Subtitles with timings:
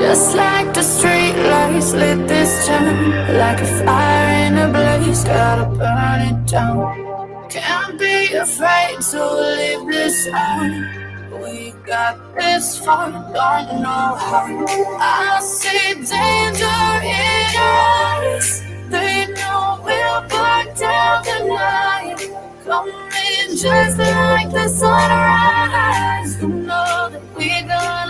[0.00, 5.66] Just like the street lights lit this town Like a fire in a blaze, gotta
[5.76, 7.48] burn it down.
[7.50, 9.20] Can't be afraid to
[9.56, 11.42] leave this out.
[11.42, 14.66] We got this far, don't know how.
[14.98, 18.62] I see danger in eyes.
[18.88, 26.40] They know we'll burn down the night Coming just like the sunrise.
[26.40, 28.09] You know that we're gonna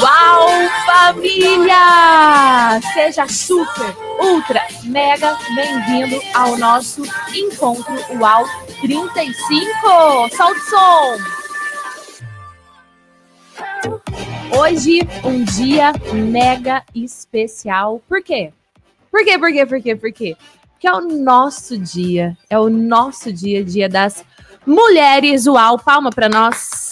[0.00, 0.48] Uau,
[0.84, 2.80] família!
[2.92, 7.02] Seja super, ultra, mega bem-vindo ao nosso
[7.34, 8.44] encontro UAU
[8.80, 10.28] 35.
[10.36, 11.16] Solta o som!
[14.58, 18.02] Hoje, um dia mega especial.
[18.08, 18.52] Por quê?
[19.10, 20.36] Por quê, por quê, por quê, por quê?
[20.72, 24.24] Porque é o nosso dia, é o nosso dia, dia das
[24.66, 25.78] mulheres UAU.
[25.78, 26.90] Palma para nós.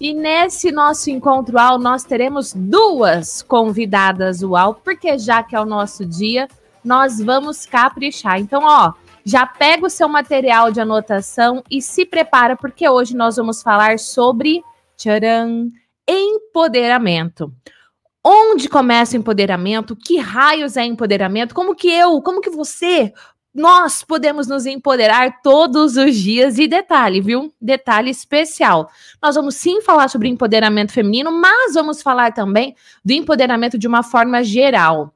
[0.00, 5.64] E nesse nosso encontro UAU, nós teremos duas convidadas UAU, porque já que é o
[5.64, 6.48] nosso dia,
[6.84, 8.38] nós vamos caprichar.
[8.38, 8.92] Então, ó,
[9.24, 13.98] já pega o seu material de anotação e se prepara, porque hoje nós vamos falar
[13.98, 14.62] sobre
[14.96, 15.68] tcharam,
[16.06, 17.52] empoderamento.
[18.24, 19.96] Onde começa o empoderamento?
[19.96, 21.54] Que raios é empoderamento?
[21.54, 23.12] Como que eu, como que você
[23.56, 26.58] nós podemos nos empoderar todos os dias.
[26.58, 27.50] E detalhe, viu?
[27.58, 28.90] Detalhe especial.
[29.20, 34.02] Nós vamos sim falar sobre empoderamento feminino, mas vamos falar também do empoderamento de uma
[34.02, 35.14] forma geral.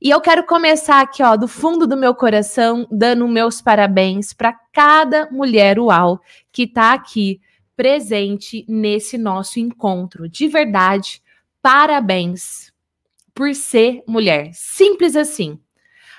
[0.00, 4.58] E eu quero começar aqui, ó, do fundo do meu coração, dando meus parabéns para
[4.72, 7.38] cada mulher uau que está aqui
[7.76, 10.26] presente nesse nosso encontro.
[10.26, 11.22] De verdade,
[11.60, 12.72] parabéns
[13.34, 14.50] por ser mulher.
[14.54, 15.60] Simples assim.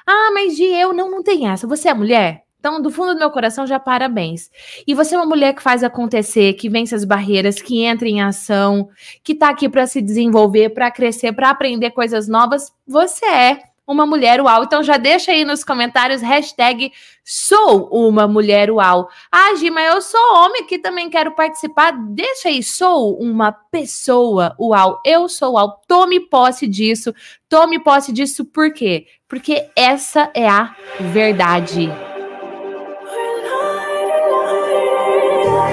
[0.05, 1.67] Ah, mas de eu não, não tem essa.
[1.67, 2.43] Você é mulher?
[2.59, 4.49] Então, do fundo do meu coração, já parabéns.
[4.87, 8.21] E você é uma mulher que faz acontecer, que vence as barreiras, que entra em
[8.21, 8.87] ação,
[9.21, 12.71] que tá aqui para se desenvolver, para crescer, para aprender coisas novas.
[12.87, 14.63] Você é uma mulher uau.
[14.63, 16.91] Então já deixa aí nos comentários hashtag
[17.23, 19.09] sou uma mulher uau.
[19.31, 21.91] Ah, Gima, eu sou homem que também quero participar.
[21.91, 25.01] Deixa aí, sou uma pessoa uau.
[25.05, 25.81] Eu sou uau.
[25.87, 27.13] Tome posse disso.
[27.49, 29.05] Tome posse disso por quê?
[29.33, 31.91] Porque essa é a verdade.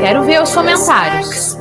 [0.00, 1.58] Quero ver os comentários.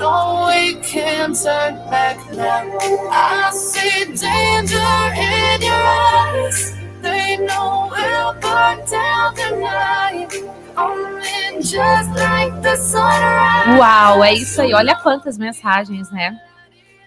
[0.00, 2.66] No we can't turn back now.
[3.12, 4.74] I see danger
[5.14, 6.74] in your eyes.
[7.00, 10.61] They know we'll burn down the
[13.78, 14.72] Uau, é isso aí.
[14.74, 16.38] Olha quantas mensagens, né?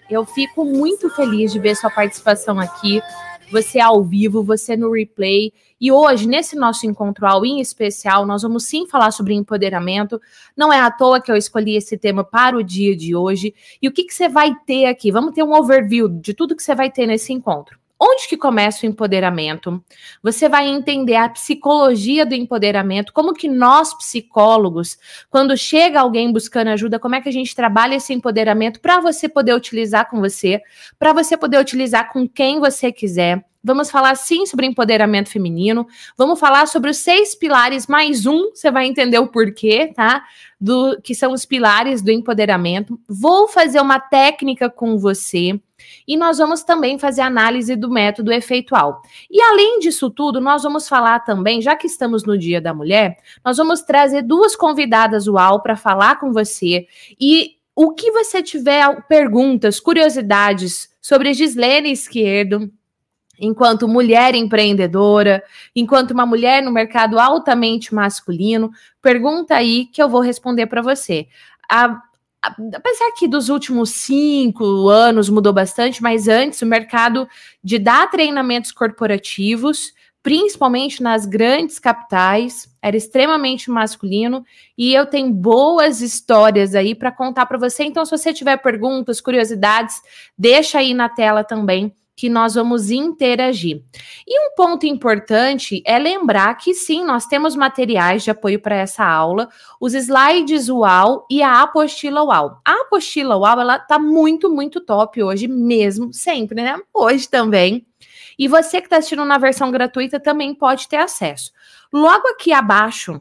[0.08, 3.02] Eu fico muito feliz de ver sua participação aqui
[3.50, 5.52] você ao vivo, você no replay.
[5.80, 10.20] E hoje, nesse nosso encontro ao em especial, nós vamos sim falar sobre empoderamento.
[10.56, 13.54] Não é à toa que eu escolhi esse tema para o dia de hoje.
[13.80, 15.12] E o que, que você vai ter aqui?
[15.12, 17.78] Vamos ter um overview de tudo que você vai ter nesse encontro.
[17.98, 19.82] Onde que começa o empoderamento?
[20.22, 24.98] Você vai entender a psicologia do empoderamento, como que nós psicólogos,
[25.30, 29.30] quando chega alguém buscando ajuda, como é que a gente trabalha esse empoderamento para você
[29.30, 30.60] poder utilizar com você,
[30.98, 33.42] para você poder utilizar com quem você quiser.
[33.64, 35.88] Vamos falar sim sobre empoderamento feminino.
[36.16, 38.50] Vamos falar sobre os seis pilares mais um.
[38.54, 40.22] Você vai entender o porquê, tá?
[40.60, 42.96] Do que são os pilares do empoderamento.
[43.08, 45.60] Vou fazer uma técnica com você
[46.06, 49.02] e nós vamos também fazer análise do método efeitual.
[49.30, 53.18] E além disso tudo, nós vamos falar também, já que estamos no Dia da Mulher,
[53.44, 56.86] nós vamos trazer duas convidadas UAU para falar com você
[57.20, 62.70] e o que você tiver perguntas, curiosidades sobre Gislene Esquerdo,
[63.38, 65.42] enquanto mulher empreendedora,
[65.74, 68.70] enquanto uma mulher no mercado altamente masculino,
[69.02, 71.26] pergunta aí que eu vou responder para você.
[71.70, 72.00] A,
[72.74, 77.28] apesar que dos últimos cinco anos mudou bastante, mas antes o mercado
[77.62, 79.92] de dar treinamentos corporativos,
[80.22, 84.44] principalmente nas grandes capitais, era extremamente masculino
[84.76, 87.84] e eu tenho boas histórias aí para contar para você.
[87.84, 90.00] Então, se você tiver perguntas, curiosidades,
[90.36, 93.82] deixa aí na tela também que nós vamos interagir.
[94.26, 99.04] E um ponto importante é lembrar que sim, nós temos materiais de apoio para essa
[99.04, 99.48] aula,
[99.78, 102.58] os slides UAU e a apostila UAU.
[102.64, 106.80] A apostila UAU, ela tá muito, muito top hoje mesmo, sempre, né?
[106.92, 107.86] Hoje também.
[108.38, 111.52] E você que está assistindo na versão gratuita também pode ter acesso.
[111.92, 113.20] Logo aqui abaixo,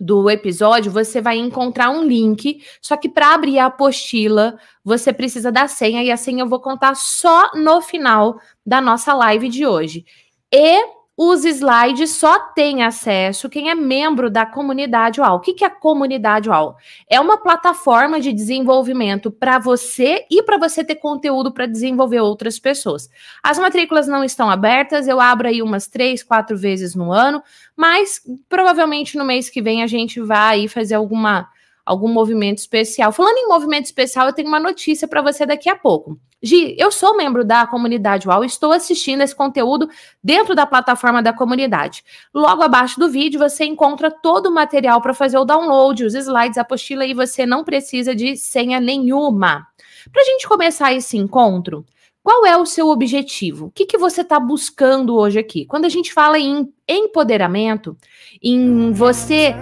[0.00, 2.62] do episódio, você vai encontrar um link.
[2.80, 6.60] Só que para abrir a apostila, você precisa da senha e a senha eu vou
[6.60, 10.04] contar só no final da nossa live de hoje.
[10.52, 15.38] E os slides só tem acesso quem é membro da comunidade UAU.
[15.38, 16.76] O que, é a comunidade UAU?
[17.10, 22.60] É uma plataforma de desenvolvimento para você e para você ter conteúdo para desenvolver outras
[22.60, 23.10] pessoas.
[23.42, 27.42] As matrículas não estão abertas, eu abro aí umas três, quatro vezes no ano,
[27.76, 31.48] mas provavelmente no mês que vem a gente vai fazer alguma
[31.84, 33.10] algum movimento especial.
[33.10, 36.20] Falando em movimento especial, eu tenho uma notícia para você daqui a pouco.
[36.40, 39.88] Gi, eu sou membro da comunidade UAU, estou assistindo esse conteúdo
[40.22, 42.04] dentro da plataforma da comunidade.
[42.32, 46.56] Logo abaixo do vídeo você encontra todo o material para fazer o download, os slides,
[46.56, 49.66] a apostila e você não precisa de senha nenhuma.
[50.12, 51.84] Para a gente começar esse encontro,
[52.22, 53.66] qual é o seu objetivo?
[53.66, 55.66] O que, que você está buscando hoje aqui?
[55.66, 57.96] Quando a gente fala em empoderamento,
[58.40, 59.56] em você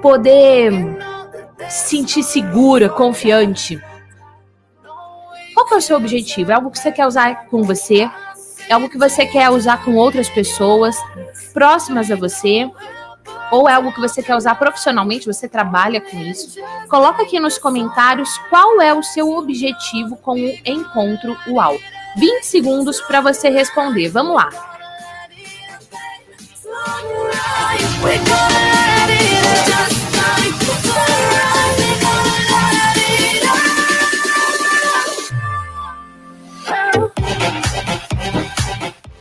[0.00, 0.72] poder
[1.68, 3.80] se sentir segura, confiante.
[5.74, 6.52] É o seu objetivo?
[6.52, 8.08] É algo que você quer usar com você?
[8.68, 10.96] É algo que você quer usar com outras pessoas
[11.52, 12.70] próximas a você?
[13.50, 15.26] Ou é algo que você quer usar profissionalmente?
[15.26, 16.60] Você trabalha com isso?
[16.88, 21.76] Coloca aqui nos comentários qual é o seu objetivo com o encontro UAU.
[22.16, 24.08] 20 segundos para você responder.
[24.10, 24.50] Vamos lá.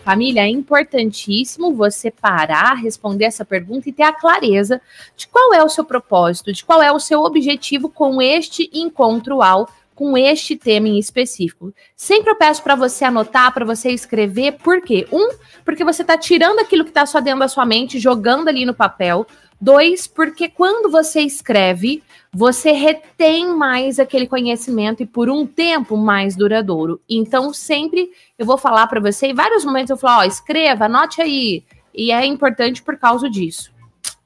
[0.03, 4.81] Família, é importantíssimo você parar, responder essa pergunta e ter a clareza
[5.15, 9.41] de qual é o seu propósito, de qual é o seu objetivo com este encontro
[9.41, 11.73] ao com este tema em específico.
[11.95, 15.07] Sempre eu peço para você anotar, para você escrever, por quê?
[15.11, 15.29] Um,
[15.63, 18.73] porque você está tirando aquilo que está só dentro da sua mente, jogando ali no
[18.73, 19.25] papel.
[19.63, 26.35] Dois, porque quando você escreve, você retém mais aquele conhecimento e por um tempo mais
[26.35, 26.99] duradouro.
[27.09, 31.21] Então, sempre eu vou falar para você, em vários momentos eu falo, ó, escreva, anote
[31.21, 31.63] aí.
[31.95, 33.72] E é importante por causa disso.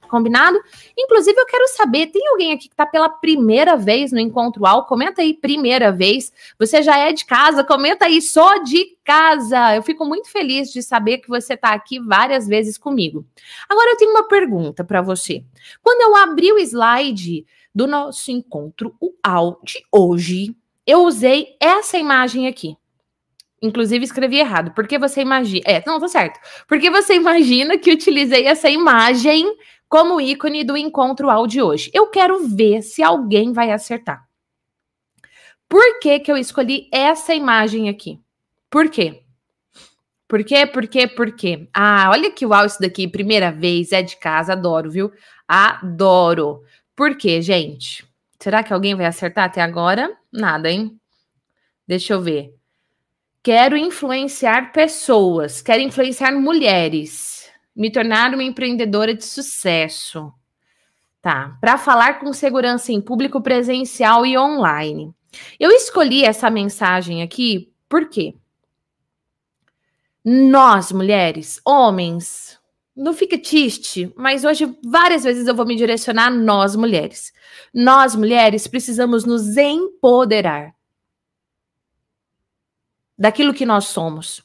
[0.08, 0.58] Combinado?
[0.98, 4.86] Inclusive, eu quero saber: tem alguém aqui que está pela primeira vez no Encontro Al?
[4.86, 6.32] Comenta aí, primeira vez.
[6.58, 7.64] Você já é de casa?
[7.64, 9.76] Comenta aí, só de casa.
[9.76, 13.26] Eu fico muito feliz de saber que você está aqui várias vezes comigo.
[13.70, 15.44] Agora, eu tenho uma pergunta para você.
[15.82, 20.56] Quando eu abri o slide do nosso Encontro Al de hoje,
[20.86, 22.76] eu usei essa imagem aqui.
[23.62, 24.72] Inclusive, escrevi errado.
[24.72, 25.64] Porque você imagina.
[25.66, 26.40] É, não, tá certo.
[26.68, 29.46] Porque você imagina que utilizei essa imagem
[29.90, 31.90] como ícone do encontro áudio hoje.
[31.94, 34.28] Eu quero ver se alguém vai acertar.
[35.70, 38.22] Por que, que eu escolhi essa imagem aqui?
[38.70, 39.24] Por quê?
[40.28, 40.66] Por quê?
[40.66, 41.08] Por quê?
[41.08, 41.70] Por quê?
[41.74, 45.12] Ah, olha que uau isso daqui, primeira vez, é de casa, adoro, viu?
[45.48, 46.64] Adoro.
[46.96, 48.06] Por quê, gente?
[48.40, 50.16] Será que alguém vai acertar até agora?
[50.32, 51.00] Nada, hein?
[51.88, 52.54] Deixa eu ver.
[53.42, 57.37] Quero influenciar pessoas, quero influenciar mulheres
[57.78, 60.34] me tornar uma empreendedora de sucesso.
[61.22, 65.14] Tá, para falar com segurança em público presencial e online.
[65.60, 68.34] Eu escolhi essa mensagem aqui por quê?
[70.24, 72.60] Nós, mulheres, homens,
[72.96, 77.34] não fica triste, mas hoje várias vezes eu vou me direcionar a nós, mulheres.
[77.74, 80.74] Nós, mulheres, precisamos nos empoderar
[83.18, 84.42] daquilo que nós somos,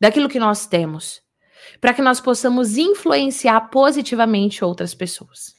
[0.00, 1.22] daquilo que nós temos
[1.80, 5.56] para que nós possamos influenciar positivamente outras pessoas.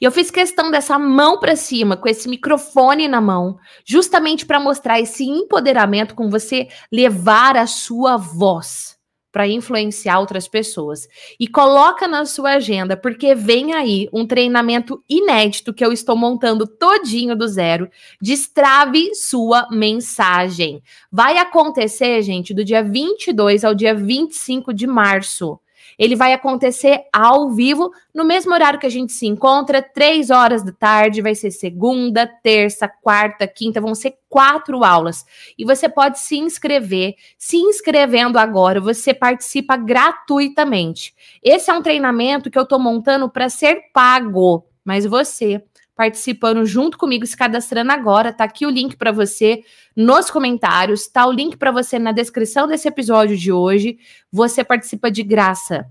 [0.00, 4.60] E eu fiz questão dessa mão para cima, com esse microfone na mão, justamente para
[4.60, 8.93] mostrar esse empoderamento com você levar a sua voz
[9.34, 11.08] para influenciar outras pessoas.
[11.40, 16.68] E coloca na sua agenda, porque vem aí um treinamento inédito que eu estou montando
[16.68, 17.90] todinho do zero.
[18.22, 20.80] Destrave sua mensagem.
[21.10, 25.58] Vai acontecer, gente, do dia 22 ao dia 25 de março.
[25.98, 30.62] Ele vai acontecer ao vivo, no mesmo horário que a gente se encontra, três horas
[30.62, 31.22] da tarde.
[31.22, 35.24] Vai ser segunda, terça, quarta, quinta, vão ser quatro aulas.
[35.58, 37.14] E você pode se inscrever.
[37.38, 41.14] Se inscrevendo agora, você participa gratuitamente.
[41.42, 45.62] Esse é um treinamento que eu estou montando para ser pago, mas você
[45.94, 48.32] participando junto comigo, se cadastrando agora.
[48.32, 49.62] Tá aqui o link para você
[49.96, 53.98] nos comentários, tá o link para você na descrição desse episódio de hoje.
[54.32, 55.86] Você participa de graça.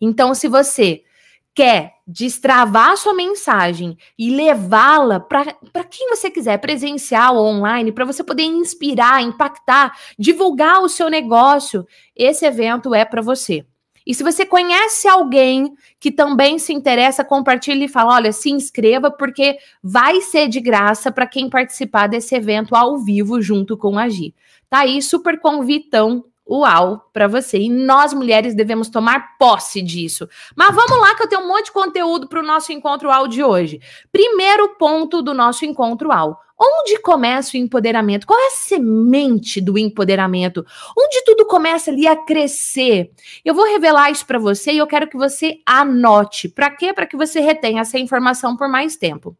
[0.00, 1.02] Então, se você
[1.54, 8.22] quer destravar sua mensagem e levá-la para quem você quiser, presencial ou online, para você
[8.22, 13.64] poder inspirar, impactar, divulgar o seu negócio, esse evento é para você.
[14.06, 19.10] E se você conhece alguém que também se interessa, compartilhe e fala: olha, se inscreva,
[19.10, 24.08] porque vai ser de graça para quem participar desse evento ao vivo junto com a
[24.08, 24.34] Gi.
[24.70, 27.58] Tá aí, super convitão uau para você.
[27.58, 30.28] E nós mulheres devemos tomar posse disso.
[30.54, 33.28] Mas vamos lá que eu tenho um monte de conteúdo para o nosso encontro UAU
[33.28, 33.80] de hoje.
[34.12, 36.36] Primeiro ponto do nosso encontro UAU.
[36.58, 38.26] Onde começa o empoderamento?
[38.26, 40.64] Qual é a semente do empoderamento?
[40.96, 43.10] Onde tudo começa ali a crescer?
[43.44, 46.48] Eu vou revelar isso para você e eu quero que você anote.
[46.48, 46.94] Para quê?
[46.94, 49.36] Para que você retenha essa informação por mais tempo.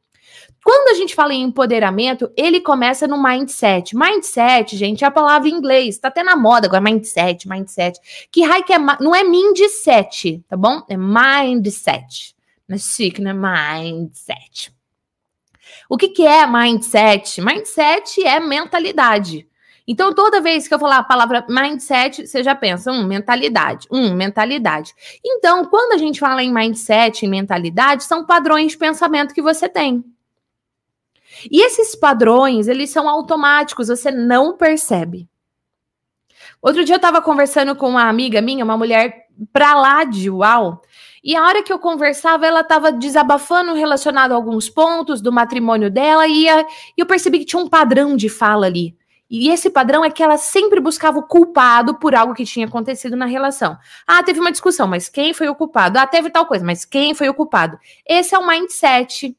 [0.64, 3.96] Quando a gente fala em empoderamento, ele começa no mindset.
[3.96, 5.98] Mindset, gente, é a palavra em inglês.
[5.98, 8.00] Tá até na moda agora, mindset, mindset.
[8.32, 10.82] Que que é, não é mindset, tá bom?
[10.88, 12.34] É mindset.
[12.68, 13.32] Não é chique, né?
[13.32, 14.74] Mindset.
[15.88, 17.40] O que, que é mindset?
[17.40, 19.46] Mindset é mentalidade.
[19.86, 24.14] Então, toda vez que eu falar a palavra mindset, você já pensa, um, mentalidade, um,
[24.14, 24.92] mentalidade.
[25.24, 29.68] Então, quando a gente fala em mindset e mentalidade, são padrões de pensamento que você
[29.68, 30.04] tem.
[31.50, 35.28] E esses padrões, eles são automáticos, você não percebe.
[36.60, 40.82] Outro dia eu estava conversando com uma amiga minha, uma mulher pra lá de uau,
[41.22, 45.90] e a hora que eu conversava, ela estava desabafando relacionado a alguns pontos do matrimônio
[45.90, 46.66] dela, e, a, e
[46.98, 48.96] eu percebi que tinha um padrão de fala ali.
[49.28, 53.16] E esse padrão é que ela sempre buscava o culpado por algo que tinha acontecido
[53.16, 53.76] na relação.
[54.06, 55.98] Ah, teve uma discussão, mas quem foi o culpado?
[55.98, 57.76] Ah, teve tal coisa, mas quem foi o culpado?
[58.08, 59.36] Esse é o mindset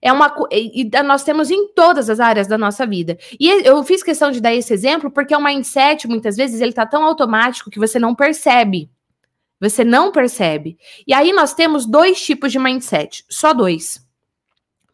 [0.00, 3.18] é uma e nós temos em todas as áreas da nossa vida.
[3.38, 6.86] E eu fiz questão de dar esse exemplo porque o mindset muitas vezes ele tá
[6.86, 8.90] tão automático que você não percebe.
[9.60, 10.76] Você não percebe.
[11.06, 14.04] E aí nós temos dois tipos de mindset, só dois.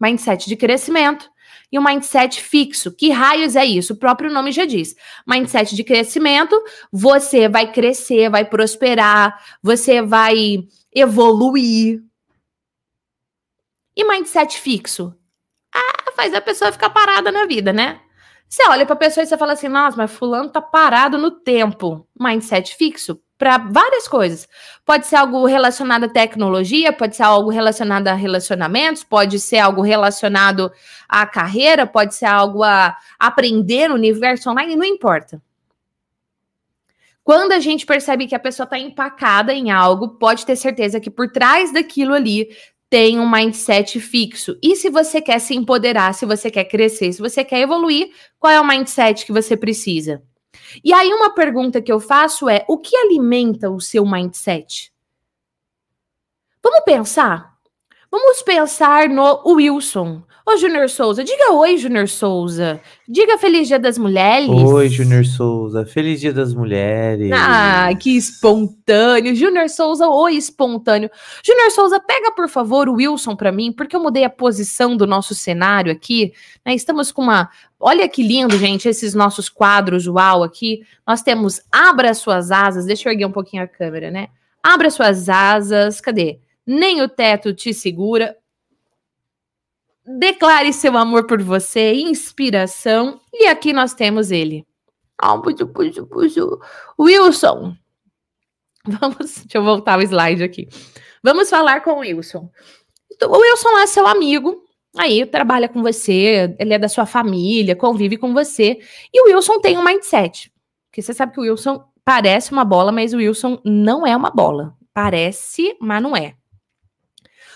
[0.00, 1.28] Mindset de crescimento
[1.70, 2.92] e o mindset fixo.
[2.92, 3.94] Que raios é isso?
[3.94, 4.94] O próprio nome já diz.
[5.26, 6.54] Mindset de crescimento,
[6.92, 12.02] você vai crescer, vai prosperar, você vai evoluir,
[13.96, 15.14] e mindset fixo?
[15.74, 18.00] Ah, faz a pessoa ficar parada na vida, né?
[18.48, 21.30] Você olha para a pessoa e você fala assim: nossa, mas Fulano tá parado no
[21.30, 22.06] tempo.
[22.18, 24.46] Mindset fixo para várias coisas.
[24.84, 29.82] Pode ser algo relacionado à tecnologia, pode ser algo relacionado a relacionamentos, pode ser algo
[29.82, 30.70] relacionado
[31.08, 35.42] à carreira, pode ser algo a aprender no universo online, não importa.
[37.24, 41.10] Quando a gente percebe que a pessoa está empacada em algo, pode ter certeza que
[41.10, 42.48] por trás daquilo ali
[42.92, 44.58] tem um mindset fixo.
[44.62, 48.52] E se você quer se empoderar, se você quer crescer, se você quer evoluir, qual
[48.52, 50.22] é o mindset que você precisa?
[50.84, 54.92] E aí uma pergunta que eu faço é: o que alimenta o seu mindset?
[56.62, 57.54] Vamos pensar?
[58.10, 60.22] Vamos pensar no Wilson.
[60.44, 62.80] Ô, Júnior Souza, diga oi, Júnior Souza.
[63.08, 64.48] Diga Feliz Dia das Mulheres.
[64.48, 65.86] Oi, Júnior Souza.
[65.86, 67.30] Feliz Dia das Mulheres.
[67.32, 69.34] Ah, que espontâneo.
[69.36, 71.08] Júnior Souza, oi, espontâneo.
[71.44, 75.06] Júnior Souza, pega, por favor, o Wilson para mim, porque eu mudei a posição do
[75.06, 76.32] nosso cenário aqui.
[76.66, 76.74] Né?
[76.74, 77.48] Estamos com uma.
[77.78, 80.82] Olha que lindo, gente, esses nossos quadros, uau, aqui.
[81.06, 82.84] Nós temos Abra Suas Asas.
[82.84, 84.28] Deixa eu erguer um pouquinho a câmera, né?
[84.62, 86.00] Abra suas asas.
[86.00, 86.38] Cadê?
[86.64, 88.36] Nem o teto te segura.
[90.04, 93.20] Declare seu amor por você, inspiração.
[93.32, 94.66] E aqui nós temos ele.
[96.98, 97.76] Wilson.
[98.84, 100.68] Vamos, deixa eu voltar o slide aqui.
[101.22, 102.50] Vamos falar com o Wilson.
[103.12, 104.64] Então, o Wilson é seu amigo,
[104.96, 108.80] aí trabalha com você, ele é da sua família, convive com você.
[109.12, 110.52] E o Wilson tem um mindset.
[110.90, 114.30] Porque você sabe que o Wilson parece uma bola, mas o Wilson não é uma
[114.30, 114.74] bola.
[114.92, 116.34] Parece, mas não é.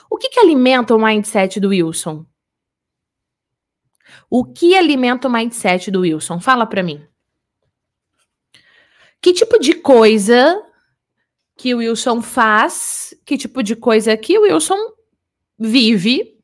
[0.08, 2.24] O que, que alimenta o mindset do Wilson?
[4.28, 6.40] O que alimenta o mindset do Wilson?
[6.40, 7.04] Fala para mim.
[9.20, 10.62] Que tipo de coisa
[11.56, 13.14] que o Wilson faz?
[13.24, 14.78] Que tipo de coisa que o Wilson
[15.58, 16.36] vive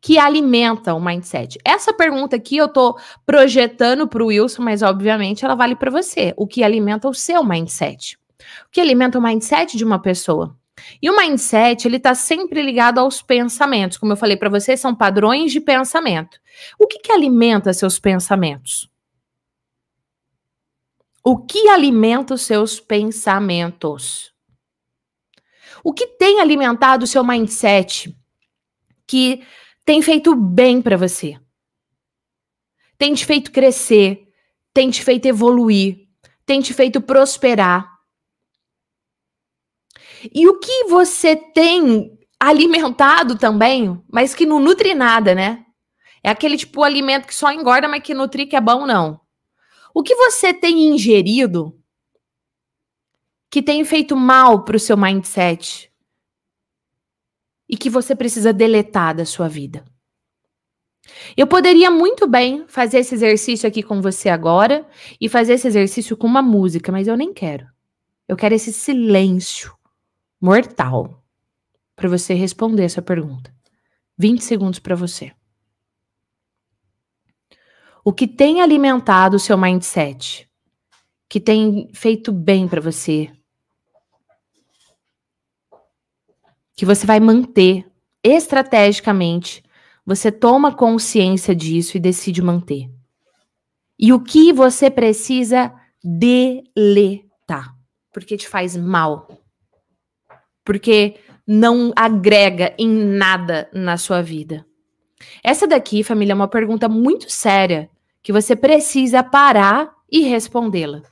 [0.00, 1.58] que alimenta o mindset?
[1.64, 6.34] Essa pergunta aqui eu tô projetando para o Wilson, mas obviamente ela vale para você.
[6.36, 8.18] O que alimenta o seu mindset?
[8.66, 10.56] O que alimenta o mindset de uma pessoa?
[11.00, 13.96] E o mindset, ele está sempre ligado aos pensamentos.
[13.96, 16.38] Como eu falei para você, são padrões de pensamento.
[16.78, 18.90] O que, que alimenta seus pensamentos?
[21.24, 24.32] O que alimenta os seus pensamentos?
[25.84, 28.16] O que tem alimentado o seu mindset
[29.06, 29.42] que
[29.84, 31.38] tem feito bem para você?
[32.98, 34.28] Tem te feito crescer,
[34.72, 36.08] tem te feito evoluir,
[36.46, 37.91] tem te feito prosperar.
[40.32, 45.64] E o que você tem alimentado também, mas que não nutre nada, né?
[46.22, 49.20] É aquele tipo alimento que só engorda, mas que nutri que é bom, não.
[49.94, 51.76] O que você tem ingerido
[53.50, 55.92] que tem feito mal para o seu mindset
[57.68, 59.84] e que você precisa deletar da sua vida.
[61.36, 64.88] Eu poderia muito bem fazer esse exercício aqui com você agora
[65.20, 67.66] e fazer esse exercício com uma música, mas eu nem quero.
[68.26, 69.76] Eu quero esse silêncio
[70.42, 71.24] mortal
[71.96, 73.54] para você responder essa pergunta.
[74.18, 75.32] 20 segundos para você.
[78.04, 80.50] O que tem alimentado o seu mindset?
[81.28, 83.32] Que tem feito bem para você?
[86.74, 87.86] Que você vai manter
[88.22, 89.62] estrategicamente
[90.04, 92.90] você toma consciência disso e decide manter.
[93.98, 95.72] E o que você precisa
[96.02, 97.76] deletar?
[98.12, 99.28] Porque te faz mal.
[100.64, 101.16] Porque
[101.46, 104.64] não agrega em nada na sua vida.
[105.42, 107.90] Essa daqui, família, é uma pergunta muito séria
[108.22, 111.02] que você precisa parar e respondê-la.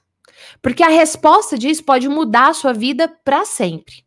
[0.62, 4.04] Porque a resposta disso pode mudar a sua vida para sempre.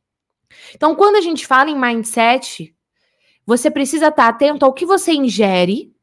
[0.75, 2.73] Então, quando a gente fala em mindset,
[3.45, 5.93] você precisa estar atento ao que você ingere,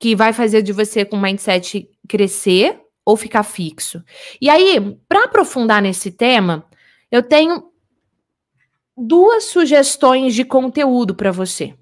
[0.00, 4.02] que vai fazer de você com o mindset crescer ou ficar fixo.
[4.40, 6.66] E aí, para aprofundar nesse tema,
[7.10, 7.70] eu tenho
[8.96, 11.74] duas sugestões de conteúdo para você.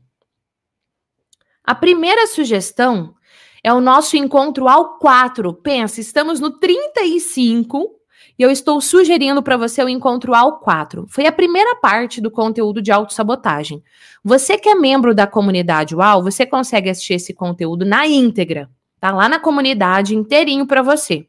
[1.64, 3.14] A primeira sugestão
[3.62, 5.52] é o nosso encontro ao 4.
[5.54, 7.90] Pensa, estamos no 35
[8.38, 11.06] e eu estou sugerindo para você o encontro ao 4.
[11.08, 13.82] Foi a primeira parte do conteúdo de autossabotagem.
[14.24, 18.68] Você que é membro da comunidade UAU, você consegue assistir esse conteúdo na íntegra.
[18.98, 21.26] Tá lá na comunidade inteirinho para você.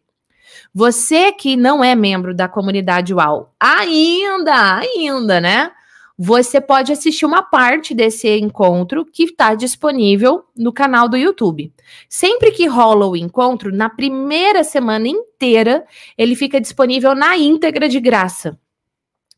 [0.73, 5.71] Você que não é membro da comunidade UAU, ainda, ainda, né?
[6.17, 11.73] você pode assistir uma parte desse encontro que está disponível no canal do YouTube.
[12.07, 15.85] Sempre que rola o encontro, na primeira semana inteira,
[16.17, 18.57] ele fica disponível na íntegra de graça.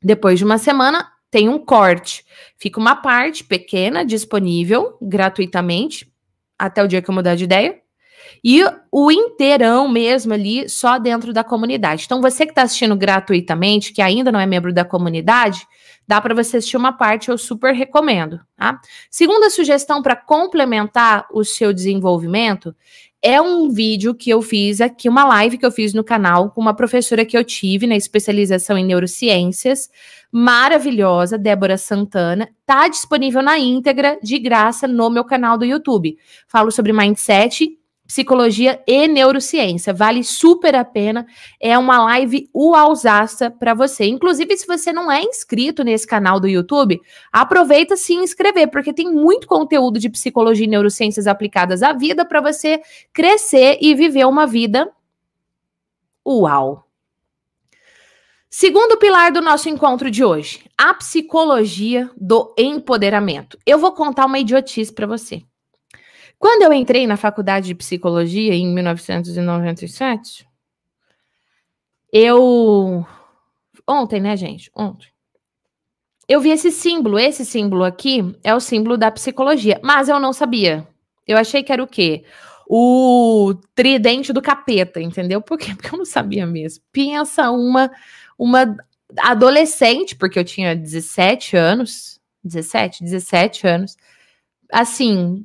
[0.01, 2.25] Depois de uma semana, tem um corte.
[2.57, 6.11] Fica uma parte pequena disponível gratuitamente
[6.59, 7.79] até o dia que eu mudar de ideia.
[8.47, 12.03] E o inteirão mesmo ali, só dentro da comunidade.
[12.05, 15.67] Então, você que está assistindo gratuitamente, que ainda não é membro da comunidade,
[16.07, 18.79] Dá para você assistir uma parte, eu super recomendo, tá?
[19.09, 22.75] Segunda sugestão para complementar o seu desenvolvimento
[23.23, 26.61] é um vídeo que eu fiz aqui, uma live que eu fiz no canal com
[26.61, 29.89] uma professora que eu tive na especialização em neurociências,
[30.31, 36.15] maravilhosa, Débora Santana, tá disponível na íntegra de graça no meu canal do YouTube.
[36.47, 37.75] Falo sobre mindset
[38.07, 39.93] psicologia e neurociência.
[39.93, 41.25] Vale super a pena.
[41.59, 44.05] É uma live uausaça para você.
[44.05, 49.11] Inclusive, se você não é inscrito nesse canal do YouTube, aproveita se inscrever, porque tem
[49.11, 54.45] muito conteúdo de psicologia e neurociências aplicadas à vida para você crescer e viver uma
[54.45, 54.91] vida
[56.27, 56.85] uau.
[58.49, 63.59] Segundo pilar do nosso encontro de hoje, a psicologia do empoderamento.
[63.65, 65.43] Eu vou contar uma idiotice para você.
[66.45, 70.47] Quando eu entrei na faculdade de psicologia em 1997,
[72.13, 73.03] eu.
[73.89, 74.69] Ontem, né, gente?
[74.75, 75.07] Ontem.
[76.29, 77.17] Eu vi esse símbolo.
[77.17, 80.87] Esse símbolo aqui é o símbolo da psicologia, mas eu não sabia.
[81.27, 82.23] Eu achei que era o quê?
[82.67, 85.41] O tridente do capeta, entendeu?
[85.41, 85.73] Por quê?
[85.75, 86.83] Porque eu não sabia mesmo.
[86.91, 87.89] Pensa uma,
[88.37, 88.77] uma
[89.17, 92.21] adolescente, porque eu tinha 17 anos.
[92.43, 93.03] 17?
[93.03, 93.97] 17 anos.
[94.71, 95.43] Assim,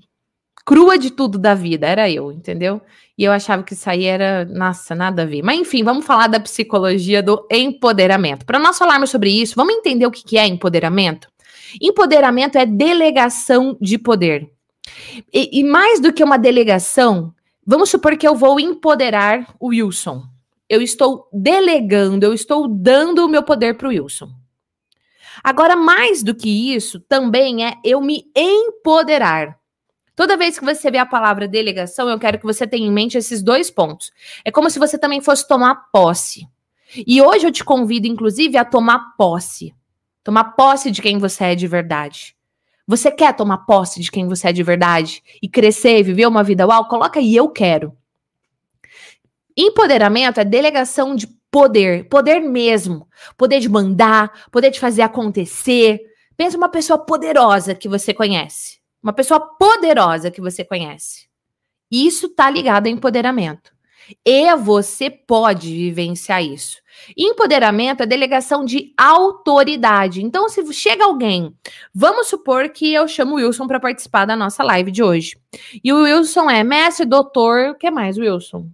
[0.65, 2.81] crua de tudo da vida, era eu, entendeu?
[3.17, 5.43] E eu achava que isso aí era, nossa, nada a ver.
[5.43, 8.47] Mas enfim, vamos falar da psicologia do empoderamento.
[8.47, 11.29] Para nós falarmos sobre isso, vamos entender o que é empoderamento?
[11.81, 14.51] Empoderamento é delegação de poder.
[15.33, 17.35] E, e mais do que uma delegação,
[17.67, 20.23] vamos supor que eu vou empoderar o Wilson.
[20.69, 24.31] Eu estou delegando, eu estou dando o meu poder para o Wilson.
[25.43, 29.60] Agora, mais do que isso, também é eu me empoderar.
[30.21, 33.17] Toda vez que você vê a palavra delegação, eu quero que você tenha em mente
[33.17, 34.13] esses dois pontos.
[34.45, 36.47] É como se você também fosse tomar posse.
[37.07, 39.75] E hoje eu te convido, inclusive, a tomar posse.
[40.23, 42.37] Tomar posse de quem você é de verdade.
[42.87, 46.67] Você quer tomar posse de quem você é de verdade e crescer, viver uma vida
[46.67, 46.87] uau?
[46.87, 47.97] Coloca aí, eu quero.
[49.57, 53.09] Empoderamento é delegação de poder, poder mesmo.
[53.39, 55.99] Poder de mandar, poder de fazer acontecer.
[56.37, 58.80] Pensa uma pessoa poderosa que você conhece.
[59.03, 61.29] Uma pessoa poderosa que você conhece.
[61.91, 63.73] Isso tá ligado a empoderamento.
[64.25, 66.79] E você pode vivenciar isso.
[67.17, 70.23] Empoderamento é delegação de autoridade.
[70.23, 71.55] Então, se chega alguém,
[71.95, 75.37] vamos supor que eu chamo o Wilson para participar da nossa live de hoje.
[75.83, 78.69] E o Wilson é mestre, doutor, o que mais, Wilson?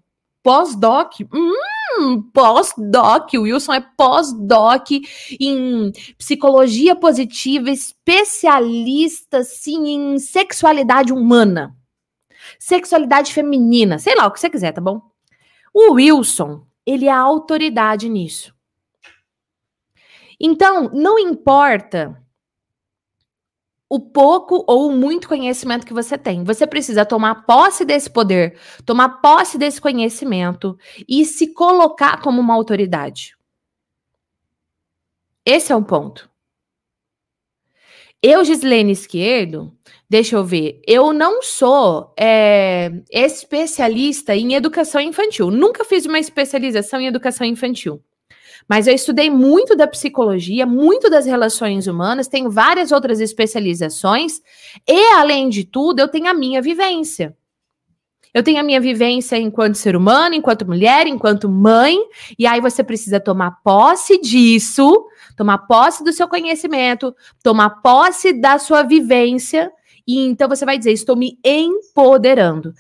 [0.47, 1.15] Pós-doc?
[1.35, 3.35] Hum, pós-doc.
[3.35, 4.93] O Wilson é pós-doc
[5.41, 11.77] em psicologia positiva, especialista, sim, em sexualidade humana.
[12.61, 15.03] Sexualidade feminina, sei lá o que você quiser, tá bom?
[15.75, 18.55] O Wilson, ele é a autoridade nisso.
[20.39, 22.25] Então, não importa
[23.89, 26.43] o pouco ou o muito conhecimento que você tem.
[26.45, 30.77] Você precisa tomar posse desse poder, tomar posse desse conhecimento
[31.09, 33.37] e se colocar como uma autoridade.
[35.45, 36.29] Esse é o ponto.
[38.21, 39.73] Eu, Gislene Esquerdo,
[40.11, 45.51] deixa eu ver, eu não sou é, especialista em educação infantil.
[45.51, 48.03] Nunca fiz uma especialização em educação infantil.
[48.69, 54.41] Mas eu estudei muito da psicologia, muito das relações humanas, tenho várias outras especializações,
[54.87, 57.37] e além de tudo, eu tenho a minha vivência.
[58.35, 61.97] Eu tenho a minha vivência enquanto ser humano, enquanto mulher, enquanto mãe,
[62.39, 68.59] e aí você precisa tomar posse disso, tomar posse do seu conhecimento, tomar posse da
[68.59, 69.73] sua vivência
[70.07, 72.73] e então você vai dizer: estou me empoderando.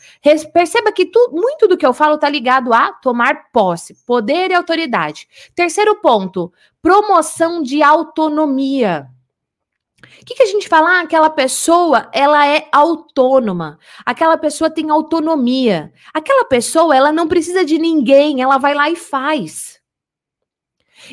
[0.52, 4.54] Perceba que tu, muito do que eu falo está ligado a tomar posse, poder e
[4.54, 5.26] autoridade.
[5.54, 9.08] Terceiro ponto: promoção de autonomia.
[10.20, 10.98] O que, que, a gente fala?
[10.98, 13.78] Ah, aquela pessoa, ela é autônoma.
[14.04, 15.92] Aquela pessoa tem autonomia.
[16.12, 19.75] Aquela pessoa, ela não precisa de ninguém, ela vai lá e faz.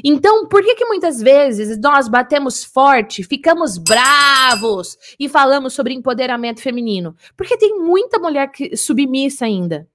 [0.04, 6.62] Então, por que que muitas vezes nós batemos forte, ficamos bravos e falamos sobre empoderamento
[6.62, 7.16] feminino?
[7.36, 9.88] Porque tem muita mulher que, submissa ainda.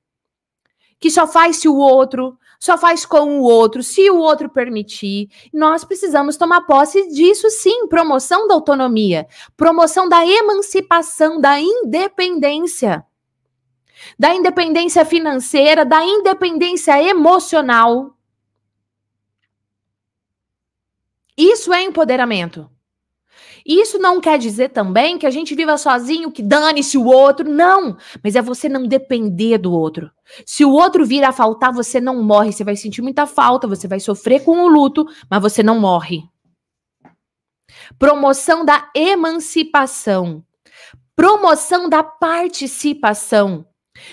[1.00, 5.28] Que só faz se o outro, só faz com o outro, se o outro permitir.
[5.52, 13.04] Nós precisamos tomar posse disso sim, promoção da autonomia, promoção da emancipação, da independência.
[14.18, 18.17] Da independência financeira, da independência emocional.
[21.38, 22.68] Isso é empoderamento.
[23.64, 27.48] Isso não quer dizer também que a gente viva sozinho, que dane-se o outro.
[27.48, 27.96] Não.
[28.24, 30.11] Mas é você não depender do outro.
[30.44, 32.51] Se o outro vir a faltar, você não morre.
[32.51, 36.22] Você vai sentir muita falta, você vai sofrer com o luto, mas você não morre.
[37.98, 40.42] Promoção da emancipação.
[41.14, 43.64] Promoção da participação.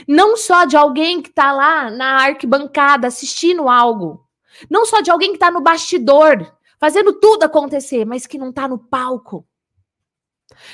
[0.07, 4.27] Não só de alguém que está lá na arquibancada assistindo algo.
[4.69, 8.67] Não só de alguém que está no bastidor fazendo tudo acontecer, mas que não tá
[8.67, 9.45] no palco.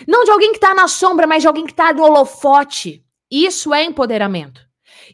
[0.07, 3.03] Não de alguém que tá na sombra, mas de alguém que tá no holofote.
[3.29, 4.61] Isso é empoderamento.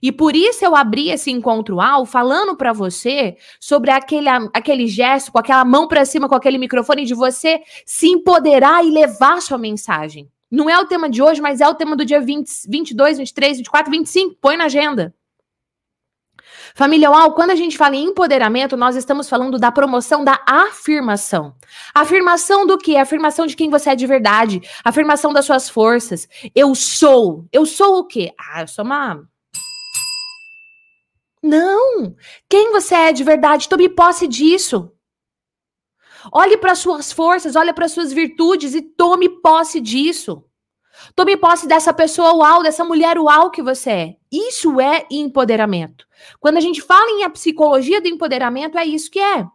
[0.02, 5.32] E por isso eu abri esse encontro ao falando para você sobre aquele, aquele gesto,
[5.32, 9.58] com aquela mão para cima, com aquele microfone, de você se empoderar e levar sua
[9.58, 10.30] mensagem.
[10.50, 13.58] Não é o tema de hoje, mas é o tema do dia 20, 22, 23,
[13.58, 14.36] 24, 25.
[14.39, 15.13] Põe na agenda.
[16.77, 21.55] Família UAU, quando a gente fala em empoderamento, nós estamos falando da promoção da afirmação.
[21.91, 22.95] Afirmação do que?
[22.95, 24.61] Afirmação de quem você é de verdade.
[24.83, 26.29] Afirmação das suas forças.
[26.53, 27.47] Eu sou.
[27.51, 28.31] Eu sou o quê?
[28.39, 29.27] Ah, eu sou uma.
[31.41, 32.15] Não!
[32.47, 33.67] Quem você é de verdade?
[33.67, 34.91] Tome posse disso.
[36.31, 40.46] Olhe para suas forças, olhe para suas virtudes e tome posse disso.
[41.17, 44.15] Tome posse dessa pessoa uau, dessa mulher uau que você é.
[44.32, 46.08] Isso é empoderamento.
[46.39, 49.47] Quando a gente fala em a psicologia do empoderamento, é isso que é.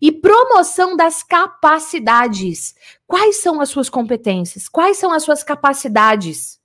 [0.00, 2.76] E promoção das capacidades.
[3.08, 4.68] Quais são as suas competências?
[4.68, 6.60] Quais são as suas capacidades?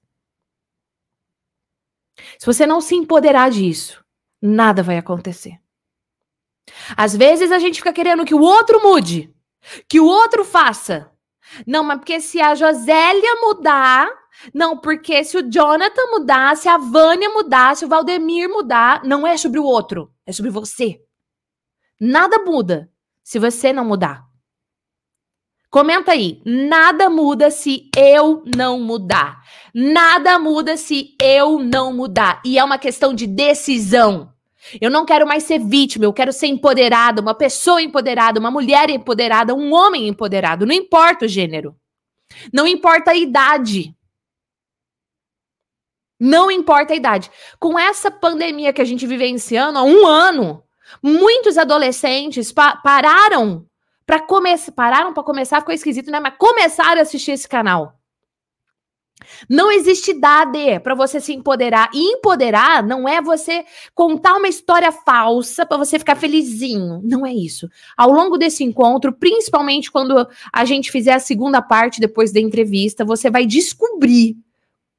[2.37, 4.05] Se você não se empoderar disso,
[4.39, 5.59] nada vai acontecer.
[6.95, 9.33] Às vezes a gente fica querendo que o outro mude,
[9.89, 11.11] que o outro faça.
[11.65, 14.07] Não, mas porque se a Josélia mudar,
[14.53, 19.25] não, porque se o Jonathan mudar, se a Vânia mudar, se o Valdemir mudar, não
[19.25, 20.99] é sobre o outro, é sobre você.
[21.99, 22.89] Nada muda
[23.23, 24.25] se você não mudar.
[25.69, 26.41] Comenta aí.
[26.45, 29.41] Nada muda se eu não mudar.
[29.73, 32.41] Nada muda se eu não mudar.
[32.45, 34.31] E é uma questão de decisão.
[34.79, 38.89] Eu não quero mais ser vítima, eu quero ser empoderada, uma pessoa empoderada, uma mulher
[38.89, 40.65] empoderada, um homem empoderado.
[40.65, 41.75] Não importa o gênero.
[42.53, 43.93] Não importa a idade.
[46.19, 47.29] Não importa a idade.
[47.59, 50.63] Com essa pandemia que a gente vivenciando há um ano,
[51.01, 53.65] muitos adolescentes pa pararam
[54.05, 56.19] para começar, pararam para começar, ficou esquisito, né?
[56.19, 57.99] Mas começaram a assistir esse canal.
[59.49, 61.89] Não existe idade para você se empoderar.
[61.93, 67.01] E empoderar não é você contar uma história falsa para você ficar felizinho.
[67.03, 67.69] Não é isso.
[67.97, 73.03] Ao longo desse encontro, principalmente quando a gente fizer a segunda parte depois da entrevista,
[73.03, 74.37] você vai descobrir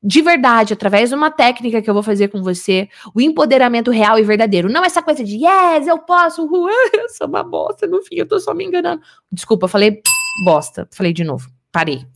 [0.02, 4.18] de verdade, através de uma técnica que eu vou fazer com você, o empoderamento real
[4.18, 4.68] e verdadeiro.
[4.68, 8.26] Não essa coisa de yes, eu posso, uh, eu sou uma bosta, no fim, eu
[8.26, 9.02] tô só me enganando.
[9.32, 10.00] Desculpa, falei
[10.44, 10.88] bosta.
[10.92, 11.50] Falei de novo.
[11.72, 12.06] Parei.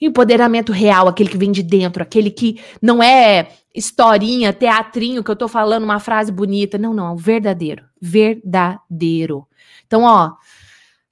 [0.00, 5.36] Empoderamento real, aquele que vem de dentro, aquele que não é historinha, teatrinho, que eu
[5.36, 6.78] tô falando uma frase bonita.
[6.78, 7.84] Não, não, é o verdadeiro.
[8.00, 9.46] Verdadeiro.
[9.86, 10.32] Então, ó.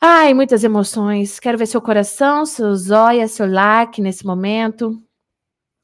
[0.00, 1.40] Ai, muitas emoções.
[1.40, 4.96] Quero ver seu coração, seu zóia, seu like nesse momento.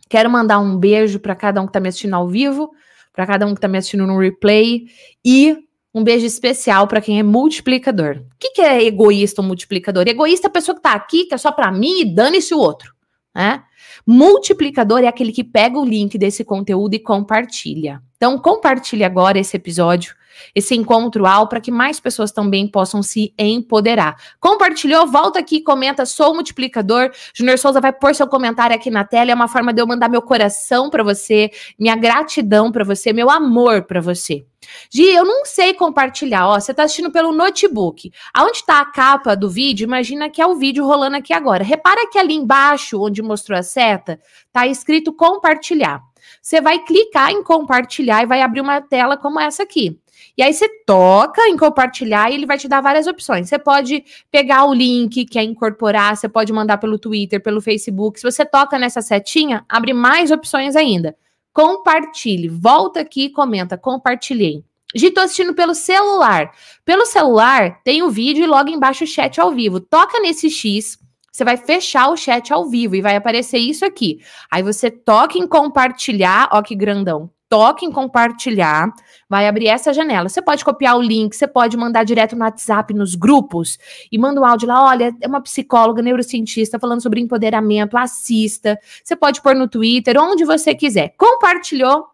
[0.09, 2.71] Quero mandar um beijo para cada um que tá me assistindo ao vivo,
[3.13, 4.87] para cada um que tá me assistindo no replay
[5.25, 5.59] e
[5.93, 8.19] um beijo especial para quem é multiplicador.
[8.19, 10.07] O que, que é egoísta ou multiplicador?
[10.07, 12.59] Egoísta é a pessoa que tá aqui, que é só para mim e dane-se o
[12.59, 12.95] outro.
[13.35, 13.65] Né?
[14.07, 18.01] Multiplicador é aquele que pega o link desse conteúdo e compartilha.
[18.17, 20.15] Então, compartilhe agora esse episódio
[20.55, 24.17] esse encontro ao para que mais pessoas também possam se empoderar.
[24.41, 25.07] Compartilhou?
[25.07, 27.11] Volta aqui, comenta, sou multiplicador.
[27.35, 30.09] Junior Souza vai pôr seu comentário aqui na tela, é uma forma de eu mandar
[30.09, 34.45] meu coração para você, minha gratidão para você, meu amor para você.
[34.91, 36.49] Gi, eu não sei compartilhar.
[36.49, 38.11] Ó, você está assistindo pelo notebook.
[38.33, 39.85] Aonde está a capa do vídeo?
[39.85, 41.63] Imagina que é o vídeo rolando aqui agora.
[41.63, 44.19] Repara que ali embaixo, onde mostrou a seta,
[44.53, 46.01] tá escrito compartilhar.
[46.41, 49.99] Você vai clicar em compartilhar e vai abrir uma tela como essa aqui.
[50.37, 53.49] E aí você toca em compartilhar e ele vai te dar várias opções.
[53.49, 58.19] Você pode pegar o link, que é incorporar, você pode mandar pelo Twitter, pelo Facebook.
[58.19, 61.17] Se você toca nessa setinha, abre mais opções ainda.
[61.53, 62.49] Compartilhe.
[62.49, 63.79] Volta aqui e comenta.
[63.79, 64.65] Compartilhei.
[64.95, 66.53] Gi, tô assistindo pelo celular.
[66.85, 69.81] Pelo celular, tem o vídeo e logo embaixo o chat ao vivo.
[69.81, 70.99] Toca nesse X,
[71.33, 74.21] você vai fechar o chat ao vivo e vai aparecer isso aqui.
[74.51, 78.93] Aí você toca em compartilhar, ó que grandão toque em compartilhar,
[79.29, 80.29] vai abrir essa janela.
[80.29, 83.79] Você pode copiar o link, você pode mandar direto no WhatsApp, nos grupos,
[84.11, 88.79] e manda um áudio lá, olha, é uma psicóloga, neurocientista, falando sobre empoderamento, assista.
[89.03, 91.15] Você pode pôr no Twitter, onde você quiser.
[91.17, 92.07] Compartilhou,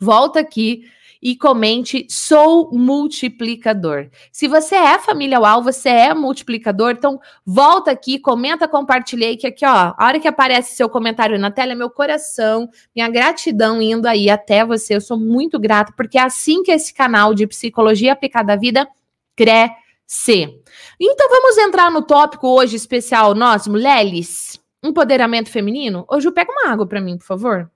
[0.00, 0.84] volta aqui
[1.24, 4.10] e comente: sou multiplicador.
[4.30, 9.64] Se você é família UAU, você é multiplicador, então volta aqui, comenta, compartilhei, que aqui,
[9.64, 14.06] ó, a hora que aparece seu comentário na tela, é meu coração, minha gratidão indo
[14.06, 14.94] aí até você.
[14.94, 18.86] Eu sou muito grata, porque é assim que esse canal de psicologia aplicada à vida
[19.34, 20.60] cresce.
[21.00, 26.04] Então vamos entrar no tópico hoje especial, nós, mulheres, empoderamento feminino.
[26.06, 27.70] Hoje eu pego uma água para mim, por favor.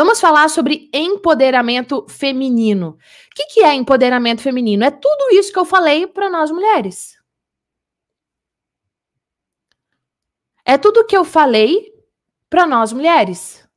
[0.00, 2.92] Vamos falar sobre empoderamento feminino.
[2.92, 4.82] O que, que é empoderamento feminino?
[4.82, 7.18] É tudo isso que eu falei para nós mulheres.
[10.64, 11.92] É tudo que eu falei
[12.48, 13.68] para nós mulheres.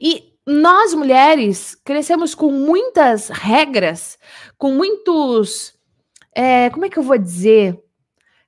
[0.00, 4.18] E nós mulheres crescemos com muitas regras,
[4.56, 5.78] com muitos.
[6.34, 7.83] É, como é que eu vou dizer?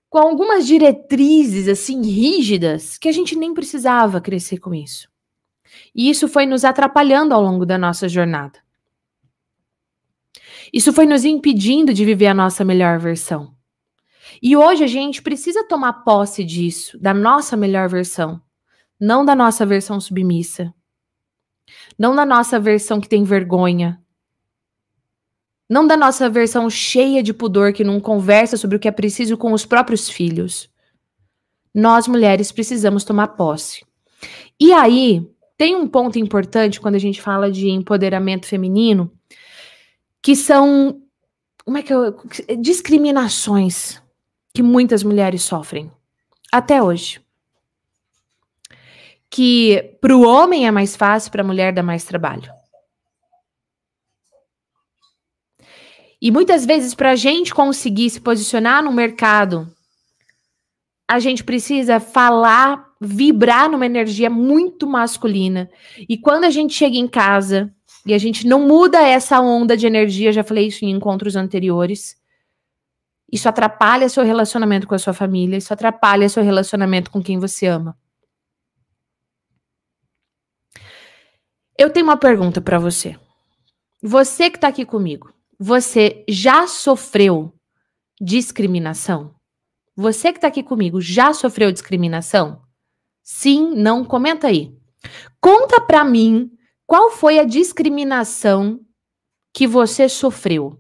[0.09, 5.09] Com algumas diretrizes assim rígidas que a gente nem precisava crescer com isso.
[5.95, 8.59] E isso foi nos atrapalhando ao longo da nossa jornada.
[10.73, 13.55] Isso foi nos impedindo de viver a nossa melhor versão.
[14.43, 18.41] E hoje a gente precisa tomar posse disso, da nossa melhor versão,
[19.01, 20.75] não da nossa versão submissa,
[21.99, 24.01] não da nossa versão que tem vergonha,
[25.69, 29.37] não da nossa versão cheia de pudor que não conversa sobre o que é preciso
[29.37, 30.71] com os próprios filhos.
[31.75, 33.85] Nós, mulheres, precisamos tomar posse.
[34.59, 39.11] E aí, tem um ponto importante quando a gente fala de empoderamento feminino,
[40.23, 41.03] que são
[41.65, 42.17] como é que eu,
[42.61, 44.01] discriminações
[44.55, 45.91] que muitas mulheres sofrem
[46.53, 47.21] até hoje.
[49.29, 52.56] Que para o homem é mais fácil, para a mulher dá mais trabalho.
[56.21, 59.71] E muitas vezes, para a gente conseguir se posicionar no mercado,
[61.09, 65.71] a gente precisa falar, vibrar numa energia muito masculina.
[66.09, 67.73] E quando a gente chega em casa
[68.05, 72.17] e a gente não muda essa onda de energia, já falei isso em encontros anteriores,
[73.31, 77.67] isso atrapalha seu relacionamento com a sua família, isso atrapalha seu relacionamento com quem você
[77.67, 77.97] ama.
[81.79, 83.19] Eu tenho uma pergunta para você.
[84.03, 87.53] Você que está aqui comigo, você já sofreu
[88.21, 89.35] discriminação?
[89.95, 92.63] Você que está aqui comigo já sofreu discriminação?
[93.23, 94.05] Sim, não?
[94.05, 94.77] Comenta aí.
[95.41, 96.51] Conta para mim
[96.87, 98.81] qual foi a discriminação
[99.53, 100.79] que você sofreu.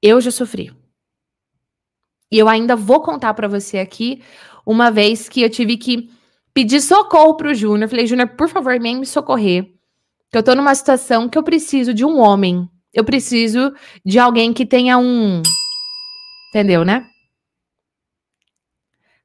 [0.00, 0.72] Eu já sofri.
[2.30, 4.22] E eu ainda vou contar para você aqui
[4.64, 6.08] uma vez que eu tive que
[6.54, 7.88] pedir socorro pro Júnior.
[7.88, 9.74] Falei, Júnior, por favor, vem me socorrer.
[10.30, 13.72] Que eu tô numa situação que eu preciso de um homem eu preciso
[14.04, 15.42] de alguém que tenha um.
[16.50, 17.06] Entendeu, né?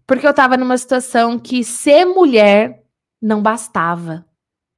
[0.08, 2.84] porque eu estava numa situação que ser mulher
[3.22, 4.26] não bastava.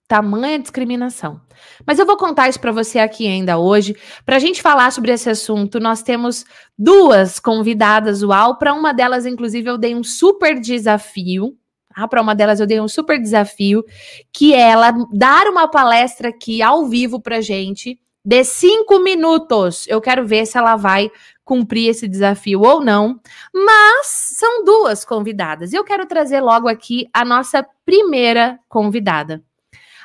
[0.08, 1.42] Tamanha discriminação.
[1.86, 3.94] Mas eu vou contar isso para você aqui ainda hoje.
[4.26, 6.46] Para a gente falar sobre esse assunto, nós temos
[6.78, 8.58] duas convidadas UAU.
[8.58, 11.58] Para uma delas, inclusive, eu dei um super desafio.
[11.94, 13.84] Ah, para uma delas, eu dei um super desafio,
[14.32, 19.88] que é ela dar uma palestra aqui ao vivo para gente de cinco minutos.
[19.88, 21.10] Eu quero ver se ela vai
[21.46, 23.22] cumprir esse desafio ou não.
[23.54, 25.72] Mas são duas convidadas.
[25.72, 29.42] Eu quero trazer logo aqui a nossa primeira convidada.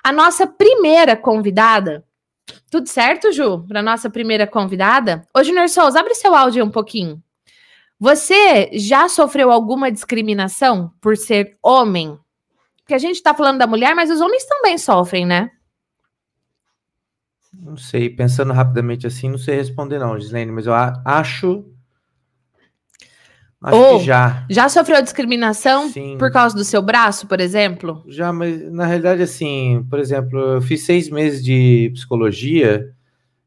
[0.05, 2.05] A nossa primeira convidada.
[2.71, 3.65] Tudo certo, Ju?
[3.67, 5.27] Para nossa primeira convidada?
[5.37, 7.21] Ô, Junior Souza, abre seu áudio um pouquinho.
[7.99, 12.17] Você já sofreu alguma discriminação por ser homem?
[12.79, 15.51] Porque a gente está falando da mulher, mas os homens também sofrem, né?
[17.53, 21.65] Não sei, pensando rapidamente assim, não sei responder não, Gislaine, mas eu acho.
[23.63, 24.45] Acho Ou, que já.
[24.51, 26.17] Já sofreu discriminação Sim.
[26.19, 28.03] por causa do seu braço, por exemplo?
[28.09, 32.93] Já, mas na realidade, assim, por exemplo, eu fiz seis meses de psicologia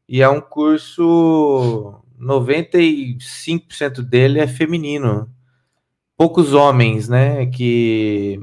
[0.08, 2.00] e é um curso.
[2.18, 5.30] 95% dele é feminino.
[6.16, 8.40] Poucos homens, né, que,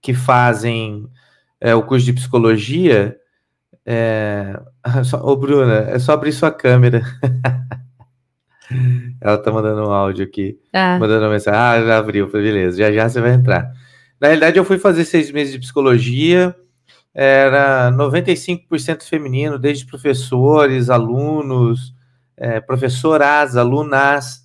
[0.00, 1.08] que fazem
[1.60, 3.16] é, o curso de psicologia
[3.86, 4.60] é...
[5.22, 7.02] Ô, Bruna, é só abrir sua câmera.
[9.20, 10.58] Ela tá mandando um áudio aqui.
[10.72, 10.98] Ah.
[10.98, 11.60] Mandando uma mensagem.
[11.60, 12.28] Ah, já abriu.
[12.30, 13.70] Beleza, já já você vai entrar.
[14.20, 16.54] Na realidade, eu fui fazer seis meses de psicologia.
[17.14, 21.94] Era 95% feminino, desde professores, alunos,
[22.36, 24.42] é, professoras, alunas.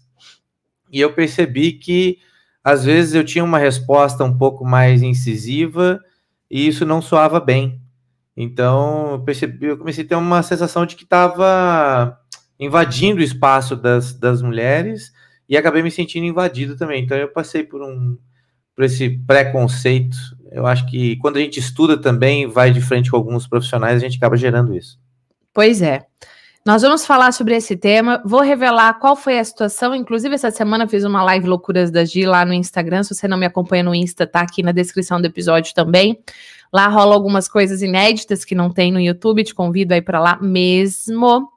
[0.91, 2.17] E eu percebi que,
[2.63, 5.99] às vezes, eu tinha uma resposta um pouco mais incisiva
[6.51, 7.81] e isso não soava bem.
[8.37, 12.15] Então, eu percebi, eu comecei a ter uma sensação de que estava
[12.59, 15.11] invadindo o espaço das, das mulheres
[15.49, 17.03] e acabei me sentindo invadido também.
[17.03, 18.15] Então, eu passei por um
[18.75, 20.15] por esse preconceito.
[20.51, 24.05] Eu acho que quando a gente estuda também, vai de frente com alguns profissionais, a
[24.05, 24.99] gente acaba gerando isso.
[25.51, 26.05] Pois é.
[26.67, 28.21] Nós vamos falar sobre esse tema.
[28.25, 29.95] Vou revelar qual foi a situação.
[29.95, 33.03] Inclusive, essa semana fiz uma live Loucuras da Gi lá no Instagram.
[33.03, 36.19] Se você não me acompanha no Insta, tá aqui na descrição do episódio também.
[36.73, 40.39] Lá rola algumas coisas inéditas que não tem no YouTube, te convido aí para lá
[40.41, 41.49] mesmo.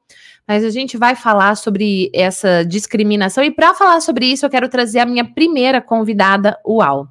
[0.47, 4.69] Mas a gente vai falar sobre essa discriminação e para falar sobre isso eu quero
[4.69, 7.09] trazer a minha primeira convidada, uau.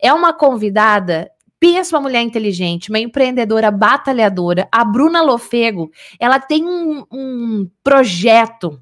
[0.00, 1.28] É uma convidada
[1.60, 4.66] Pensa uma mulher inteligente, uma empreendedora batalhadora.
[4.72, 8.80] A Bruna Lofego, ela tem um, um projeto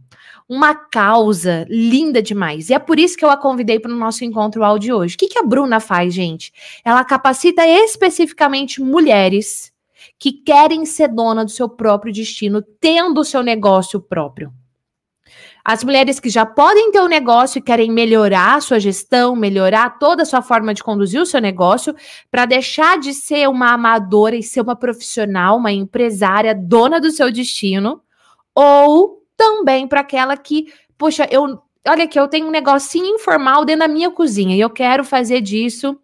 [0.48, 2.70] uma causa linda demais.
[2.70, 5.14] E é por isso que eu a convidei para o nosso encontro áudio hoje.
[5.14, 6.52] O que, que a Bruna faz, gente?
[6.82, 9.70] Ela capacita especificamente mulheres
[10.18, 14.52] que querem ser dona do seu próprio destino, tendo o seu negócio próprio.
[15.70, 19.98] As mulheres que já podem ter um negócio e querem melhorar a sua gestão, melhorar
[19.98, 21.94] toda a sua forma de conduzir o seu negócio,
[22.30, 27.30] para deixar de ser uma amadora e ser uma profissional, uma empresária, dona do seu
[27.30, 28.00] destino,
[28.54, 33.80] ou também para aquela que, poxa, eu, olha aqui, eu tenho um negocinho informal dentro
[33.80, 35.98] da minha cozinha e eu quero fazer disso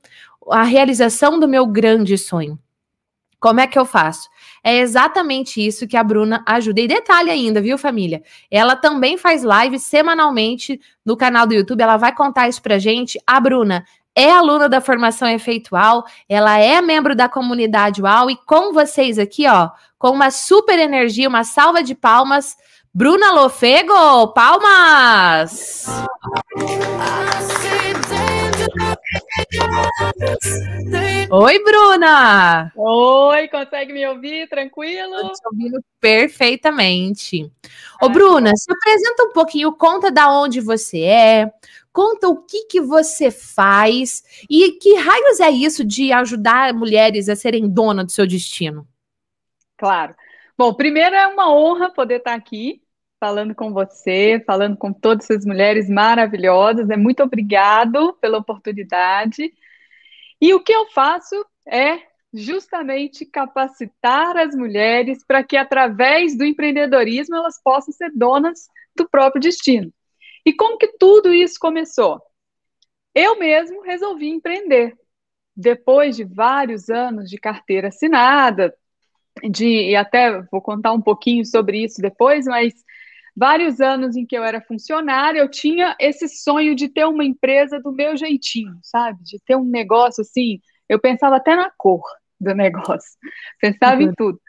[0.51, 2.59] a realização do meu grande sonho.
[3.41, 4.29] Como é que eu faço?
[4.65, 6.81] É exatamente isso que a Bruna ajuda.
[6.81, 8.23] E detalhe ainda, viu, família?
[8.51, 11.83] Ela também faz live semanalmente no canal do YouTube.
[11.83, 13.21] Ela vai contar isso pra gente.
[13.27, 18.73] A Bruna é aluna da formação efeitual, ela é membro da comunidade UAU e com
[18.73, 22.57] vocês aqui, ó, com uma super energia, uma salva de palmas
[22.95, 25.87] Bruna Lofego, palmas!
[31.31, 32.73] Oi, Bruna!
[32.77, 35.15] Oi, consegue me ouvir tranquilo?
[35.15, 37.51] Estou te ouvindo perfeitamente.
[38.01, 41.53] Ô, Bruna, se apresenta um pouquinho, conta da onde você é,
[41.93, 47.35] conta o que, que você faz e que raios é isso de ajudar mulheres a
[47.35, 48.87] serem dona do seu destino?
[49.77, 50.15] Claro.
[50.57, 52.84] Bom, primeiro é uma honra poder estar aqui
[53.25, 56.91] falando com você, falando com todas essas mulheres maravilhosas.
[56.91, 59.51] É muito obrigado pela oportunidade.
[60.39, 61.35] E o que eu faço
[61.67, 62.03] é
[62.35, 69.41] justamente capacitar as mulheres para que, através do empreendedorismo, elas possam ser donas do próprio
[69.41, 69.91] destino.
[70.45, 72.21] E como que tudo isso começou?
[73.15, 74.95] Eu mesmo resolvi empreender.
[75.57, 78.75] Depois de vários anos de carteira assinada,
[79.51, 82.75] de, e até vou contar um pouquinho sobre isso depois, mas
[83.37, 87.81] vários anos em que eu era funcionária, eu tinha esse sonho de ter uma empresa
[87.81, 89.23] do meu jeitinho, sabe?
[89.23, 90.61] De ter um negócio assim.
[90.89, 92.03] Eu pensava até na cor
[92.41, 93.11] do negócio,
[93.61, 94.09] pensava uhum.
[94.09, 94.41] em tudo.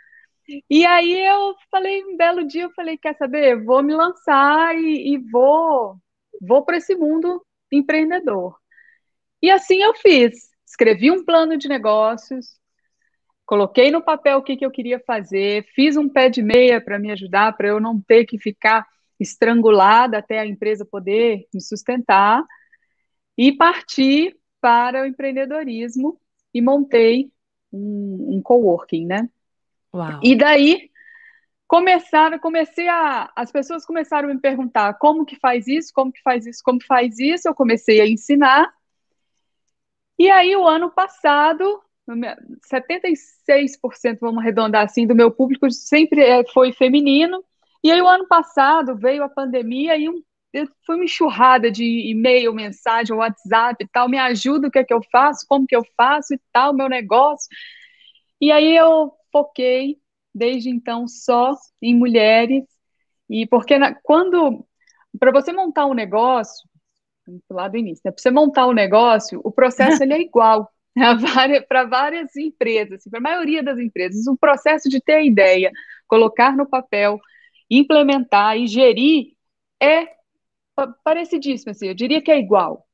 [0.69, 3.63] E aí eu falei, um belo dia, eu falei, quer saber?
[3.63, 5.97] Vou me lançar e, e vou,
[6.39, 8.55] vou para esse mundo empreendedor.
[9.41, 10.49] E assim eu fiz.
[10.65, 12.59] Escrevi um plano de negócios,
[13.45, 16.97] coloquei no papel o que, que eu queria fazer, fiz um pé de meia para
[16.97, 18.85] me ajudar, para eu não ter que ficar
[19.19, 22.43] estrangulada até a empresa poder me sustentar,
[23.37, 26.19] e parti para o empreendedorismo
[26.53, 27.31] e montei
[27.71, 29.29] um, um coworking, né?
[29.93, 30.19] Uau.
[30.23, 30.89] E daí
[31.67, 36.21] começaram, comecei a, as pessoas começaram a me perguntar como que faz isso, como que
[36.21, 38.73] faz isso, como que faz isso, eu comecei a ensinar.
[40.17, 46.71] E aí o ano passado, 76%, vamos arredondar assim, do meu público sempre é, foi
[46.71, 47.43] feminino.
[47.83, 50.21] E aí o ano passado veio a pandemia e um,
[50.85, 54.93] foi uma enxurrada de e-mail, mensagem, WhatsApp e tal, me ajuda, o que é que
[54.93, 57.47] eu faço, como que eu faço e tal, meu negócio.
[58.39, 59.97] E aí eu foquei
[60.33, 62.63] desde então só em mulheres,
[63.29, 64.65] e porque na, quando,
[65.17, 66.67] para você montar um negócio,
[67.49, 68.11] lá do início, né?
[68.11, 70.69] para você montar um negócio, o processo ele é igual
[71.67, 75.71] para várias empresas, assim, para a maioria das empresas, o processo de ter a ideia,
[76.07, 77.19] colocar no papel,
[77.69, 79.33] implementar e gerir
[79.81, 80.07] é
[81.03, 82.85] parecidíssimo, assim, eu diria que é igual.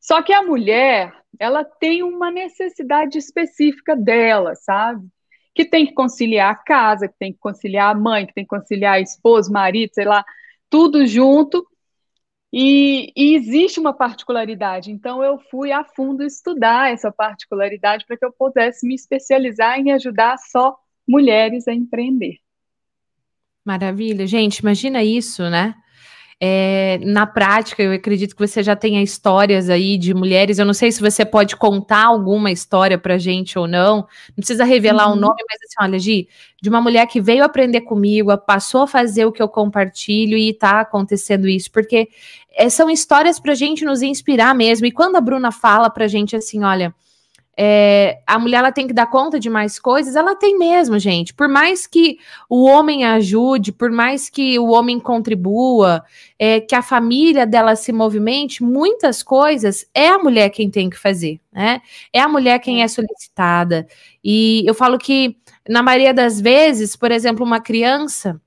[0.00, 5.08] Só que a mulher, ela tem uma necessidade específica dela, sabe?
[5.54, 8.48] que tem que conciliar a casa, que tem que conciliar a mãe, que tem que
[8.48, 10.24] conciliar a esposa, marido, sei lá,
[10.68, 11.64] tudo junto.
[12.56, 18.24] E, e, existe uma particularidade, então eu fui a fundo estudar essa particularidade para que
[18.24, 22.38] eu pudesse me especializar em ajudar só mulheres a empreender.
[23.64, 25.74] Maravilha, gente, imagina isso, né?
[26.40, 30.58] É, na prática, eu acredito que você já tenha histórias aí de mulheres.
[30.58, 33.96] Eu não sei se você pode contar alguma história para gente ou não.
[33.96, 35.16] Não precisa revelar o uhum.
[35.16, 36.28] um nome, mas assim, olha, Gi,
[36.60, 40.50] de uma mulher que veio aprender comigo, passou a fazer o que eu compartilho e
[40.50, 42.08] está acontecendo isso, porque
[42.56, 44.86] é, são histórias para gente nos inspirar mesmo.
[44.86, 46.94] E quando a Bruna fala para gente assim, olha
[47.56, 51.32] é, a mulher ela tem que dar conta de mais coisas, ela tem mesmo, gente.
[51.32, 56.02] Por mais que o homem ajude, por mais que o homem contribua,
[56.38, 60.98] é, que a família dela se movimente, muitas coisas é a mulher quem tem que
[60.98, 61.80] fazer, né?
[62.12, 63.86] É a mulher quem é solicitada.
[64.22, 65.36] E eu falo que,
[65.68, 68.40] na maioria das vezes, por exemplo, uma criança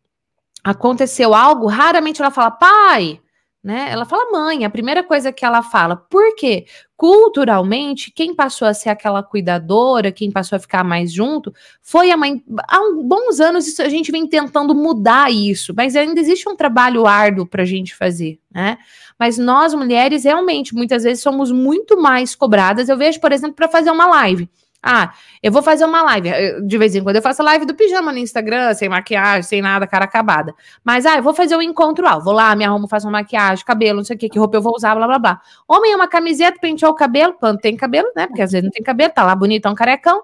[0.63, 3.21] aconteceu algo, raramente ela fala, pai
[3.67, 3.89] né?
[3.91, 5.97] Ela fala mãe, a primeira coisa que ela fala.
[5.97, 6.65] Por quê?
[6.95, 12.15] Culturalmente, quem passou a ser aquela cuidadora, quem passou a ficar mais junto, foi a
[12.15, 12.41] mãe.
[12.65, 17.05] Há bons anos isso, a gente vem tentando mudar isso, mas ainda existe um trabalho
[17.05, 18.77] árduo para a gente fazer, né?
[19.19, 22.87] Mas nós, mulheres, realmente, muitas vezes somos muito mais cobradas.
[22.87, 24.49] Eu vejo, por exemplo, para fazer uma live.
[24.89, 25.11] Ah,
[25.43, 26.29] eu vou fazer uma live.
[26.65, 29.85] De vez em quando eu faço live do pijama no Instagram, sem maquiagem, sem nada,
[29.85, 30.55] cara acabada.
[30.81, 32.17] Mas, ah, eu vou fazer um encontro lá.
[32.17, 34.61] Vou lá, me arrumo, faço uma maquiagem, cabelo, não sei o que, que roupa eu
[34.61, 35.41] vou usar, blá, blá, blá.
[35.67, 38.27] Homem é uma camiseta, penteou o cabelo, quando tem cabelo, né?
[38.27, 40.23] Porque às vezes não tem cabelo, tá lá bonitão, carecão.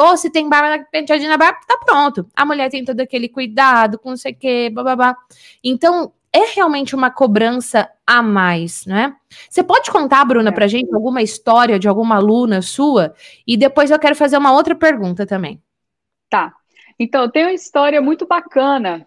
[0.00, 2.26] Ou se tem barba penteadinha na barba, tá pronto.
[2.34, 5.16] A mulher tem todo aquele cuidado com não sei o que, blá, blá, blá.
[5.62, 9.16] Então, é realmente uma cobrança a mais, né?
[9.48, 10.52] Você pode contar, Bruna, é.
[10.52, 13.14] para gente alguma história de alguma aluna sua?
[13.46, 15.62] E depois eu quero fazer uma outra pergunta também.
[16.28, 16.54] Tá.
[16.98, 19.06] Então, tem uma história muito bacana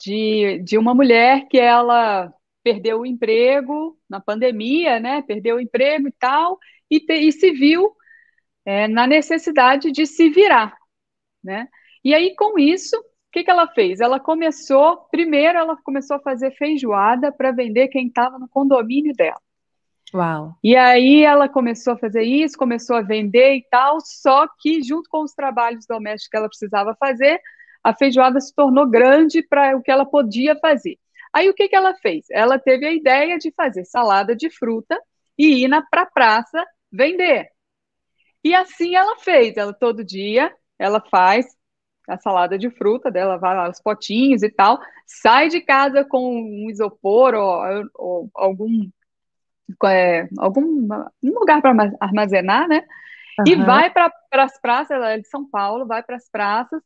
[0.00, 2.32] de, de uma mulher que ela
[2.62, 5.22] perdeu o emprego na pandemia, né?
[5.22, 6.58] Perdeu o emprego e tal,
[6.90, 7.92] e, te, e se viu
[8.64, 10.76] é, na necessidade de se virar,
[11.42, 11.68] né?
[12.04, 12.96] E aí, com isso,
[13.32, 14.00] que, que ela fez?
[14.00, 19.40] Ela começou, primeiro, ela começou a fazer feijoada para vender quem estava no condomínio dela.
[20.14, 20.54] Uau.
[20.62, 25.08] E aí ela começou a fazer isso, começou a vender e tal, só que junto
[25.08, 27.40] com os trabalhos domésticos que ela precisava fazer,
[27.82, 30.98] a feijoada se tornou grande para o que ela podia fazer.
[31.32, 32.26] Aí o que, que ela fez?
[32.30, 35.00] Ela teve a ideia de fazer salada de fruta
[35.38, 36.62] e ir para a praça
[36.92, 37.48] vender.
[38.44, 41.46] E assim ela fez, ela todo dia ela faz
[42.08, 46.34] a salada de fruta dela, vai lá, os potinhos e tal, sai de casa com
[46.34, 48.88] um isopor ou, ou algum,
[49.84, 50.88] é, algum
[51.22, 52.84] lugar para armazenar, né?
[53.38, 53.44] Uhum.
[53.46, 56.82] E vai para as praças, ela é de São Paulo, vai para as praças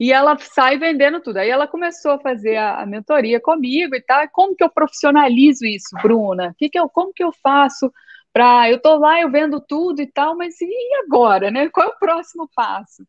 [0.00, 1.38] e ela sai vendendo tudo.
[1.38, 4.26] Aí ela começou a fazer a, a mentoria comigo e tal.
[4.30, 6.54] Como que eu profissionalizo isso, Bruna?
[6.56, 7.92] Que que eu, como que eu faço
[8.32, 8.70] para.
[8.70, 10.70] Eu tô lá, eu vendo tudo e tal, mas e
[11.04, 11.68] agora, né?
[11.68, 13.04] Qual é o próximo passo?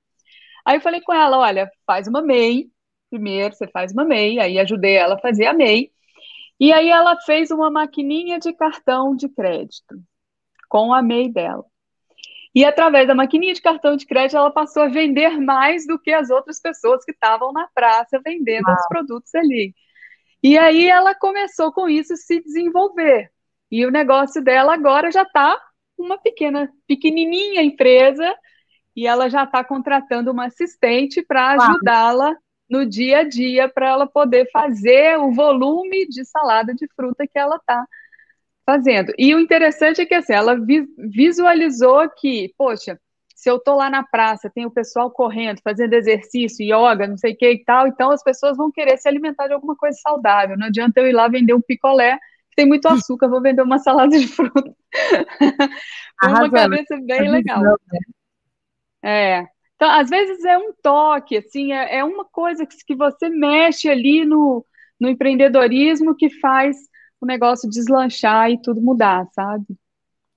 [0.69, 2.69] Aí eu falei com ela, olha, faz uma MEI,
[3.09, 5.89] primeiro você faz uma MEI, aí ajudei ela a fazer a MEI,
[6.59, 9.99] e aí ela fez uma maquininha de cartão de crédito
[10.69, 11.65] com a MEI dela.
[12.53, 16.11] E através da maquininha de cartão de crédito, ela passou a vender mais do que
[16.11, 19.73] as outras pessoas que estavam na praça vendendo os produtos ali.
[20.43, 23.31] E aí ela começou com isso se desenvolver.
[23.71, 25.59] E o negócio dela agora já está
[25.97, 28.31] uma pequena, pequenininha empresa
[28.99, 32.35] e ela já está contratando uma assistente para ajudá-la
[32.69, 37.39] no dia a dia para ela poder fazer o volume de salada de fruta que
[37.39, 37.85] ela está
[38.65, 39.13] fazendo.
[39.17, 40.57] E o interessante é que assim, ela
[40.97, 42.99] visualizou que, poxa,
[43.33, 47.31] se eu estou lá na praça, tem o pessoal correndo, fazendo exercício, yoga, não sei
[47.31, 50.57] o que e tal, então as pessoas vão querer se alimentar de alguma coisa saudável.
[50.57, 52.17] Não adianta eu ir lá vender um picolé,
[52.49, 54.75] que tem muito açúcar, vou vender uma salada de fruta.
[56.21, 57.63] uma cabeça bem legal.
[59.03, 59.45] É.
[59.75, 63.89] Então, às vezes é um toque, assim, é, é uma coisa que, que você mexe
[63.89, 64.65] ali no,
[64.99, 66.75] no empreendedorismo que faz
[67.21, 69.65] o negócio deslanchar e tudo mudar, sabe?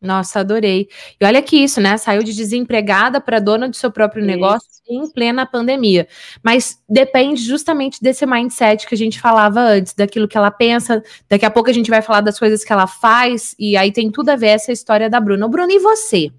[0.01, 0.89] Nossa, adorei.
[1.21, 1.97] E olha que isso, né?
[1.97, 4.27] Saiu de desempregada para dona do seu próprio isso.
[4.27, 6.09] negócio em plena pandemia.
[6.43, 11.03] Mas depende justamente desse mindset que a gente falava antes, daquilo que ela pensa.
[11.29, 14.11] Daqui a pouco a gente vai falar das coisas que ela faz, e aí tem
[14.11, 15.47] tudo a ver essa história da Bruna.
[15.47, 16.33] O Bruno, e você?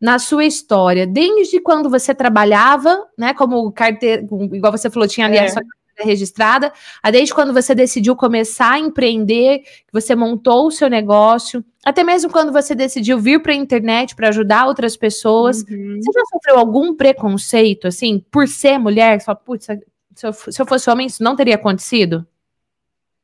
[0.00, 4.22] Na sua história, desde quando você trabalhava, né, como carteira,
[4.52, 5.44] igual você falou, tinha ali é.
[5.44, 6.72] a sua carteira registrada,
[7.10, 12.30] desde quando você decidiu começar a empreender, que você montou o seu negócio, até mesmo
[12.30, 15.98] quando você decidiu vir para a internet para ajudar outras pessoas, uhum.
[16.00, 19.20] você já sofreu algum preconceito, assim, por ser mulher?
[19.20, 22.26] Só, putz, se eu, se eu fosse homem, isso não teria acontecido?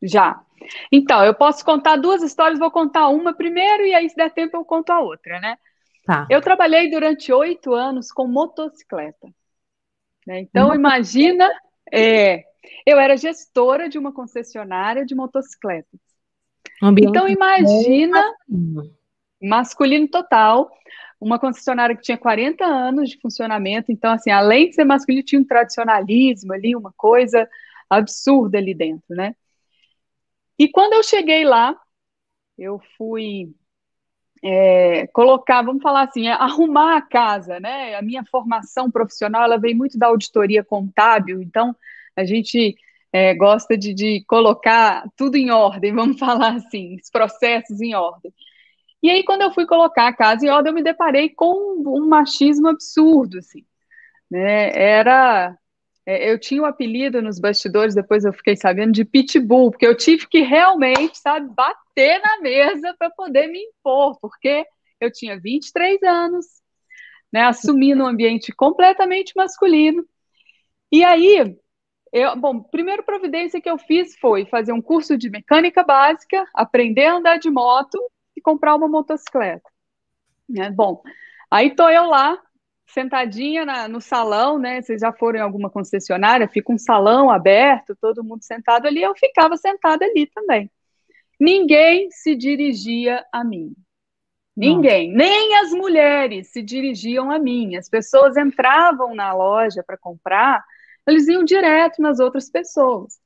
[0.02, 0.40] Já.
[0.90, 4.56] Então, eu posso contar duas histórias, vou contar uma primeiro e aí, se der tempo,
[4.56, 5.56] eu conto a outra, né?
[6.04, 6.26] Tá.
[6.30, 9.28] Eu trabalhei durante oito anos com motocicleta.
[10.26, 10.40] Né?
[10.40, 11.50] Então, imagina,
[11.92, 12.44] é,
[12.86, 16.00] eu era gestora de uma concessionária de motocicletas.
[17.00, 18.96] então, imagina, masculino.
[19.40, 20.70] masculino total,
[21.20, 23.90] uma concessionária que tinha 40 anos de funcionamento.
[23.90, 27.48] Então, assim, além de ser masculino, tinha um tradicionalismo ali, uma coisa
[27.88, 29.34] absurda ali dentro, né?
[30.58, 31.76] E quando eu cheguei lá,
[32.56, 33.54] eu fui
[34.44, 37.94] é, colocar, vamos falar assim, é, arrumar a casa, né?
[37.96, 41.74] A minha formação profissional, ela vem muito da auditoria contábil, então
[42.14, 42.76] a gente
[43.10, 48.32] é, gosta de, de, colocar tudo em ordem, vamos falar assim, os processos em ordem.
[49.02, 52.06] E aí, quando eu fui colocar a casa em ordem, eu me deparei com um
[52.06, 53.64] machismo absurdo, assim,
[54.30, 54.70] né?
[54.78, 55.56] Era
[56.06, 59.86] é, eu tinha o um apelido nos bastidores, depois eu fiquei sabendo, de pitbull, porque
[59.86, 64.66] eu tive que realmente, sabe, bater na mesa para poder me impor, porque
[65.00, 66.46] eu tinha 23 anos,
[67.32, 70.04] né, assumindo um ambiente completamente masculino.
[70.92, 71.56] E aí,
[72.12, 77.06] eu, bom, primeira providência que eu fiz foi fazer um curso de mecânica básica, aprender
[77.06, 77.98] a andar de moto
[78.36, 79.68] e comprar uma motocicleta.
[80.48, 80.70] Né?
[80.70, 81.02] Bom,
[81.50, 82.38] aí tô eu lá,
[82.94, 84.80] sentadinha na, no salão, né?
[84.80, 89.14] Vocês já foram em alguma concessionária, fica um salão aberto, todo mundo sentado ali, eu
[89.14, 90.70] ficava sentada ali também.
[91.38, 93.74] Ninguém se dirigia a mim.
[94.56, 97.74] Ninguém, nem as mulheres se dirigiam a mim.
[97.74, 100.64] As pessoas entravam na loja para comprar,
[101.06, 103.18] eles iam direto nas outras pessoas.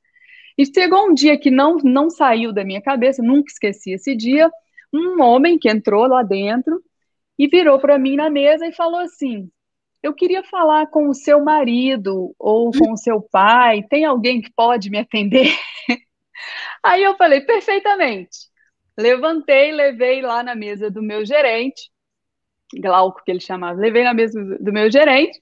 [0.57, 4.51] E chegou um dia que não, não saiu da minha cabeça, nunca esqueci esse dia,
[4.91, 6.83] um homem que entrou lá dentro
[7.37, 9.49] e virou para mim na mesa e falou assim:
[10.01, 14.51] Eu queria falar com o seu marido ou com o seu pai, tem alguém que
[14.53, 15.53] pode me atender?
[16.83, 18.49] Aí eu falei: Perfeitamente.
[18.97, 21.89] Levantei, levei lá na mesa do meu gerente,
[22.75, 25.39] Glauco que ele chamava, levei na mesa do meu gerente.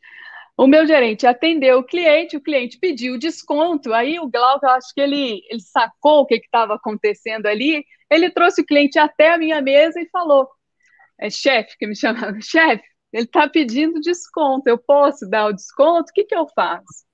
[0.57, 3.93] O meu gerente atendeu o cliente, o cliente pediu desconto.
[3.93, 7.85] Aí o Glauco, eu acho que ele, ele sacou o que estava acontecendo ali.
[8.09, 10.49] Ele trouxe o cliente até a minha mesa e falou:
[11.19, 16.09] é chefe que me chamava, chefe, ele está pedindo desconto, eu posso dar o desconto?
[16.09, 17.05] O que, que eu faço?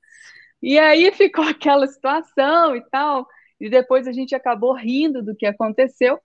[0.62, 3.28] E aí ficou aquela situação e tal,
[3.60, 6.20] e depois a gente acabou rindo do que aconteceu,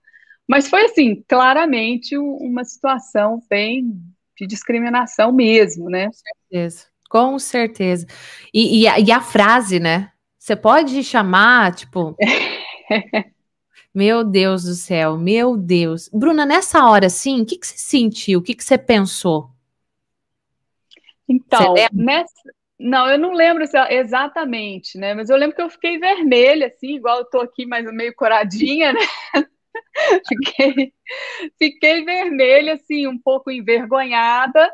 [0.47, 3.93] mas foi assim, claramente uma situação bem
[4.35, 6.07] de discriminação mesmo, né?
[6.07, 8.07] Com certeza, com certeza.
[8.53, 10.11] E, e, a, e a frase, né?
[10.39, 12.15] Você pode chamar, tipo.
[13.93, 16.09] Meu Deus do céu, meu Deus.
[16.13, 18.39] Bruna, nessa hora, assim, o que, que você sentiu?
[18.39, 19.49] O que, que você pensou?
[21.29, 22.33] Então, nessa...
[22.79, 25.13] não, eu não lembro exatamente, né?
[25.13, 28.91] Mas eu lembro que eu fiquei vermelha, assim, igual eu tô aqui, mas meio coradinha,
[28.91, 28.99] né?
[30.27, 30.93] fiquei,
[31.57, 34.71] fiquei vermelha, assim, um pouco envergonhada,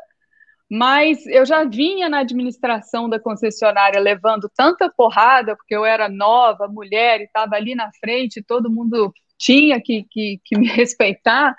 [0.70, 6.66] mas eu já vinha na administração da concessionária levando tanta porrada, porque eu era nova,
[6.66, 11.54] mulher, e estava ali na frente, todo mundo tinha que, que, que, me respeitar,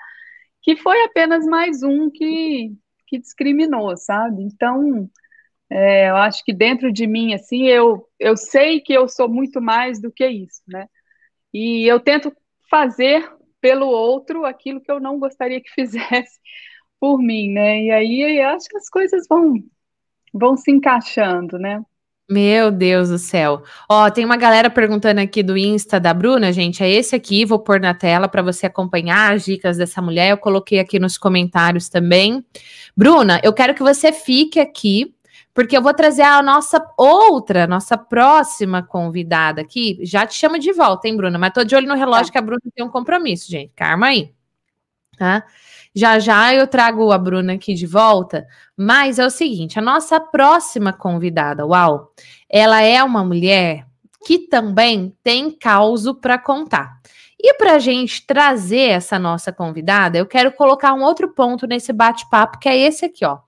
[0.62, 2.72] que foi apenas mais um que,
[3.08, 4.42] que discriminou, sabe?
[4.42, 5.08] Então,
[5.70, 9.60] é, eu acho que dentro de mim, assim, eu, eu sei que eu sou muito
[9.60, 10.86] mais do que isso, né?
[11.52, 12.34] E eu tento
[12.70, 13.30] fazer
[13.60, 16.38] pelo outro aquilo que eu não gostaria que fizesse
[17.00, 17.84] por mim, né?
[17.84, 19.54] E aí acho que as coisas vão,
[20.32, 21.82] vão se encaixando, né?
[22.30, 23.62] Meu Deus do céu.
[23.88, 26.82] Ó, tem uma galera perguntando aqui do Insta da Bruna, gente.
[26.82, 30.30] É esse aqui, vou pôr na tela para você acompanhar as dicas dessa mulher.
[30.32, 32.44] Eu coloquei aqui nos comentários também.
[32.94, 35.14] Bruna, eu quero que você fique aqui,
[35.54, 39.98] porque eu vou trazer a nossa outra, nossa próxima convidada aqui.
[40.02, 41.38] Já te chamo de volta, hein, Bruna?
[41.38, 42.32] Mas tô de olho no relógio tá.
[42.32, 43.72] que a Bruna tem um compromisso, gente.
[43.74, 44.34] Calma aí.
[45.18, 45.44] Tá?
[45.94, 50.20] Já já eu trago a Bruna aqui de volta, mas é o seguinte, a nossa
[50.20, 52.12] próxima convidada, uau,
[52.48, 53.86] ela é uma mulher
[54.26, 56.98] que também tem causo para contar.
[57.40, 61.92] E para a gente trazer essa nossa convidada, eu quero colocar um outro ponto nesse
[61.92, 63.38] bate-papo, que é esse aqui, ó.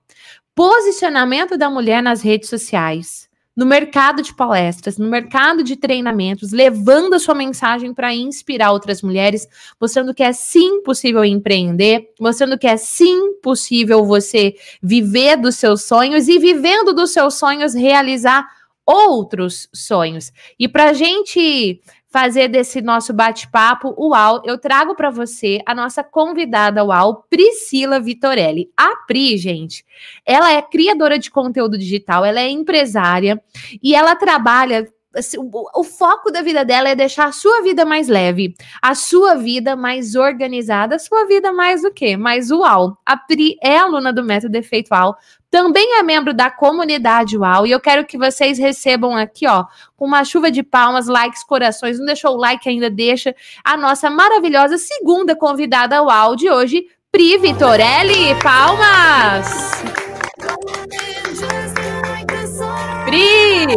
[0.55, 3.30] Posicionamento da mulher nas redes sociais
[3.61, 9.03] no mercado de palestras, no mercado de treinamentos, levando a sua mensagem para inspirar outras
[9.03, 9.47] mulheres,
[9.79, 15.83] mostrando que é sim possível empreender, mostrando que é sim possível você viver dos seus
[15.83, 18.47] sonhos e vivendo dos seus sonhos realizar
[18.83, 20.31] outros sonhos.
[20.57, 21.79] E para gente
[22.11, 28.69] fazer desse nosso bate-papo UAU, eu trago para você a nossa convidada UAU, Priscila Vitorelli.
[28.75, 29.85] A Pri, gente,
[30.25, 33.41] ela é criadora de conteúdo digital, ela é empresária
[33.81, 38.07] e ela trabalha Assim, o, foco da vida dela é deixar a sua vida mais
[38.07, 42.15] leve, a sua vida mais organizada, a sua vida mais o quê?
[42.15, 42.97] Mais uau.
[43.05, 45.17] A Pri é aluna do Método Efeitual,
[45.51, 49.65] também é membro da comunidade UAU e eu quero que vocês recebam aqui, ó,
[49.97, 51.99] com uma chuva de palmas, likes, corações.
[51.99, 52.89] Não deixou o like ainda?
[52.89, 53.35] Deixa.
[53.61, 58.33] A nossa maravilhosa segunda convidada UAU de hoje, Pri Vitorelli.
[58.41, 59.83] Palmas!
[63.03, 63.67] Pri!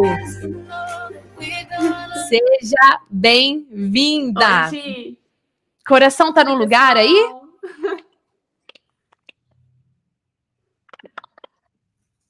[2.28, 4.70] Seja bem-vinda.
[5.84, 7.12] Coração tá no lugar aí?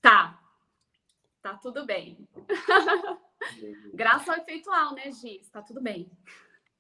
[0.04, 0.38] Tá.
[1.42, 2.18] Tá tudo bem.
[3.94, 5.48] Graças ao efeitual, né, Giz?
[5.48, 6.10] Tá tudo bem.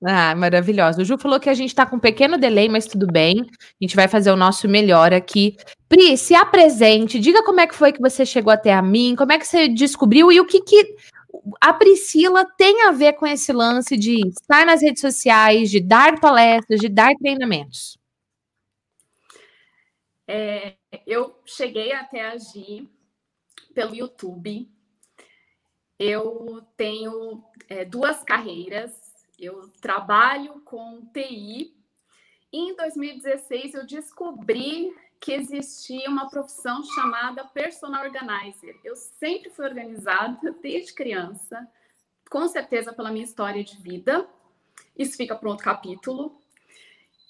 [0.04, 1.00] Ah, maravilhosa.
[1.00, 3.40] O Ju falou que a gente está com um pequeno delay, mas tudo bem.
[3.40, 5.56] A gente vai fazer o nosso melhor aqui.
[5.88, 9.32] Pri, se apresente, diga como é que foi que você chegou até a mim, como
[9.32, 10.94] é que você descobriu e o que, que
[11.62, 16.20] a Priscila tem a ver com esse lance de estar nas redes sociais, de dar
[16.20, 17.96] palestras, de dar treinamentos?
[20.28, 20.74] É,
[21.06, 22.86] eu cheguei até a Gi
[23.74, 24.70] pelo YouTube.
[25.98, 28.92] Eu tenho é, duas carreiras.
[29.38, 31.76] Eu trabalho com TI.
[32.52, 38.78] Em 2016, eu descobri que existia uma profissão chamada personal organizer.
[38.84, 41.66] Eu sempre fui organizada desde criança,
[42.30, 44.28] com certeza pela minha história de vida.
[44.96, 46.38] Isso fica para outro capítulo.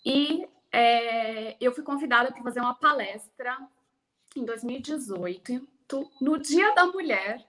[0.04, 3.56] E é, eu fui convidada para fazer uma palestra
[4.36, 5.66] em 2018,
[6.20, 7.44] no Dia da Mulher,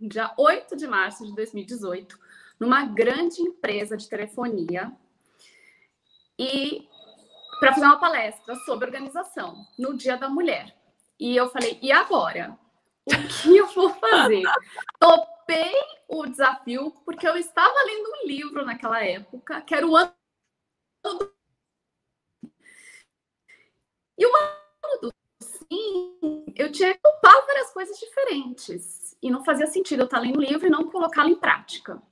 [0.00, 2.18] dia 8 de março de 2018,
[2.58, 4.92] numa grande empresa de telefonia.
[6.38, 6.88] E
[7.60, 10.76] para fazer uma palestra sobre organização no Dia da Mulher.
[11.18, 12.58] E eu falei, e agora?
[13.06, 14.42] O que eu vou fazer?
[14.98, 15.74] Topei
[16.08, 20.12] o desafio porque eu estava lendo um livro naquela época, que era o ano
[21.02, 21.34] do...
[24.16, 25.23] E o ano do
[25.68, 29.16] sim, eu tinha que topar várias coisas diferentes.
[29.22, 32.02] E não fazia sentido eu estar lendo livro e não colocá-lo em prática.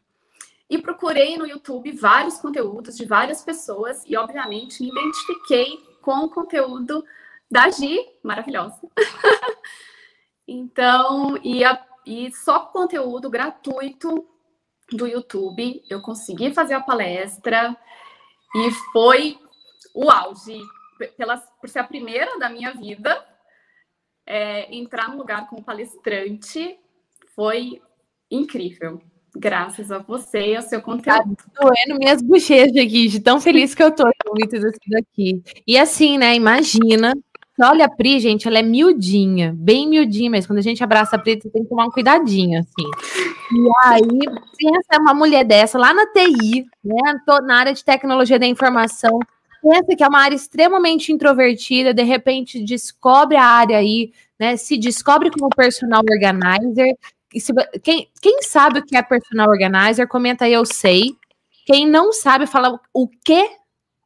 [0.68, 6.30] E procurei no YouTube vários conteúdos de várias pessoas e, obviamente, me identifiquei com o
[6.30, 7.05] conteúdo
[7.50, 8.80] da Gi, maravilhosa.
[10.48, 14.26] então, e, a, e só conteúdo gratuito
[14.90, 17.76] do YouTube eu consegui fazer a palestra
[18.55, 19.38] e foi
[19.94, 20.59] o auge,
[21.16, 23.26] pela, por ser a primeira da minha vida,
[24.27, 26.79] é, entrar no lugar como palestrante
[27.35, 27.81] foi
[28.31, 29.01] incrível.
[29.35, 31.37] Graças a você e ao seu conteúdo.
[31.37, 35.43] Tá doendo minhas bochechas aqui, de tão feliz que eu tô com muito disso daqui.
[35.66, 36.35] E assim, né?
[36.35, 37.14] Imagina.
[37.61, 40.49] Olha, a Pri, gente, ela é miudinha, bem miudinha mesmo.
[40.49, 42.91] Quando a gente abraça a Pri, você tem que tomar um cuidadinho, assim.
[43.53, 44.18] E aí,
[44.57, 47.20] pensa uma mulher dessa lá na TI, né?
[47.45, 49.18] Na área de tecnologia da informação.
[49.62, 54.56] Pensa que é uma área extremamente introvertida, de repente descobre a área aí, né?
[54.56, 56.96] Se descobre como personal organizer,
[57.38, 57.52] se,
[57.82, 61.16] quem, quem sabe o que é personal organizer, comenta aí, eu sei.
[61.64, 63.48] Quem não sabe, fala o quê?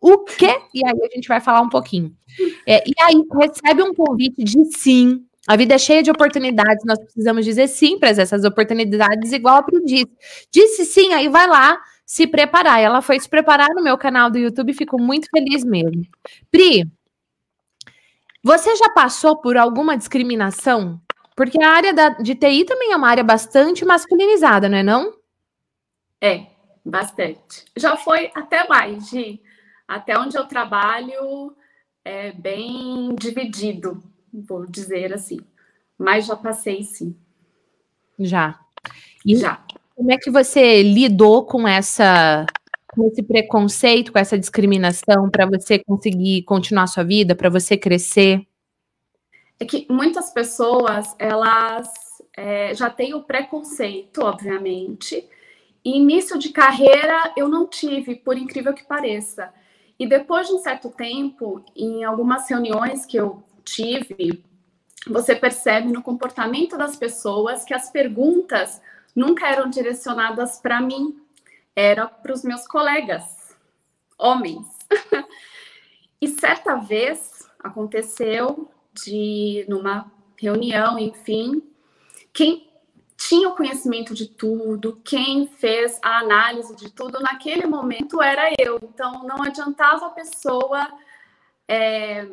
[0.01, 0.61] O quê?
[0.75, 2.15] E aí a gente vai falar um pouquinho.
[2.67, 5.25] É, e aí recebe um convite de sim.
[5.49, 9.63] A vida é cheia de oportunidades, nós precisamos dizer sim para essas oportunidades, igual a
[9.63, 10.07] Pri.
[10.53, 12.81] Disse sim, aí vai lá se preparar.
[12.81, 16.07] Ela foi se preparar no meu canal do YouTube, fico muito feliz mesmo.
[16.51, 16.89] Pri,
[18.43, 21.01] Você já passou por alguma discriminação?
[21.35, 25.13] Porque a área da, de TI também é uma área bastante masculinizada, não é não?
[26.21, 26.47] É,
[26.83, 27.67] bastante.
[27.77, 29.41] Já foi até mais, de
[29.87, 31.55] até onde eu trabalho
[32.05, 34.03] é bem dividido,
[34.33, 35.41] vou dizer assim.
[35.99, 37.17] Mas já passei sim.
[38.19, 38.59] Já.
[39.25, 39.63] E já.
[39.97, 42.45] Como é que você lidou com essa
[42.95, 48.47] com esse preconceito, com essa discriminação para você conseguir continuar sua vida, para você crescer?
[49.59, 51.89] É que muitas pessoas elas
[52.37, 55.27] é, já têm o preconceito, obviamente.
[55.85, 59.53] E início de carreira eu não tive, por incrível que pareça.
[59.99, 64.43] E depois de um certo tempo, em algumas reuniões que eu tive,
[65.07, 68.81] você percebe no comportamento das pessoas que as perguntas
[69.17, 71.19] nunca eram direcionadas para mim,
[71.75, 73.57] era para os meus colegas,
[74.19, 74.67] homens.
[76.21, 81.63] e certa vez aconteceu de, numa reunião, enfim,
[82.33, 82.71] quem
[83.17, 88.79] tinha o conhecimento de tudo, quem fez a análise de tudo naquele momento era eu.
[88.83, 90.87] Então, não adiantava a pessoa
[91.67, 92.29] é,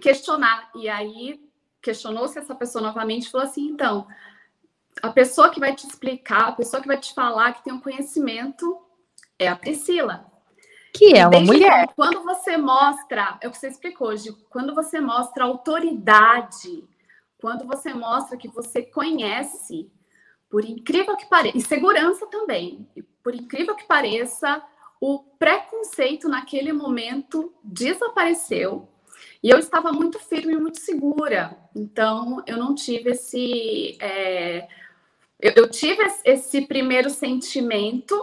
[0.00, 0.70] questionar.
[0.76, 1.44] E aí,
[1.82, 4.06] questionou-se essa pessoa novamente falou assim: então,
[5.02, 7.80] a pessoa que vai te explicar, a pessoa que vai te falar que tem um
[7.80, 8.78] conhecimento
[9.38, 10.26] é a Priscila.
[10.92, 11.88] Que é uma Desde mulher.
[11.94, 16.84] Quando você mostra, é o que você explicou hoje, quando você mostra autoridade,
[17.38, 19.90] quando você mostra que você conhece,
[20.48, 22.88] por incrível que pareça, e segurança também,
[23.22, 24.62] por incrível que pareça,
[24.98, 28.88] o preconceito naquele momento desapareceu
[29.42, 31.56] e eu estava muito firme e muito segura.
[31.74, 33.96] Então, eu não tive esse.
[34.00, 34.66] É,
[35.40, 38.14] eu, eu tive esse primeiro sentimento,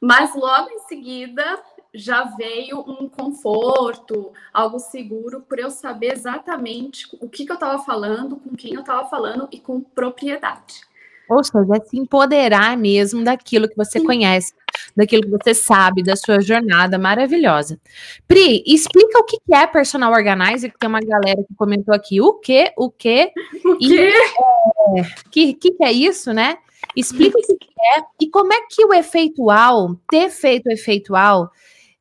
[0.00, 1.60] mas logo em seguida
[1.92, 7.82] já veio um conforto, algo seguro, por eu saber exatamente o que, que eu estava
[7.82, 10.82] falando, com quem eu estava falando e com propriedade.
[11.28, 14.06] Ou seja, é se empoderar mesmo daquilo que você Sim.
[14.06, 14.52] conhece,
[14.96, 17.78] daquilo que você sabe, da sua jornada maravilhosa.
[18.26, 22.20] Pri, explica o que é personal organizer, que tem uma galera que comentou aqui.
[22.20, 22.72] O que?
[22.76, 23.32] O que?
[23.64, 23.80] O quê?
[23.80, 26.58] E, é, que, que, que é isso, né?
[26.96, 27.54] Explica o que
[27.96, 31.50] é e como é que o efeitual, ter feito o efeitual,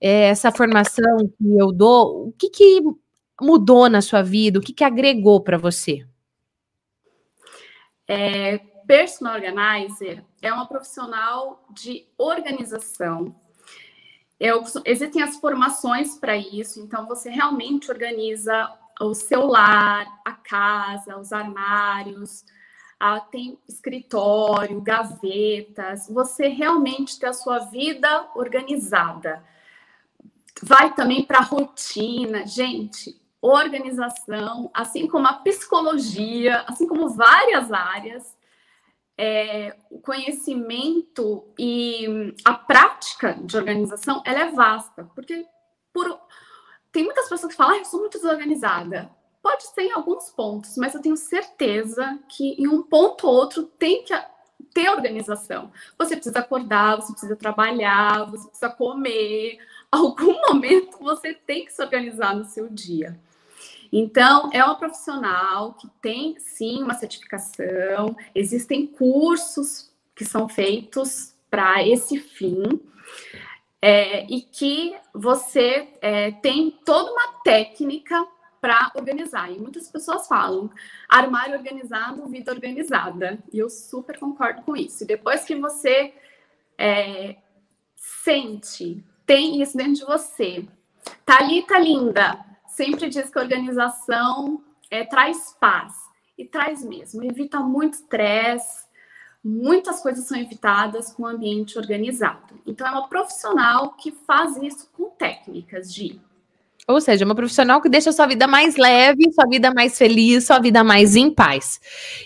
[0.01, 2.81] é, essa formação que eu dou, o que, que
[3.41, 6.05] mudou na sua vida, o que, que agregou para você?
[8.07, 8.59] É,
[8.89, 13.35] personal organizer é uma profissional de organização.
[14.39, 18.67] Eu, existem as formações para isso, então você realmente organiza
[18.99, 22.43] o seu lar, a casa, os armários,
[22.99, 29.43] ah, tem escritório, gavetas, você realmente tem a sua vida organizada.
[30.63, 32.47] Vai também para a rotina.
[32.47, 38.38] Gente, organização, assim como a psicologia, assim como várias áreas,
[39.21, 45.45] é, o conhecimento e a prática de organização ela é vasta, porque
[45.93, 46.17] por,
[46.89, 49.11] tem muitas pessoas que falam, ah, eu sou muito desorganizada.
[49.43, 53.63] Pode ser em alguns pontos, mas eu tenho certeza que em um ponto ou outro
[53.63, 54.13] tem que
[54.73, 55.69] ter organização.
[55.97, 59.59] Você precisa acordar, você precisa trabalhar, você precisa comer.
[59.91, 63.19] Algum momento você tem que se organizar no seu dia.
[63.91, 71.85] Então, é uma profissional que tem sim uma certificação, existem cursos que são feitos para
[71.87, 72.63] esse fim.
[73.81, 78.27] É, e que você é, tem toda uma técnica
[78.59, 79.49] para organizar.
[79.49, 80.69] E muitas pessoas falam
[81.07, 83.39] armário organizado, vida organizada.
[83.53, 85.03] E eu super concordo com isso.
[85.03, 86.13] E depois que você
[86.77, 87.37] é,
[87.95, 90.67] sente, tem isso dentro de você,
[91.25, 92.45] Thalita linda,
[92.79, 95.93] sempre diz que organização é, traz paz.
[96.37, 98.85] E traz mesmo, evita muito estresse,
[99.43, 102.57] muitas coisas são evitadas com o ambiente organizado.
[102.65, 106.17] Então, é uma profissional que faz isso com técnicas de.
[106.87, 110.59] Ou seja, uma profissional que deixa sua vida mais leve, sua vida mais feliz, sua
[110.59, 111.81] vida mais em paz.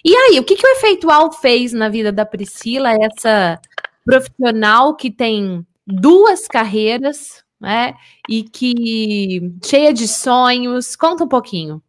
[0.06, 3.60] E aí, o que, que o Efeitual fez na vida da Priscila, essa
[4.06, 7.96] profissional que tem duas carreiras, né?
[8.28, 10.98] E que cheia de sonhos.
[10.98, 11.82] Conta um pouquinho.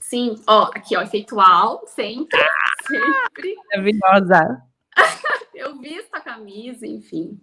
[0.00, 2.38] Sim, ó, aqui, ó, efeitual, sempre,
[2.86, 3.54] sempre.
[3.70, 4.62] Maravilhosa.
[5.54, 7.40] Eu visto a camisa, enfim.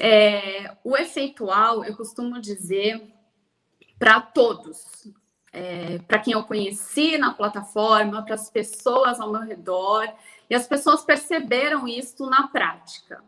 [0.00, 3.12] É, o efeitual, eu costumo dizer
[3.98, 5.08] para todos,
[5.52, 10.08] é, para quem eu conheci na plataforma, para as pessoas ao meu redor,
[10.48, 13.22] e as pessoas perceberam isso na prática.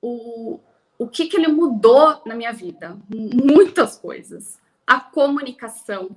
[0.00, 0.60] O,
[1.02, 2.96] o que, que ele mudou na minha vida?
[3.08, 4.60] Muitas coisas.
[4.86, 6.16] A comunicação.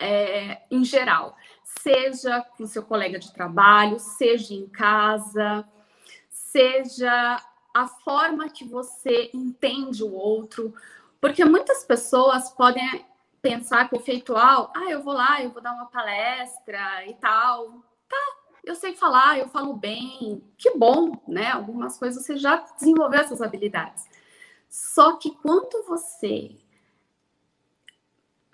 [0.00, 1.36] é, em geral,
[1.82, 5.68] seja com seu colega de trabalho, seja em casa,
[6.30, 7.36] seja
[7.74, 10.72] a forma que você entende o outro,
[11.20, 13.04] porque muitas pessoas podem
[13.42, 17.82] pensar que o efeitual, ah, eu vou lá, eu vou dar uma palestra e tal,
[18.08, 18.37] tá,
[18.68, 21.50] eu sei falar, eu falo bem, que bom, né?
[21.52, 24.06] Algumas coisas você já desenvolveu essas habilidades.
[24.68, 26.54] Só que quando você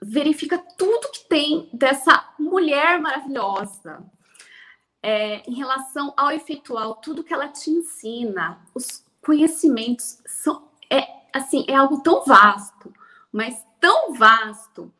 [0.00, 4.04] verifica tudo que tem dessa mulher maravilhosa
[5.02, 11.64] é, em relação ao efeitual, tudo que ela te ensina, os conhecimentos são é assim
[11.66, 12.94] é algo tão vasto,
[13.32, 14.92] mas tão vasto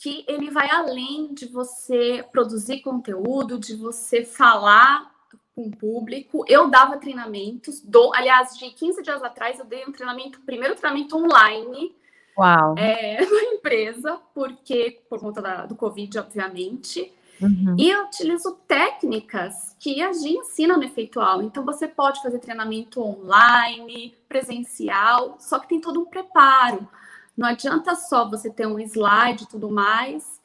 [0.00, 5.10] que ele vai além de você produzir conteúdo, de você falar
[5.54, 6.44] com o público.
[6.48, 11.16] Eu dava treinamentos, do, aliás, de 15 dias atrás eu dei um treinamento, primeiro treinamento
[11.16, 11.94] online
[12.40, 12.74] Uau.
[12.78, 17.12] É, na empresa, porque por conta da, do Covid, obviamente.
[17.40, 17.76] Uhum.
[17.78, 21.42] E eu utilizo técnicas que a gente ensina no efeitual.
[21.42, 26.88] Então, você pode fazer treinamento online, presencial, só que tem todo um preparo.
[27.40, 30.38] Não adianta só você ter um slide e tudo mais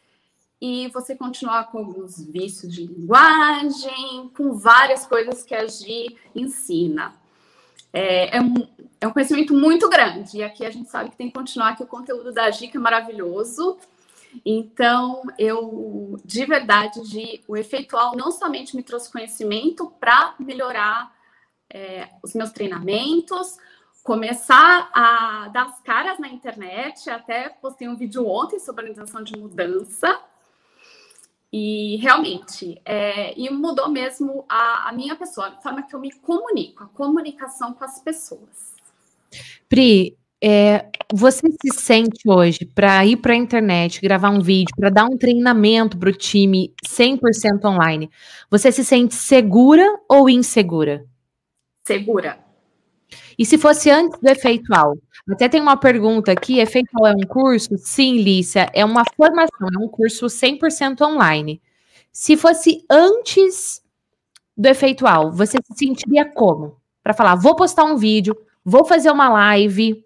[0.62, 7.14] e você continuar com alguns vícios de linguagem, com várias coisas que a Gi ensina.
[7.92, 8.54] É, é, um,
[9.02, 11.84] é um conhecimento muito grande, e aqui a gente sabe que tem que continuar, que
[11.84, 13.78] o conteúdo da Gi é maravilhoso.
[14.46, 21.14] Então, eu, de verdade, Gi, o efeitual não somente me trouxe conhecimento para melhorar
[21.70, 23.58] é, os meus treinamentos,
[24.06, 27.10] começar a dar as caras na internet.
[27.10, 30.22] Até postei um vídeo ontem sobre organização de mudança.
[31.52, 36.12] E realmente, é, e mudou mesmo a, a, minha pessoa, a forma que eu me
[36.12, 38.76] comunico, a comunicação com as pessoas.
[39.68, 44.90] Pri, é, você se sente hoje para ir para a internet, gravar um vídeo, para
[44.90, 48.12] dar um treinamento para o time 100% online,
[48.52, 51.06] você se sente segura ou insegura?
[51.88, 52.45] Segura.
[53.38, 54.98] E se fosse antes do efeitual?
[55.30, 57.78] Até tem uma pergunta aqui: efeitual é um curso?
[57.78, 61.62] Sim, Lícia, é uma formação, é um curso 100% online.
[62.12, 63.84] Se fosse antes
[64.56, 66.80] do efeitual, você se sentiria como?
[67.04, 70.04] Para falar, vou postar um vídeo, vou fazer uma live,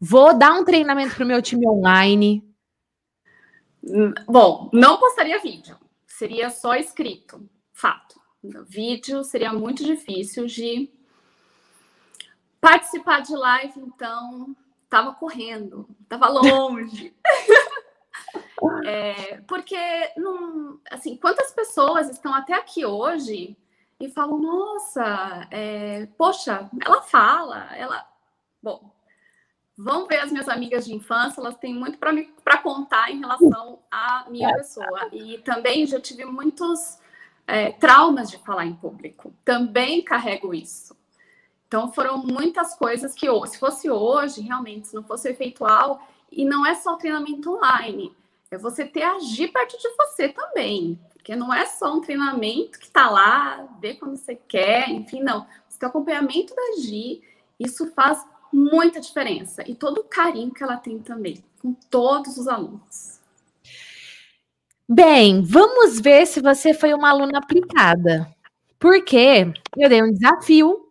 [0.00, 2.44] vou dar um treinamento para o meu time online.
[4.26, 5.76] Bom, não postaria vídeo,
[6.06, 8.20] seria só escrito, fato.
[8.68, 10.90] Vídeo seria muito difícil de
[12.62, 14.54] Participar de live, então,
[14.84, 17.12] estava correndo, estava longe.
[18.86, 19.76] é, porque,
[20.16, 23.56] não, assim, quantas pessoas estão até aqui hoje
[23.98, 28.08] e falam, nossa, é, poxa, ela fala, ela.
[28.62, 28.92] Bom,
[29.76, 34.24] vão ver as minhas amigas de infância, elas têm muito para contar em relação à
[34.30, 35.08] minha pessoa.
[35.10, 37.00] E também já tive muitos
[37.44, 39.34] é, traumas de falar em público.
[39.44, 41.01] Também carrego isso.
[41.72, 46.66] Então foram muitas coisas que, se fosse hoje, realmente, se não fosse efeitual, e não
[46.66, 48.14] é só treinamento online,
[48.50, 51.00] é você ter agir perto de você também.
[51.14, 55.46] Porque não é só um treinamento que está lá, vê quando você quer, enfim, não.
[55.82, 57.22] O acompanhamento da Gi,
[57.58, 59.64] isso faz muita diferença.
[59.66, 63.18] E todo o carinho que ela tem também, com todos os alunos.
[64.86, 68.30] Bem, vamos ver se você foi uma aluna aplicada.
[68.78, 70.81] Porque eu dei um desafio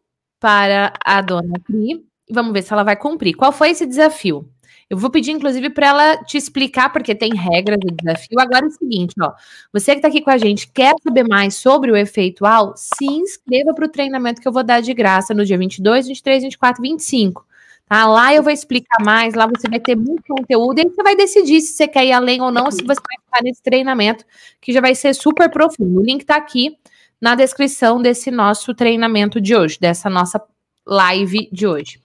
[0.42, 2.04] para a dona Pri.
[2.30, 3.36] Vamos ver se ela vai cumprir.
[3.36, 4.50] Qual foi esse desafio?
[4.90, 8.38] Eu vou pedir, inclusive, para ela te explicar, porque tem regras do desafio.
[8.40, 9.32] Agora é o seguinte, ó.
[9.72, 12.74] Você que está aqui com a gente, quer saber mais sobre o efeitual?
[12.76, 16.44] Se inscreva para o treinamento que eu vou dar de graça no dia 22, 23,
[16.44, 17.46] 24, 25.
[17.88, 18.06] Tá?
[18.06, 21.16] Lá eu vou explicar mais, lá você vai ter muito conteúdo e aí você vai
[21.16, 24.26] decidir se você quer ir além ou não, se você vai ficar nesse treinamento,
[24.60, 26.00] que já vai ser super profundo.
[26.00, 26.78] O link está aqui
[27.22, 30.42] na descrição desse nosso treinamento de hoje, dessa nossa
[30.86, 32.02] live de hoje.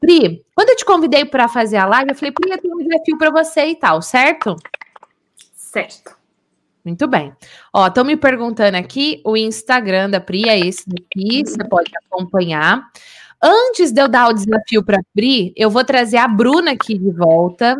[0.00, 2.82] Pri, quando eu te convidei para fazer a live, eu falei, Pri, eu tenho um
[2.82, 4.56] desafio para você e tal, certo?
[5.54, 6.16] Certo.
[6.84, 7.32] Muito bem.
[7.72, 12.82] Ó, estão me perguntando aqui, o Instagram da Pri é esse daqui, você pode acompanhar.
[13.42, 17.10] Antes de eu dar o desafio para Pri, eu vou trazer a Bruna aqui de
[17.10, 17.76] volta.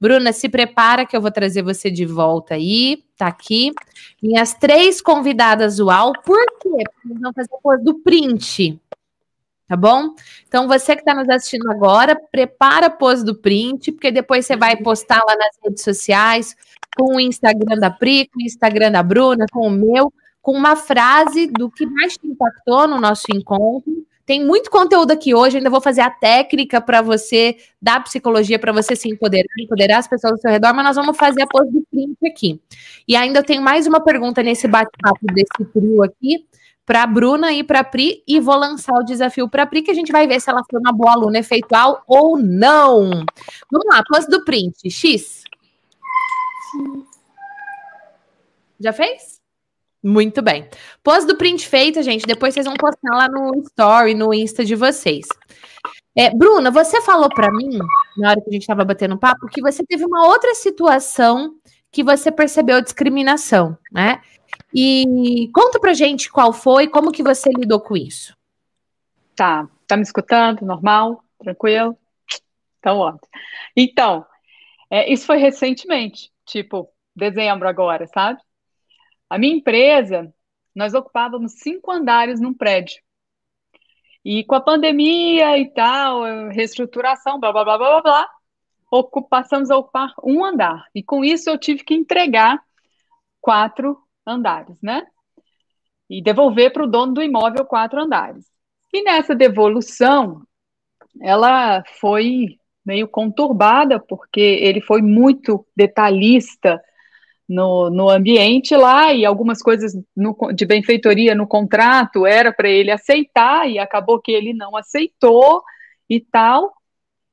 [0.00, 3.02] Bruna, se prepara que eu vou trazer você de volta aí.
[3.16, 3.72] Tá aqui.
[4.22, 6.12] Minhas três convidadas UAU.
[6.24, 6.84] Por quê?
[7.02, 8.78] Porque vamos fazer a coisa do print.
[9.66, 10.14] Tá bom?
[10.46, 14.56] Então, você que está nos assistindo agora, prepara a pose do print, porque depois você
[14.56, 16.54] vai postar lá nas redes sociais,
[16.96, 20.76] com o Instagram da Pri, com o Instagram da Bruna, com o meu, com uma
[20.76, 25.56] frase do que mais te impactou no nosso encontro Tem muito conteúdo aqui hoje.
[25.56, 30.08] Ainda vou fazer a técnica para você, da psicologia, para você se empoderar, empoderar as
[30.08, 32.60] pessoas ao seu redor, mas nós vamos fazer a pose de print aqui.
[33.06, 36.44] E ainda eu tenho mais uma pergunta nesse bate-papo desse trio aqui
[36.84, 39.82] para a Bruna e para a Pri e vou lançar o desafio para a Pri
[39.82, 43.10] que a gente vai ver se ela foi uma boa aluna efeitual ou não.
[43.70, 44.90] Vamos lá, pose do print.
[44.90, 45.44] X.
[48.78, 49.35] Já fez?
[50.02, 50.68] Muito bem.
[51.02, 52.26] Pose do print feita, gente.
[52.26, 55.26] Depois vocês vão postar lá no story, no Insta de vocês.
[56.14, 57.78] É, Bruna, você falou para mim,
[58.16, 61.54] na hora que a gente estava batendo papo, que você teve uma outra situação
[61.90, 64.20] que você percebeu discriminação, né?
[64.74, 68.36] E conta pra gente qual foi, como que você lidou com isso.
[69.34, 70.64] Tá, tá me escutando?
[70.64, 71.22] Normal?
[71.38, 71.96] Tranquilo?
[72.78, 73.28] Então, ótimo.
[73.76, 74.24] Então,
[74.90, 78.40] é, isso foi recentemente, tipo, dezembro agora, sabe?
[79.28, 80.32] A minha empresa,
[80.74, 83.02] nós ocupávamos cinco andares num prédio.
[84.24, 88.36] E com a pandemia e tal, reestruturação, blá, blá, blá, blá, blá, blá
[89.28, 90.84] passamos a ocupar um andar.
[90.94, 92.60] E com isso eu tive que entregar
[93.40, 95.06] quatro andares, né?
[96.08, 98.46] E devolver para o dono do imóvel quatro andares.
[98.92, 100.42] E nessa devolução,
[101.20, 106.80] ela foi meio conturbada, porque ele foi muito detalhista
[107.48, 112.90] no, no ambiente lá, e algumas coisas no, de benfeitoria no contrato era para ele
[112.90, 115.62] aceitar, e acabou que ele não aceitou
[116.08, 116.74] e tal.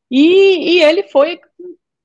[0.10, 1.40] E, e ele foi,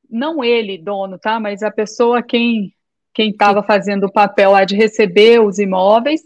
[0.09, 1.39] não ele, dono, tá?
[1.39, 2.73] Mas a pessoa quem
[3.19, 6.23] quem estava fazendo o papel lá de receber os imóveis,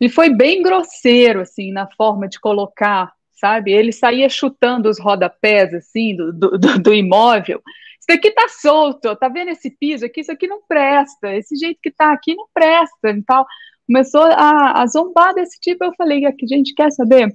[0.00, 3.72] e foi bem grosseiro, assim, na forma de colocar, sabe?
[3.72, 7.62] Ele saía chutando os rodapés, assim, do, do, do imóvel.
[8.08, 10.20] Isso aqui tá solto, tá vendo esse piso aqui?
[10.20, 13.44] Isso aqui não presta, esse jeito que tá aqui não presta e tal.
[13.84, 17.34] Começou a, a zombar desse tipo, eu falei, aqui, gente, quer saber?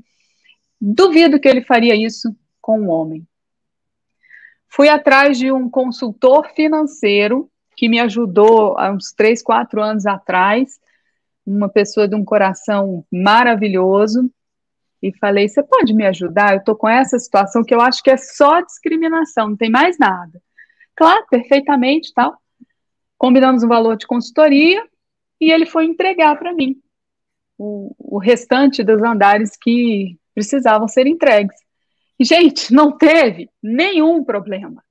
[0.80, 3.28] Duvido que ele faria isso com um homem.
[4.70, 10.80] Fui atrás de um consultor financeiro que me ajudou há uns três, quatro anos atrás,
[11.46, 14.32] uma pessoa de um coração maravilhoso,
[15.02, 16.54] e falei: Você pode me ajudar?
[16.54, 19.98] Eu estou com essa situação que eu acho que é só discriminação, não tem mais
[19.98, 20.42] nada.
[20.96, 22.38] Claro, perfeitamente tal.
[23.18, 24.84] Combinamos um valor de consultoria
[25.40, 26.82] e ele foi entregar para mim
[27.58, 31.58] o, o restante dos andares que precisavam ser entregues.
[32.20, 34.84] Gente, não teve nenhum problema.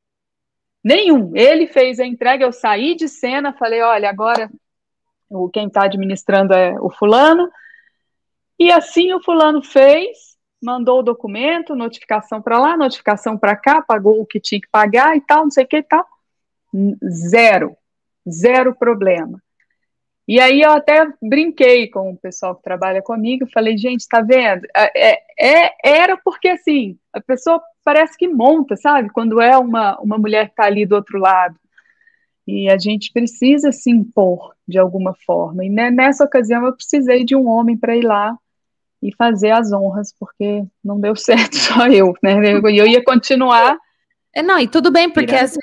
[0.83, 1.37] Nenhum.
[1.37, 4.51] Ele fez a entrega, eu saí de cena, falei, olha, agora
[5.53, 7.51] quem está administrando é o fulano.
[8.59, 10.30] E assim o fulano fez,
[10.63, 15.17] mandou o documento, notificação para lá, notificação para cá, pagou o que tinha que pagar
[15.17, 16.07] e tal, não sei o que e tal.
[17.09, 17.77] Zero.
[18.29, 19.43] Zero problema.
[20.29, 24.65] E aí eu até brinquei com o pessoal que trabalha comigo, falei, gente, tá vendo?
[24.77, 29.11] É, é, era porque assim, a pessoa parece que monta, sabe?
[29.11, 31.59] Quando é uma, uma mulher que está ali do outro lado.
[32.47, 35.65] E a gente precisa se impor de alguma forma.
[35.65, 38.37] E nessa ocasião eu precisei de um homem para ir lá
[39.03, 42.37] e fazer as honras, porque não deu certo só eu, né?
[42.71, 43.77] E eu ia continuar.
[44.35, 45.61] É, não, e tudo bem, porque às vezes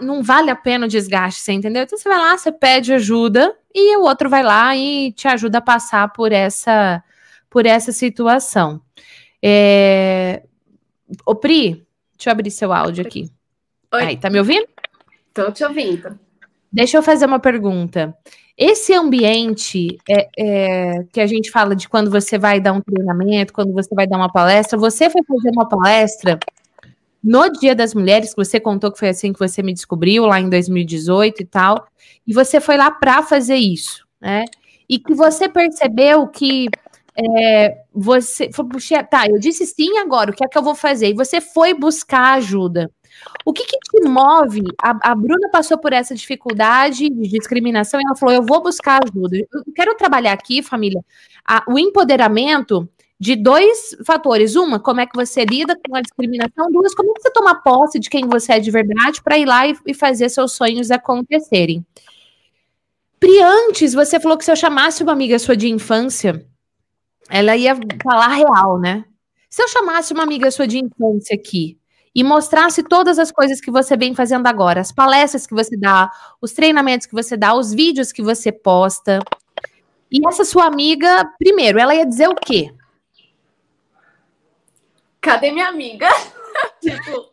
[0.00, 1.82] não vale a pena o desgaste, você entendeu?
[1.82, 5.58] Então você vai lá, você pede ajuda e o outro vai lá e te ajuda
[5.58, 7.02] a passar por essa,
[7.48, 8.80] por essa situação.
[9.42, 10.42] É,
[11.26, 11.86] Ô, Pri,
[12.16, 13.30] deixa eu abrir seu áudio aqui.
[13.92, 14.02] Oi.
[14.02, 14.66] Aí, tá me ouvindo?
[15.34, 16.18] Tô te ouvindo.
[16.72, 18.16] Deixa eu fazer uma pergunta.
[18.56, 23.52] Esse ambiente é, é, que a gente fala de quando você vai dar um treinamento,
[23.52, 26.38] quando você vai dar uma palestra, você foi fazer uma palestra
[27.22, 30.40] no Dia das Mulheres, que você contou que foi assim que você me descobriu, lá
[30.40, 31.86] em 2018 e tal,
[32.26, 34.44] e você foi lá para fazer isso, né?
[34.88, 36.68] E que você percebeu que
[37.16, 38.66] é, você foi,
[39.10, 41.08] tá, eu disse sim agora, o que é que eu vou fazer?
[41.08, 42.90] E você foi buscar ajuda.
[43.44, 44.62] O que, que te move?
[44.82, 49.00] A, a, Bruna passou por essa dificuldade de discriminação e ela falou: Eu vou buscar
[49.02, 49.36] ajuda.
[49.36, 51.04] Eu quero trabalhar aqui, família,
[51.44, 54.56] a, o empoderamento de dois fatores.
[54.56, 56.70] Uma, como é que você lida com a discriminação.
[56.70, 59.46] Duas, como é que você toma posse de quem você é de verdade para ir
[59.46, 61.84] lá e, e fazer seus sonhos acontecerem.
[63.18, 66.46] Pri, antes você falou que se eu chamasse uma amiga sua de infância,
[67.28, 69.04] ela ia falar real, né?
[69.48, 71.79] Se eu chamasse uma amiga sua de infância aqui
[72.14, 76.10] e mostrasse todas as coisas que você vem fazendo agora, as palestras que você dá,
[76.40, 79.20] os treinamentos que você dá, os vídeos que você posta,
[80.10, 82.74] e essa sua amiga, primeiro, ela ia dizer o quê?
[85.20, 86.08] Cadê minha amiga?
[86.82, 87.30] tipo,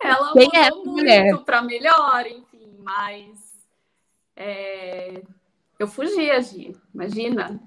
[0.00, 3.56] ela Quem é mudou é muito para melhor, enfim, mas
[4.36, 5.22] é,
[5.78, 7.60] eu fugia, Gi, imagina.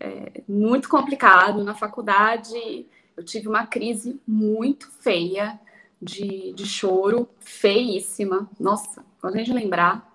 [0.00, 1.62] é, muito complicado.
[1.62, 2.86] Na faculdade,
[3.16, 5.58] eu tive uma crise muito feia
[6.00, 8.48] de, de choro, feíssima.
[8.58, 10.10] Nossa, quando a gente lembrar,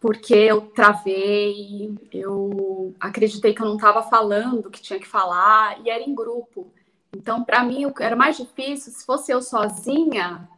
[0.00, 5.80] porque eu travei, eu acreditei que eu não estava falando o que tinha que falar,
[5.84, 6.70] e era em grupo.
[7.16, 8.92] Então, para mim, era mais difícil.
[8.92, 10.48] Se fosse eu sozinha,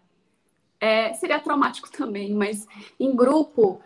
[0.81, 2.67] é, seria traumático também, mas
[2.99, 3.81] em grupo,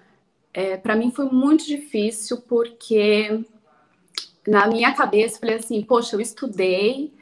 [0.53, 3.45] é, para mim foi muito difícil, porque
[4.47, 7.13] na minha cabeça eu falei assim: poxa, eu estudei,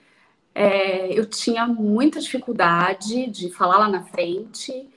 [0.55, 4.88] é, eu tinha muita dificuldade de falar lá na frente,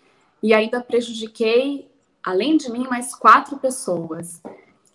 [0.41, 1.88] e ainda prejudiquei,
[2.24, 4.41] além de mim, mais quatro pessoas.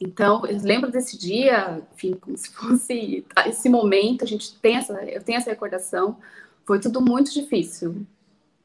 [0.00, 4.92] Então, eu lembro desse dia, enfim, como se fosse esse momento, a gente tem essa,
[5.04, 6.18] eu tenho essa recordação,
[6.64, 8.06] foi tudo muito difícil,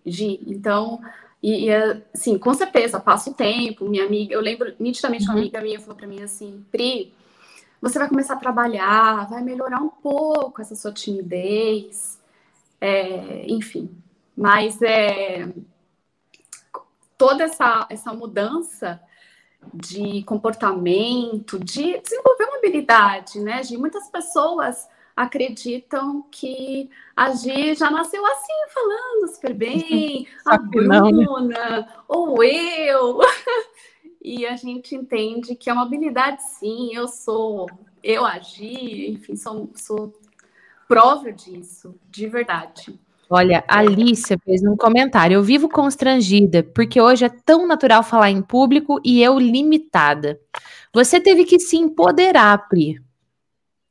[0.05, 0.41] Gi.
[0.45, 0.99] Então,
[1.41, 1.73] e, e
[2.13, 5.39] assim, com certeza, passa o tempo, minha amiga, eu lembro nitidamente uma uhum.
[5.39, 7.13] amiga minha falou para mim assim, Pri,
[7.83, 12.17] você vai começar a trabalhar, vai melhorar um pouco essa sua timidez,
[12.79, 13.93] é, enfim.
[14.37, 15.51] Mas é,
[17.17, 19.01] toda essa, essa mudança
[19.73, 23.59] de comportamento, de desenvolver uma habilidade, né?
[23.59, 30.67] De muitas pessoas acreditam que a Gi já nasceu assim, falando super bem, a né?
[30.69, 33.19] Bruna, ou eu.
[34.23, 36.95] e a gente entende que é uma habilidade, sim.
[36.95, 37.69] Eu sou,
[38.01, 40.13] eu agi, enfim, sou, sou
[40.87, 42.97] prova disso, de verdade.
[43.29, 45.35] Olha, a Alicia fez um comentário.
[45.35, 50.39] Eu vivo constrangida, porque hoje é tão natural falar em público e eu limitada.
[50.93, 53.01] Você teve que se empoderar, Pri.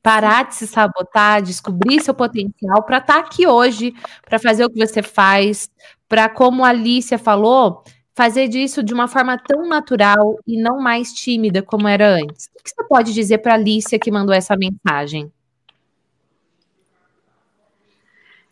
[0.02, 4.70] Parar de se sabotar, descobrir seu potencial para estar tá aqui hoje, para fazer o
[4.70, 5.70] que você faz,
[6.08, 11.12] para, como a Alicia falou, fazer disso de uma forma tão natural e não mais
[11.12, 12.50] tímida como era antes.
[12.58, 15.32] O que você pode dizer para a Alicia que mandou essa mensagem?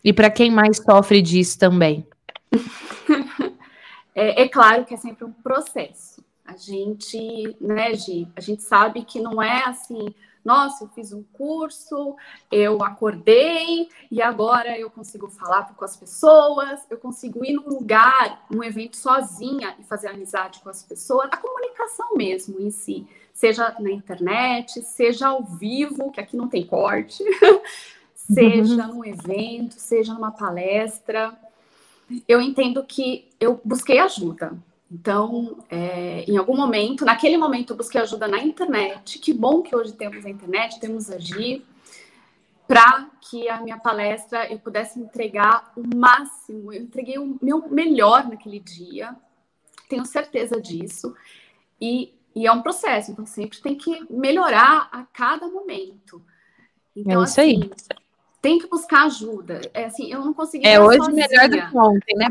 [0.03, 2.07] E para quem mais sofre disso também?
[4.15, 6.25] é, é, claro que é sempre um processo.
[6.45, 10.13] A gente, né, Gi, a gente sabe que não é assim,
[10.45, 12.17] nossa, eu fiz um curso,
[12.51, 18.47] eu acordei e agora eu consigo falar com as pessoas, eu consigo ir num lugar,
[18.51, 23.75] num evento sozinha e fazer amizade com as pessoas, a comunicação mesmo em si, seja
[23.79, 27.23] na internet, seja ao vivo, que aqui não tem corte.
[28.15, 31.37] seja num evento, seja numa palestra.
[32.29, 34.57] Eu entendo que eu busquei ajuda.
[34.91, 39.19] Então, é, em algum momento, naquele momento, eu busquei ajuda na internet.
[39.21, 41.65] Que bom que hoje temos a internet, temos Agir,
[42.67, 46.73] para que a minha palestra eu pudesse entregar o máximo.
[46.73, 49.15] Eu entreguei o meu melhor naquele dia,
[49.89, 51.15] tenho certeza disso.
[51.81, 56.21] E, e é um processo, então sempre tem que melhorar a cada momento.
[56.97, 57.71] Então, é isso assim, aí
[58.43, 59.61] tem que buscar ajuda.
[59.75, 60.67] É assim, eu não consegui.
[60.67, 61.29] É hoje sozinha.
[61.29, 62.27] melhor do que ontem, né?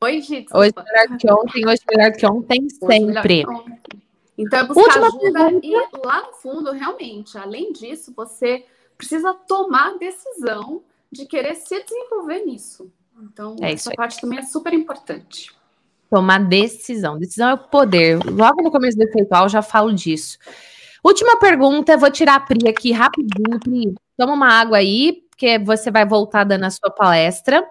[0.00, 0.56] Oi, Gito.
[0.56, 3.44] Hoje melhor do que ontem, hoje melhor do que ontem, sempre.
[3.44, 4.02] Que ontem.
[4.38, 5.66] Então, é buscar Última ajuda pergunta.
[5.66, 8.64] e lá no fundo, realmente, além disso, você
[8.96, 12.92] precisa tomar a decisão de querer se desenvolver nisso.
[13.20, 15.52] Então, é essa parte também é super importante.
[16.08, 17.18] Tomar decisão.
[17.18, 18.20] Decisão é o poder.
[18.24, 20.38] Logo no começo do efeitual, já falo disso.
[21.02, 23.58] Última pergunta, vou tirar a Pri aqui rapidinho.
[23.58, 27.68] Pri, toma uma água aí, porque você vai voltar dando a sua palestra.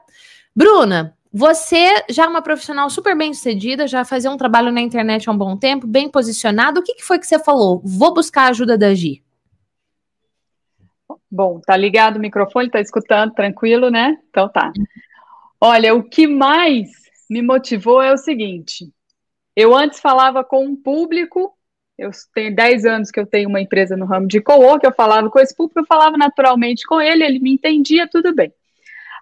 [0.53, 5.29] Bruna, você já é uma profissional super bem sucedida, já fazia um trabalho na internet
[5.29, 6.79] há um bom tempo, bem posicionado.
[6.79, 7.79] O que, que foi que você falou?
[7.85, 9.23] Vou buscar a ajuda da Gi.
[11.29, 14.17] Bom, tá ligado o microfone, tá escutando, tranquilo, né?
[14.29, 14.71] Então tá.
[15.61, 16.89] Olha, o que mais
[17.29, 18.91] me motivou é o seguinte:
[19.55, 21.55] eu antes falava com um público
[21.97, 25.29] eu tenho 10 anos que eu tenho uma empresa no ramo de co-work, eu falava
[25.31, 28.53] com esse público, eu falava naturalmente com ele, ele me entendia, tudo bem.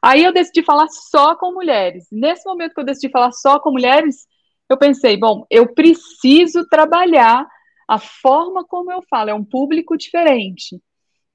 [0.06, 2.06] Aí eu decidi falar só com mulheres.
[2.12, 4.28] Nesse momento que eu decidi falar só com mulheres,
[4.70, 7.48] eu pensei, bom, eu preciso trabalhar
[7.88, 10.80] a forma como eu falo, é um público diferente.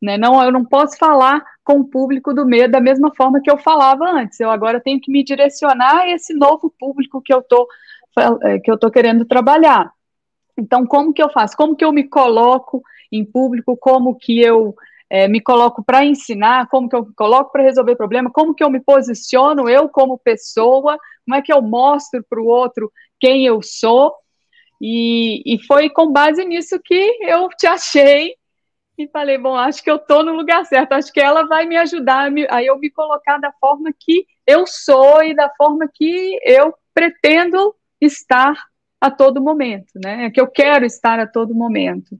[0.00, 0.16] Né?
[0.16, 3.58] Não, eu não posso falar com o público do meio da mesma forma que eu
[3.58, 4.38] falava antes.
[4.38, 7.66] Eu agora tenho que me direcionar a esse novo público que eu tô,
[8.44, 9.92] eh, que eu tô querendo trabalhar.
[10.56, 11.56] Então, como que eu faço?
[11.56, 13.76] Como que eu me coloco em público?
[13.76, 14.76] Como que eu
[15.10, 16.68] é, me coloco para ensinar?
[16.68, 18.30] Como que eu me coloco para resolver problema?
[18.30, 20.96] Como que eu me posiciono eu como pessoa?
[21.26, 24.14] Como é que eu mostro para o outro quem eu sou?
[24.80, 28.34] E, e foi com base nisso que eu te achei
[28.96, 31.76] e falei, bom, acho que eu estou no lugar certo, acho que ela vai me
[31.76, 36.74] ajudar a eu me colocar da forma que eu sou e da forma que eu
[36.94, 38.54] pretendo estar
[39.00, 40.26] a todo momento, né?
[40.26, 42.18] É que eu quero estar a todo momento.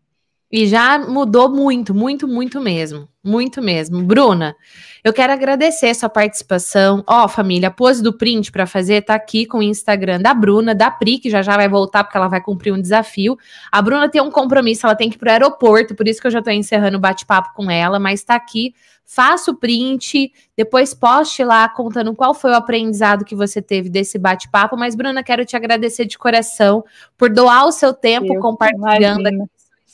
[0.52, 3.08] E já mudou muito, muito, muito mesmo.
[3.22, 4.02] Muito mesmo.
[4.02, 4.56] Bruna,
[5.04, 7.04] eu quero agradecer sua participação.
[7.06, 10.34] Ó, oh, família, a pose do print para fazer tá aqui com o Instagram da
[10.34, 13.36] Bruna, da Pri, que já já vai voltar porque ela vai cumprir um desafio.
[13.70, 16.30] A Bruna tem um compromisso, ela tem que ir pro aeroporto, por isso que eu
[16.32, 18.74] já tô encerrando o bate-papo com ela, mas tá aqui.
[19.04, 24.18] Faça o print, depois poste lá contando qual foi o aprendizado que você teve desse
[24.18, 24.76] bate-papo.
[24.76, 26.84] Mas, Bruna, quero te agradecer de coração
[27.18, 29.28] por doar o seu tempo eu compartilhando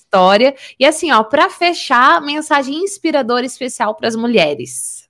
[0.06, 0.54] história.
[0.78, 5.06] E assim, ó, para fechar, mensagem inspiradora especial para as mulheres.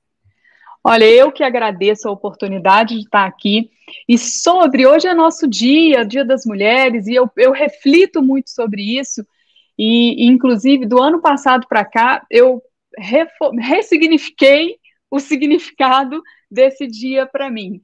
[0.83, 3.71] Olha, eu que agradeço a oportunidade de estar aqui.
[4.09, 8.83] E sobre, hoje é nosso dia, Dia das Mulheres, e eu, eu reflito muito sobre
[8.83, 9.25] isso.
[9.79, 12.63] E, inclusive, do ano passado para cá, eu
[13.59, 14.77] ressignifiquei
[15.11, 17.81] o significado desse dia para mim.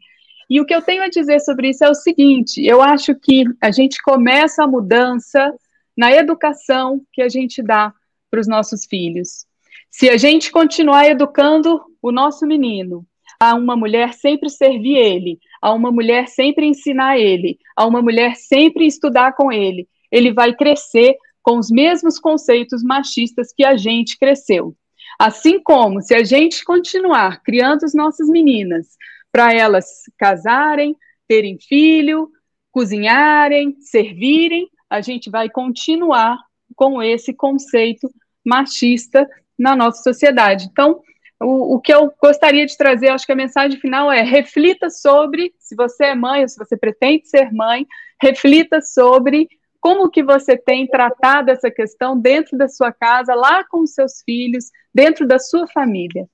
[0.49, 3.45] E o que eu tenho a dizer sobre isso é o seguinte: eu acho que
[3.61, 5.53] a gente começa a mudança
[5.97, 7.93] na educação que a gente dá
[8.31, 9.47] para os nossos filhos.
[9.91, 13.07] Se a gente continuar educando o nosso menino,
[13.39, 18.37] a uma mulher sempre servir ele, a uma mulher sempre ensinar ele, a uma mulher
[18.37, 24.19] sempre estudar com ele, ele vai crescer com os mesmos conceitos machistas que a gente
[24.19, 24.75] cresceu.
[25.19, 28.97] Assim como se a gente continuar criando as nossas meninas
[29.31, 29.87] para elas
[30.17, 30.97] casarem,
[31.27, 32.31] terem filho,
[32.71, 36.39] cozinharem, servirem, a gente vai continuar
[36.77, 38.11] com esse conceito
[38.45, 39.27] machista
[39.59, 40.69] na nossa sociedade.
[40.71, 41.01] Então,
[41.41, 45.55] o, o, que eu gostaria de trazer, acho que a mensagem final é: reflita sobre,
[45.59, 47.87] se você é mãe ou se você pretende ser mãe,
[48.21, 49.49] reflita sobre
[49.81, 54.23] como que você tem tratado essa questão dentro da sua casa, lá com os seus
[54.25, 56.29] filhos, dentro da sua família.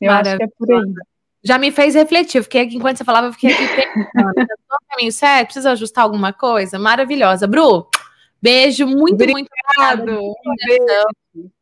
[0.00, 0.94] Eu acho que é por aí.
[1.42, 4.88] Já me fez refletir, fiquei aqui, enquanto você falava, eu fiquei aqui pensando, tá no
[4.90, 5.46] caminho certo?
[5.46, 6.78] Precisa ajustar alguma coisa?
[6.78, 7.46] Maravilhosa.
[7.46, 7.88] Bru,
[8.42, 10.06] beijo, muito, Obrigado.
[10.06, 11.52] muito obrigado.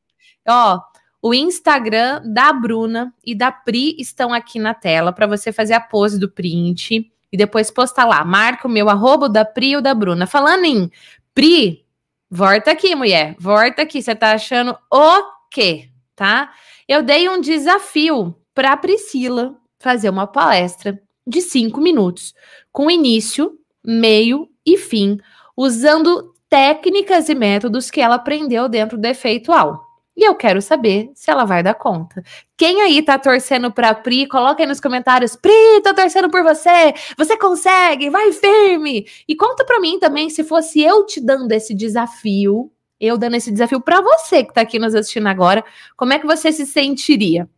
[0.49, 0.81] Ó,
[1.21, 5.81] o Instagram da Bruna e da Pri estão aqui na tela para você fazer a
[5.81, 8.25] pose do print e depois postar lá.
[8.25, 10.27] Marca o meu arroba da Pri e o da Bruna.
[10.27, 10.91] Falando em
[11.35, 11.85] Pri,
[12.31, 13.35] volta aqui, mulher.
[13.39, 14.01] Volta aqui.
[14.01, 15.91] Você tá achando o quê?
[16.15, 16.53] Tá?
[16.89, 19.55] Eu dei um desafio para Priscila
[19.87, 22.35] fazer uma palestra de cinco minutos,
[22.73, 23.53] com início,
[23.85, 25.17] meio e fim,
[25.57, 29.81] usando técnicas e métodos que ela aprendeu dentro do efeitual.
[30.17, 32.21] E eu quero saber se ela vai dar conta.
[32.57, 35.37] Quem aí tá torcendo pra Pri, coloca aí nos comentários.
[35.37, 35.53] Pri,
[35.85, 36.93] tô torcendo por você.
[37.17, 39.07] Você consegue, vai firme.
[39.29, 43.53] E conta pra mim também se fosse eu te dando esse desafio, eu dando esse
[43.53, 45.65] desafio para você que tá aqui nos assistindo agora,
[45.97, 47.49] como é que você se sentiria?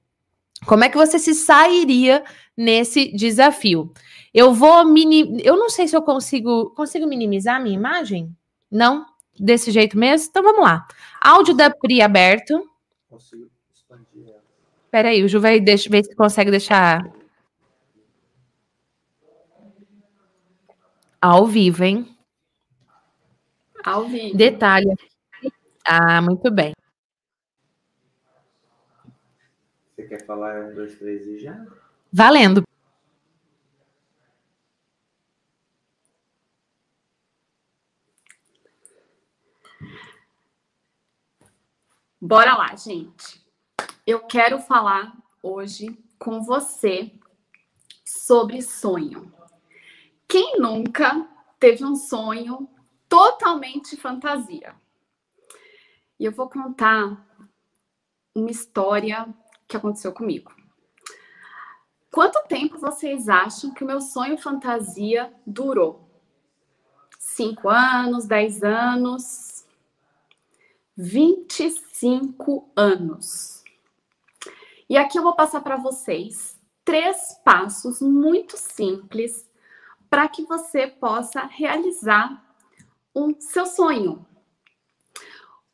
[0.67, 2.25] Como é que você se sairia
[2.57, 3.93] nesse desafio?
[4.35, 8.37] Eu vou mini, eu não sei se eu consigo, consigo minimizar a minha imagem?
[8.71, 9.07] Não?
[9.39, 10.29] Desse jeito mesmo?
[10.29, 10.87] Então vamos lá.
[11.21, 12.69] Áudio da Pri aberto.
[13.09, 14.43] Consigo expandir ela.
[14.91, 17.03] Peraí, o Ju vai deixa, ver se consegue deixar
[21.21, 22.17] ao vivo, hein?
[23.85, 24.37] Ao vivo.
[24.37, 24.95] Detalhe.
[25.87, 26.75] Ah, muito bem.
[29.05, 31.67] Você quer falar um, dois, três e já?
[32.13, 32.63] Valendo.
[42.21, 43.47] Bora lá, gente.
[44.07, 47.13] Eu quero falar hoje com você
[48.05, 49.33] sobre sonho.
[50.27, 51.29] Quem nunca
[51.61, 52.69] teve um sonho
[53.09, 54.75] totalmente fantasia?
[56.19, 57.25] E eu vou contar
[58.35, 59.27] uma história
[59.69, 60.53] que aconteceu comigo.
[62.11, 66.09] Quanto tempo vocês acham que o meu sonho fantasia durou?
[67.19, 69.65] Cinco anos, dez anos,
[70.97, 73.63] 25 anos.
[74.89, 79.47] E aqui eu vou passar para vocês três passos muito simples
[80.09, 82.43] para que você possa realizar
[83.15, 84.27] um seu sonho.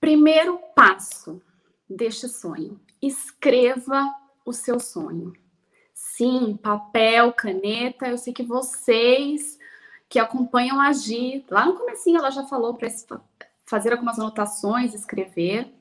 [0.01, 1.41] Primeiro passo
[1.89, 5.33] deste sonho: escreva o seu sonho.
[5.93, 8.09] Sim, papel, caneta.
[8.09, 9.59] Eu sei que vocês
[10.09, 12.89] que acompanham a Gi, lá no comecinho ela já falou para
[13.65, 15.73] fazer algumas anotações, escrever.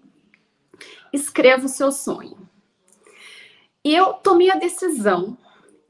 [1.11, 2.37] Escreva o seu sonho.
[3.83, 5.37] E eu tomei a decisão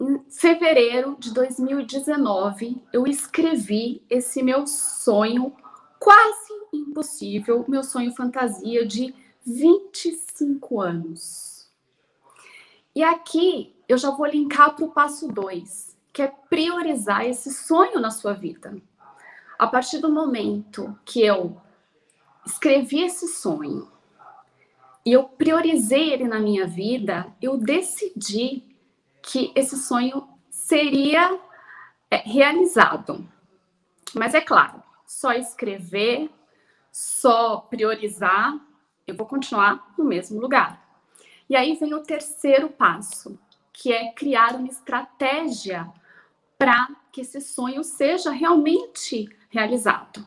[0.02, 5.56] em fevereiro de 2019, eu escrevi esse meu sonho
[6.00, 9.16] quase impossível, meu sonho fantasia de
[9.46, 11.68] 25 anos.
[12.96, 18.00] E aqui eu já vou linkar para o passo 2, que é priorizar esse sonho
[18.00, 18.76] na sua vida.
[19.58, 21.60] A partir do momento que eu
[22.46, 23.92] escrevi esse sonho
[25.06, 28.64] e eu priorizei ele na minha vida, eu decidi
[29.22, 31.40] que esse sonho seria
[32.10, 33.28] é, realizado.
[34.14, 36.30] Mas é claro, só escrever,
[36.92, 38.60] só priorizar,
[39.06, 40.82] eu vou continuar no mesmo lugar.
[41.50, 43.38] E aí vem o terceiro passo,
[43.72, 45.92] que é criar uma estratégia
[46.58, 50.26] para que esse sonho seja realmente realizado.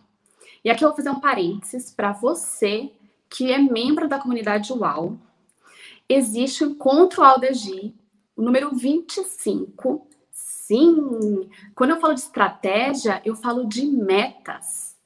[0.64, 2.92] E aqui eu vou fazer um parênteses para você
[3.30, 5.18] que é membro da comunidade UAU.
[6.08, 7.94] Existe o encontro Aldegi,
[8.36, 10.06] o número 25.
[10.30, 14.96] Sim, quando eu falo de estratégia, eu falo de metas.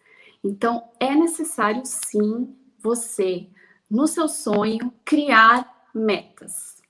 [0.42, 3.46] Então, é necessário sim você,
[3.90, 6.80] no seu sonho, criar metas.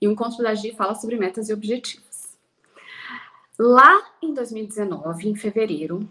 [0.00, 2.36] E o encontro da Gi fala sobre metas e objetivos.
[3.58, 6.08] Lá em 2019, em fevereiro,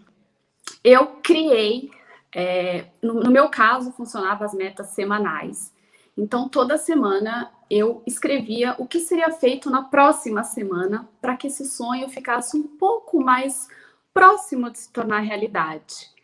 [0.84, 1.92] eu criei,
[2.34, 5.72] é, no, no meu caso, funcionava as metas semanais.
[6.18, 11.66] Então, toda semana eu escrevia o que seria feito na próxima semana para que esse
[11.66, 13.68] sonho ficasse um pouco mais
[14.14, 16.15] próximo de se tornar realidade.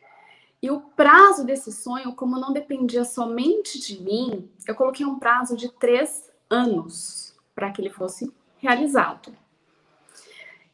[0.62, 5.58] E o prazo desse sonho, como não dependia somente de mim, eu coloquei um prazo
[5.58, 9.36] de três anos para que ele fosse realizado.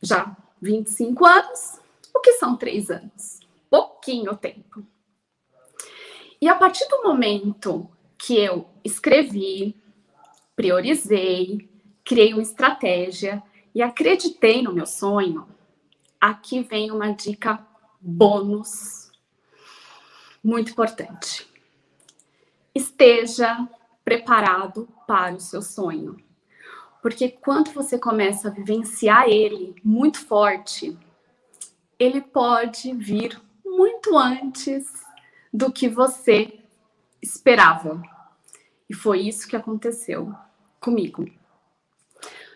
[0.01, 1.79] Já 25 anos,
[2.13, 3.39] o que são três anos?
[3.69, 4.85] Pouquinho tempo.
[6.41, 9.75] E a partir do momento que eu escrevi,
[10.55, 11.69] priorizei,
[12.03, 13.41] criei uma estratégia
[13.73, 15.47] e acreditei no meu sonho,
[16.19, 17.65] aqui vem uma dica
[18.01, 19.06] bônus
[20.47, 21.45] muito importante.
[22.73, 23.67] Esteja
[24.05, 26.15] preparado para o seu sonho.
[27.01, 30.97] Porque quando você começa a vivenciar ele muito forte,
[31.99, 34.89] ele pode vir muito antes
[35.53, 36.57] do que você
[37.21, 38.01] esperava.
[38.89, 40.33] E foi isso que aconteceu
[40.79, 41.29] comigo.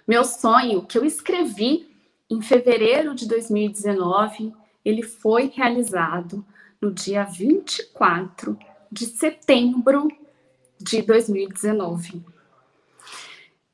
[0.07, 1.93] Meu sonho, que eu escrevi
[2.29, 4.53] em fevereiro de 2019,
[4.85, 6.45] ele foi realizado
[6.81, 8.57] no dia 24
[8.91, 10.07] de setembro
[10.77, 12.25] de 2019.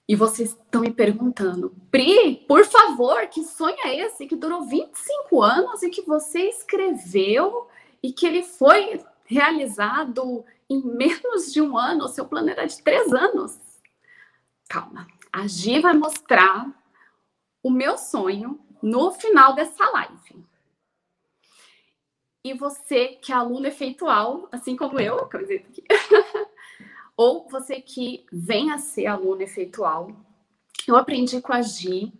[0.07, 5.41] E vocês estão me perguntando, Pri, por favor, que sonho é esse que durou 25
[5.41, 7.67] anos e que você escreveu
[8.01, 12.05] e que ele foi realizado em menos de um ano?
[12.05, 13.59] O seu plano era de três anos.
[14.69, 16.67] Calma, a Gi vai mostrar
[17.61, 20.45] o meu sonho no final dessa live.
[22.47, 25.83] E você que é aluno efeitual, assim como eu, camiseta aqui,
[27.17, 30.15] ou você que vem a ser aluno efeitual,
[30.87, 32.13] eu aprendi com a Gi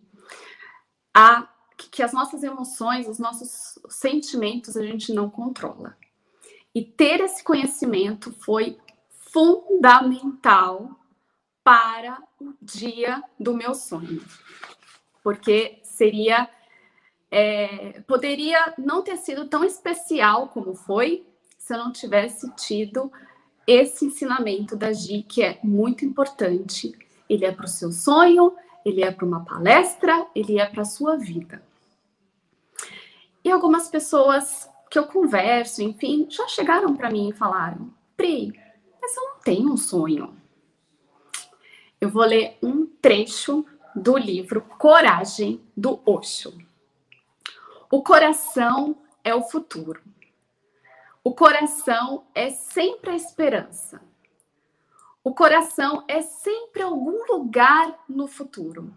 [1.15, 1.47] a,
[1.77, 5.97] que as nossas emoções, os nossos sentimentos a gente não controla.
[6.75, 8.77] E ter esse conhecimento foi
[9.31, 10.99] fundamental
[11.63, 14.21] para o dia do meu sonho.
[15.23, 16.49] Porque seria
[17.29, 21.25] é, poderia não ter sido tão especial como foi
[21.57, 23.11] se eu não tivesse tido
[23.65, 26.97] esse ensinamento da Gi, que é muito importante.
[27.29, 28.53] Ele é para o seu sonho,
[28.85, 31.61] ele é para uma palestra, ele é para a sua vida.
[33.43, 38.53] E algumas pessoas que eu converso, enfim, já chegaram para mim e falaram: Pri,
[39.01, 40.33] mas eu não tenho um sonho.
[41.99, 46.66] Eu vou ler um trecho do livro Coragem do Osho.
[47.89, 50.01] O coração é o futuro.
[51.23, 54.01] O coração é sempre a esperança.
[55.23, 58.93] O coração é sempre algum lugar no futuro.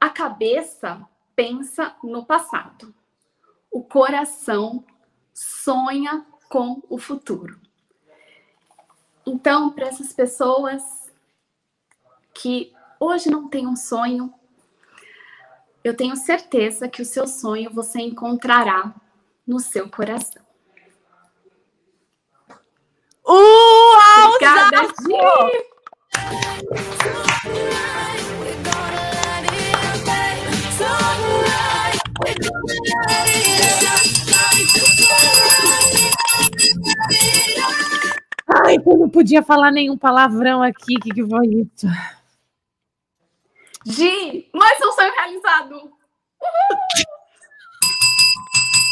[0.00, 1.04] A cabeça
[1.34, 2.94] pensa no passado.
[3.70, 4.84] O coração
[5.32, 7.60] sonha com o futuro.
[9.24, 11.12] Então, para essas pessoas
[12.32, 14.32] que hoje não têm um sonho,
[15.86, 18.92] eu tenho certeza que o seu sonho você encontrará
[19.46, 20.42] no seu coração.
[23.24, 24.34] Uau!
[24.34, 24.78] Obrigada!
[38.64, 41.86] Ai, eu não podia falar nenhum palavrão aqui, que que foi isso?
[43.88, 45.76] Gi, mais um sonho realizado.
[45.76, 46.78] Uhul!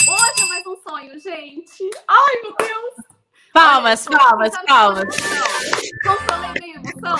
[0.09, 1.91] Hoje é mais um sonho, gente.
[2.07, 2.95] Ai, meu Deus.
[3.53, 5.16] Palmas, Olha, palmas, palmas.
[6.01, 7.19] Controlei emoção.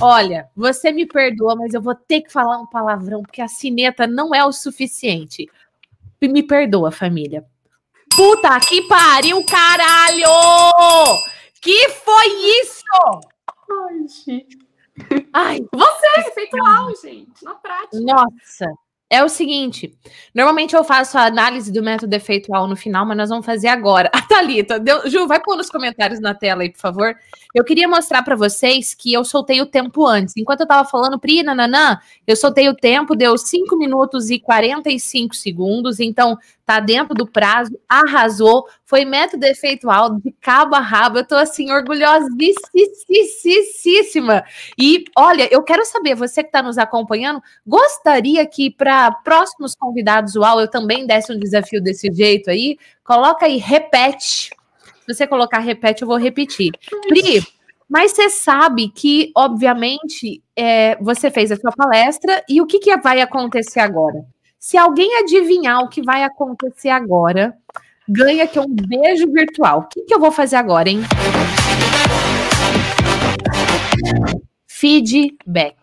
[0.00, 4.06] Olha, você me perdoa, mas eu vou ter que falar um palavrão, porque a cineta
[4.06, 5.46] não é o suficiente.
[6.22, 7.44] Me perdoa, família.
[8.16, 10.24] Puta que pariu, caralho!
[11.60, 12.28] Que foi
[12.62, 12.82] isso?
[13.70, 14.69] Ai, gente.
[15.32, 18.00] Ai, você, efeitual, gente, na prática.
[18.00, 18.66] Nossa.
[19.12, 19.92] É o seguinte,
[20.32, 24.08] normalmente eu faço a análise do método efeitual no final, mas nós vamos fazer agora.
[24.14, 27.16] A Thalita, deu, Ju, vai pôr nos comentários na tela aí, por favor.
[27.52, 30.36] Eu queria mostrar para vocês que eu soltei o tempo antes.
[30.36, 35.34] Enquanto eu tava falando, Pri, nananã, eu soltei o tempo, deu 5 minutos e 45
[35.34, 36.38] segundos, então
[36.70, 41.18] tá dentro do prazo, arrasou, foi método efeitual de cabo a rabo.
[41.18, 44.44] Eu tô assim orgulhosíssima.
[44.78, 50.36] E olha, eu quero saber, você que está nos acompanhando, gostaria que para próximos convidados
[50.36, 52.78] UAU eu também desse um desafio desse jeito aí?
[53.02, 54.50] Coloca aí, repete.
[55.00, 56.70] Se você colocar repete, eu vou repetir.
[57.08, 57.42] Pri,
[57.88, 62.96] mas você sabe que, obviamente, é, você fez a sua palestra e o que, que
[62.98, 64.24] vai acontecer agora?
[64.62, 67.56] Se alguém adivinhar o que vai acontecer agora,
[68.06, 69.78] ganha aqui um beijo virtual.
[69.78, 71.00] O que, que eu vou fazer agora, hein?
[74.68, 75.78] Feedback.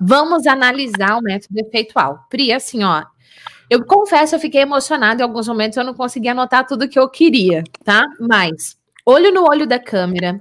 [0.00, 2.26] Vamos analisar o método efeitual.
[2.30, 3.04] Pri, assim, ó.
[3.68, 7.08] Eu confesso, eu fiquei emocionada em alguns momentos, eu não consegui anotar tudo que eu
[7.08, 8.06] queria, tá?
[8.20, 10.40] Mas, olho no olho da câmera,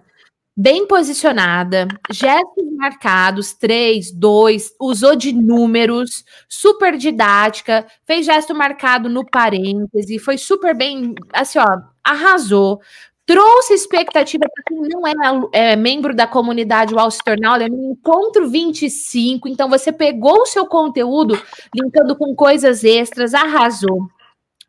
[0.60, 9.26] bem posicionada, gestos marcados, três, dois, usou de números, super didática, fez gesto marcado no
[9.26, 11.66] parêntese, foi super bem, assim, ó,
[12.04, 12.82] arrasou.
[13.26, 15.14] Trouxe expectativa para quem não é,
[15.54, 20.46] é, membro da comunidade ao se tornar, olha, no encontro 25, então você pegou o
[20.46, 21.42] seu conteúdo,
[21.74, 24.10] linkando com coisas extras, arrasou.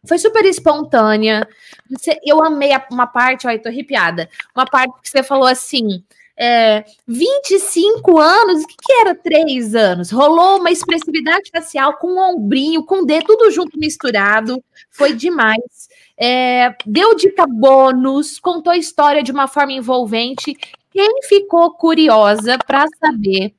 [0.07, 1.47] Foi super espontânea.
[1.91, 4.29] Você, eu amei uma parte, olha, tô arrepiada.
[4.55, 6.03] Uma parte que você falou assim:
[6.37, 10.11] é, 25 anos, o que, que era 3 anos?
[10.11, 14.63] Rolou uma expressividade facial com um ombrinho, com o dedo, tudo junto misturado.
[14.91, 15.89] Foi demais.
[16.17, 20.55] É, deu dica bônus, contou a história de uma forma envolvente.
[20.91, 23.55] Quem ficou curiosa para saber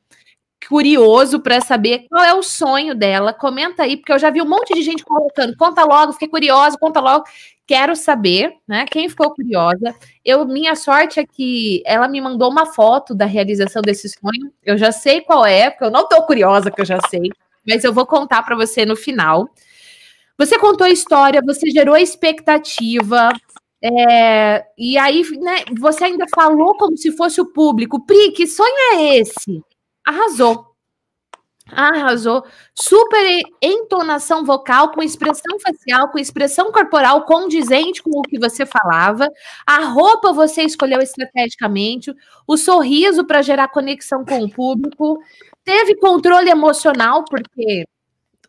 [0.72, 3.34] curioso para saber qual é o sonho dela.
[3.34, 5.54] Comenta aí, porque eu já vi um monte de gente colocando.
[5.58, 7.26] Conta logo, fiquei curiosa, conta logo.
[7.68, 8.86] Quero saber, né?
[8.90, 9.94] Quem ficou curiosa.
[10.24, 14.54] Eu, minha sorte é que ela me mandou uma foto da realização desse sonho.
[14.64, 17.30] Eu já sei qual é, porque eu não estou curiosa, que eu já sei,
[17.68, 19.50] mas eu vou contar para você no final.
[20.38, 23.30] Você contou a história, você gerou expectativa,
[23.84, 28.06] é, e aí, né, você ainda falou como se fosse o público.
[28.06, 29.62] Pri, que sonho é esse?
[30.06, 30.72] Arrasou.
[31.72, 32.44] Arrasou.
[32.76, 39.28] Super entonação vocal, com expressão facial, com expressão corporal condizente com o que você falava.
[39.66, 42.14] A roupa você escolheu estrategicamente.
[42.48, 45.20] O sorriso para gerar conexão com o público.
[45.64, 47.86] Teve controle emocional, porque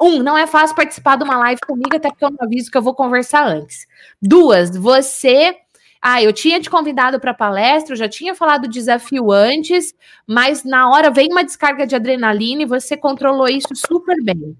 [0.00, 2.76] um, não é fácil participar de uma live comigo, até porque eu não aviso que
[2.78, 3.86] eu vou conversar antes.
[4.20, 5.56] Duas, você
[6.04, 9.94] ah, eu tinha te convidado para palestra, eu já tinha falado do desafio antes,
[10.26, 14.56] mas na hora vem uma descarga de adrenalina e você controlou isso super bem.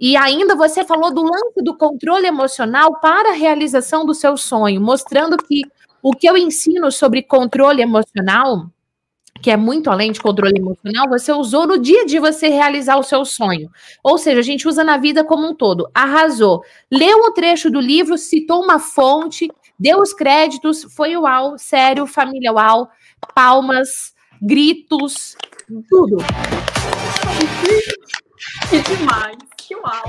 [0.00, 4.80] E ainda você falou do lance do controle emocional para a realização do seu sonho,
[4.80, 5.62] mostrando que
[6.02, 8.66] o que eu ensino sobre controle emocional,
[9.42, 13.02] que é muito além de controle emocional, você usou no dia de você realizar o
[13.02, 13.70] seu sonho.
[14.02, 15.88] Ou seja, a gente usa na vida como um todo.
[15.94, 16.64] Arrasou.
[16.90, 22.52] Leu o trecho do livro, citou uma fonte, Deu os créditos, foi uau, sério, família
[22.52, 22.90] uau,
[23.34, 25.36] palmas, gritos,
[25.88, 26.18] tudo.
[28.68, 30.02] Que demais, que uau.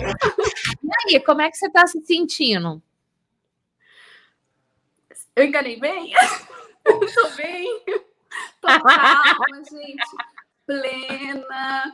[1.10, 2.82] E aí, como é que você está se sentindo?
[5.36, 6.14] Eu enganei bem?
[6.84, 7.84] Tô bem.
[8.62, 10.04] Tô calma, gente.
[10.66, 11.94] Plena.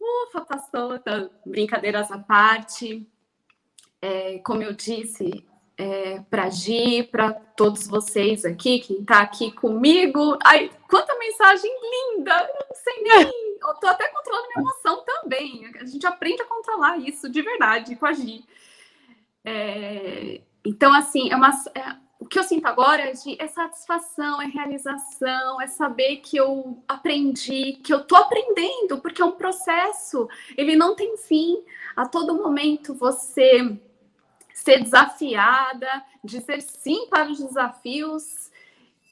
[0.00, 0.98] Ufa, passou.
[0.98, 3.06] Tá, brincadeiras à parte.
[4.00, 5.46] É, como eu disse,
[5.80, 10.38] é, para Gi, para todos vocês aqui, quem está aqui comigo.
[10.44, 12.32] Ai, quanta mensagem linda!
[12.38, 13.50] Eu não sei nem.
[13.60, 15.70] Eu tô até controlando minha emoção também.
[15.80, 18.44] A gente aprende a controlar isso de verdade com a Gi.
[19.44, 24.46] É, então, assim, é uma, é, o que eu sinto agora é, é satisfação, é
[24.46, 30.26] realização, é saber que eu aprendi, que eu tô aprendendo, porque é um processo,
[30.56, 31.62] ele não tem fim.
[31.94, 33.78] A todo momento você
[34.62, 38.50] ser desafiada, dizer sim para os desafios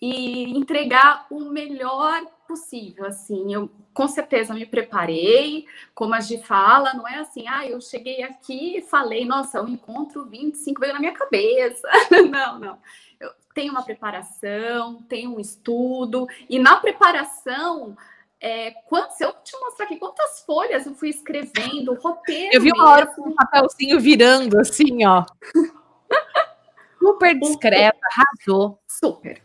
[0.00, 3.06] e entregar o melhor possível.
[3.06, 7.80] Assim, eu com certeza me preparei, como a Gi fala, não é assim, ah, eu
[7.80, 11.88] cheguei aqui e falei, nossa, o encontro 25 veio na minha cabeça.
[12.30, 12.78] não, não.
[13.18, 17.96] Eu tenho uma preparação, tenho um estudo, e na preparação
[18.40, 22.50] é, quantos, se eu te mostrar aqui quantas folhas eu fui escrevendo, roteiro.
[22.52, 25.24] Eu vi uma hora com um papelzinho virando assim, ó.
[26.98, 28.78] Super discreta, arrasou.
[28.86, 29.42] Super.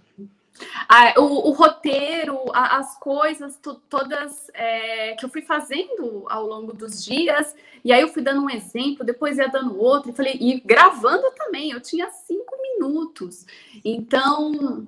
[0.88, 3.60] Ah, o, o, roteiro, a, as coisas
[3.90, 8.42] todas é, que eu fui fazendo ao longo dos dias, e aí eu fui dando
[8.42, 13.46] um exemplo, depois ia dando outro, e falei, e gravando também, eu tinha cinco minutos.
[13.84, 14.88] Então,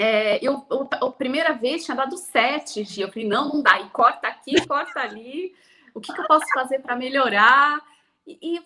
[0.00, 3.78] é, eu, eu, a primeira vez tinha dado sete dias, eu falei, não, não dá,
[3.80, 5.54] e corta aqui, corta ali,
[5.94, 7.78] o que, que eu posso fazer para melhorar?
[8.26, 8.62] E, e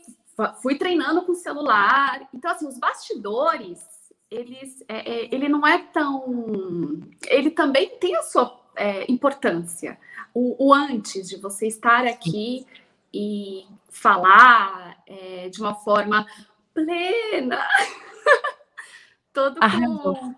[0.63, 2.29] fui treinando com o celular.
[2.33, 3.85] Então, assim, os bastidores
[4.31, 7.01] eles, é, é, ele não é tão.
[7.27, 9.99] Ele também tem a sua é, importância.
[10.33, 12.67] O, o, antes de você estar aqui
[13.13, 16.27] e falar é, de uma forma
[16.73, 17.65] plena,
[19.33, 20.35] todo com,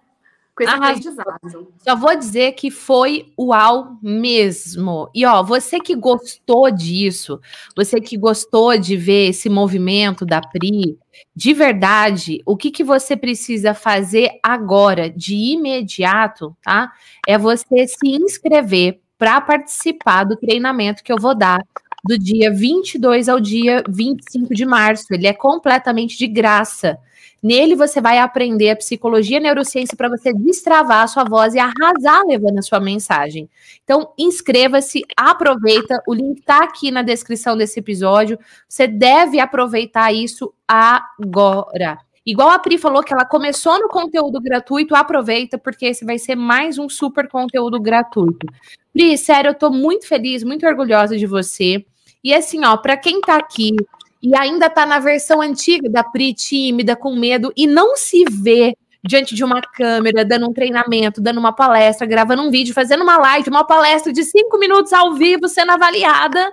[0.56, 1.68] com esse aprendizado.
[1.78, 5.10] Só vou dizer que foi uau mesmo.
[5.14, 7.38] E ó, você que gostou disso,
[7.76, 10.98] você que gostou de ver esse movimento da Pri,
[11.34, 16.90] de verdade, o que, que você precisa fazer agora, de imediato, tá?
[17.26, 21.58] É você se inscrever para participar do treinamento que eu vou dar
[22.06, 25.06] do dia 22 ao dia 25 de março.
[25.10, 26.98] Ele é completamente de graça.
[27.42, 31.54] Nele você vai aprender a psicologia e a neurociência para você destravar a sua voz
[31.54, 33.48] e arrasar levando a sua mensagem.
[33.84, 36.02] Então, inscreva-se, aproveita.
[36.08, 38.38] O link está aqui na descrição desse episódio.
[38.68, 41.98] Você deve aproveitar isso agora.
[42.26, 46.34] Igual a Pri falou que ela começou no conteúdo gratuito, aproveita, porque esse vai ser
[46.34, 48.44] mais um super conteúdo gratuito.
[48.92, 51.86] Pri, sério, eu tô muito feliz, muito orgulhosa de você.
[52.26, 53.76] E assim, ó, para quem tá aqui
[54.20, 58.76] e ainda está na versão antiga da Pri, tímida, com medo, e não se vê
[59.00, 63.16] diante de uma câmera, dando um treinamento, dando uma palestra, gravando um vídeo, fazendo uma
[63.16, 66.48] live, uma palestra de cinco minutos ao vivo, sendo avaliada.
[66.48, 66.52] O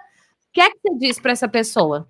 [0.54, 2.08] que é que você diz para essa pessoa?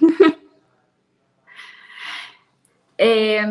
[2.98, 3.42] é,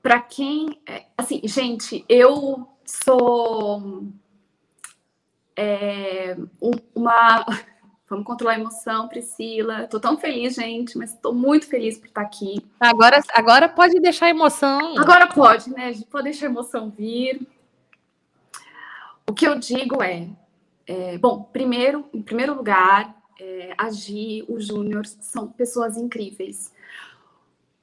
[0.00, 4.06] para quem, é, assim, gente, eu sou
[5.58, 6.36] é,
[6.94, 7.44] uma.
[8.08, 9.82] Vamos controlar a emoção, Priscila.
[9.82, 12.64] Estou tão feliz, gente, mas estou muito feliz por estar aqui.
[12.80, 14.96] Agora, agora pode deixar a emoção.
[14.96, 15.92] Agora pode, né?
[16.10, 17.46] Pode deixar a emoção vir.
[19.28, 20.26] O que eu digo é,
[20.86, 26.72] é bom, primeiro, em primeiro lugar, é, a Gi, o Júnior são pessoas incríveis.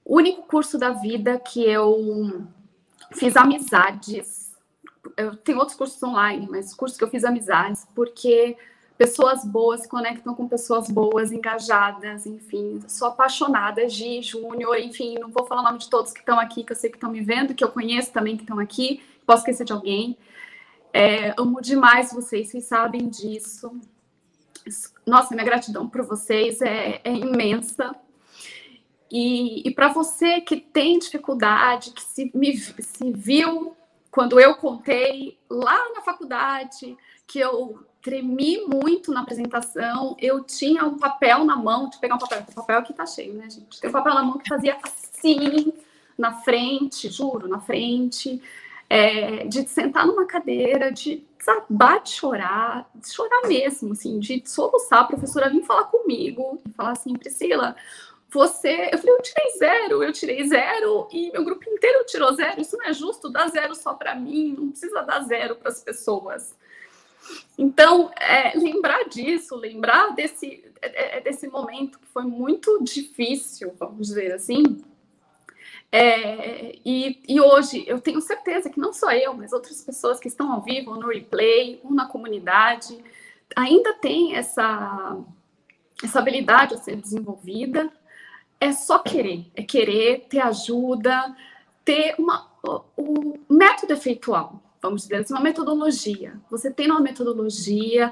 [0.03, 2.47] O único curso da vida que eu
[3.11, 4.44] fiz amizades
[5.17, 8.57] eu tenho outros cursos online, mas cursos que eu fiz amizades, porque
[8.97, 12.81] pessoas boas se conectam com pessoas boas, engajadas, enfim.
[12.87, 16.63] Sou apaixonada, Gi, Júnior, enfim, não vou falar o nome de todos que estão aqui,
[16.63, 19.41] que eu sei que estão me vendo, que eu conheço também que estão aqui, posso
[19.41, 20.17] esquecer de alguém.
[20.93, 23.71] É, amo demais vocês, vocês sabem disso.
[25.05, 27.93] Nossa, minha gratidão por vocês é, é imensa.
[29.11, 33.75] E, e para você que tem dificuldade, que se, me, se viu
[34.15, 36.97] quando eu contei lá na faculdade
[37.27, 42.19] que eu tremi muito na apresentação, eu tinha um papel na mão, de pegar um
[42.19, 43.81] papel, o papel aqui tá cheio, né, gente?
[43.81, 45.73] Tem um papel na mão que fazia assim,
[46.17, 48.41] na frente, juro, na frente,
[48.89, 54.99] é, de sentar numa cadeira, de desabar de chorar, de chorar mesmo, assim, de soluçar,
[55.01, 57.75] a professora vir falar comigo, falar assim, Priscila,
[58.35, 58.89] você.
[58.91, 62.61] Eu falei, eu tirei zero, eu tirei zero e meu grupo inteiro tirou zero.
[62.61, 65.81] Isso não é justo, dá zero só para mim, não precisa dar zero para as
[65.81, 66.55] pessoas.
[67.57, 74.07] Então, é, lembrar disso, lembrar desse, é, é, desse momento que foi muito difícil, vamos
[74.07, 74.83] dizer assim.
[75.91, 80.27] É, e, e, hoje eu tenho certeza que não só eu, mas outras pessoas que
[80.27, 83.01] estão ao vivo, no replay, ou na comunidade,
[83.55, 85.17] ainda tem essa,
[86.03, 87.89] essa habilidade a ser desenvolvida,
[88.59, 91.35] é só querer, é querer ter ajuda,
[91.83, 92.49] ter uma,
[92.97, 96.39] um método efeitual, vamos dizer assim, uma metodologia.
[96.49, 98.11] Você tem uma metodologia,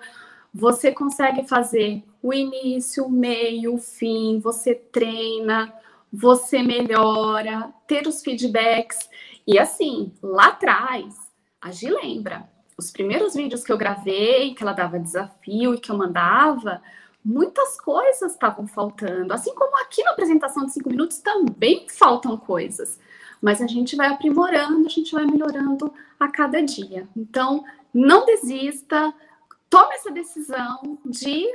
[0.54, 5.74] você consegue fazer o início, o meio, o fim, você treina,
[6.12, 9.10] você melhora, ter os feedbacks.
[9.48, 11.16] E assim, lá atrás,
[11.60, 12.48] a Gi lembra,
[12.78, 16.82] os primeiros vídeos que eu gravei, que ela dava desafio e que eu mandava,
[17.24, 19.34] muitas coisas estavam faltando.
[19.34, 23.00] Assim como aqui na apresentação de cinco minutos também faltam coisas.
[23.42, 27.08] Mas a gente vai aprimorando, a gente vai melhorando a cada dia.
[27.16, 27.64] Então,
[27.94, 29.14] não desista,
[29.70, 31.46] tome essa decisão de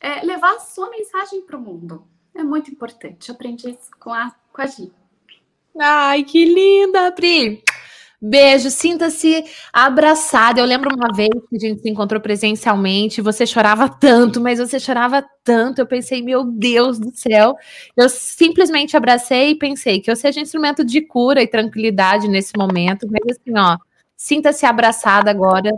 [0.00, 2.04] é, levar a sua mensagem para o mundo.
[2.34, 3.30] É muito importante.
[3.30, 4.92] aprendi isso com a, com a Gi.
[5.78, 7.62] Ai, que linda, Pri!
[8.22, 10.60] Beijo, sinta-se abraçada.
[10.60, 14.78] Eu lembro uma vez que a gente se encontrou presencialmente, você chorava tanto, mas você
[14.78, 15.80] chorava tanto.
[15.80, 17.56] Eu pensei, meu Deus do céu.
[17.96, 23.06] Eu simplesmente abracei e pensei que eu seja instrumento de cura e tranquilidade nesse momento,
[23.10, 23.78] mas assim, ó,
[24.16, 25.70] sinta-se abraçada agora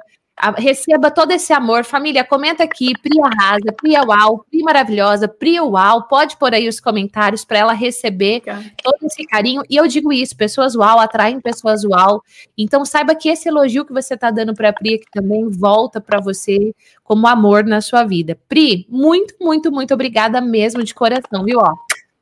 [0.56, 1.84] receba todo esse amor.
[1.84, 6.08] Família, comenta aqui, Pri arrasa, Pri uau, Pri maravilhosa, Pri uau.
[6.08, 8.42] Pode pôr aí os comentários para ela receber
[8.82, 9.62] todo esse carinho.
[9.70, 12.22] E eu digo isso, pessoas uau atraem pessoas uau.
[12.58, 16.00] Então saiba que esse elogio que você está dando para a Pri aqui também volta
[16.00, 16.74] para você
[17.04, 18.36] como amor na sua vida.
[18.48, 21.58] Pri, muito, muito, muito obrigada mesmo de coração, viu?
[21.60, 21.74] Ó,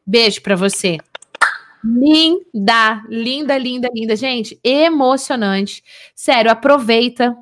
[0.07, 0.99] beijo para você.
[1.83, 4.15] Linda, linda, linda, linda.
[4.15, 5.83] Gente, emocionante.
[6.15, 7.35] Sério, aproveita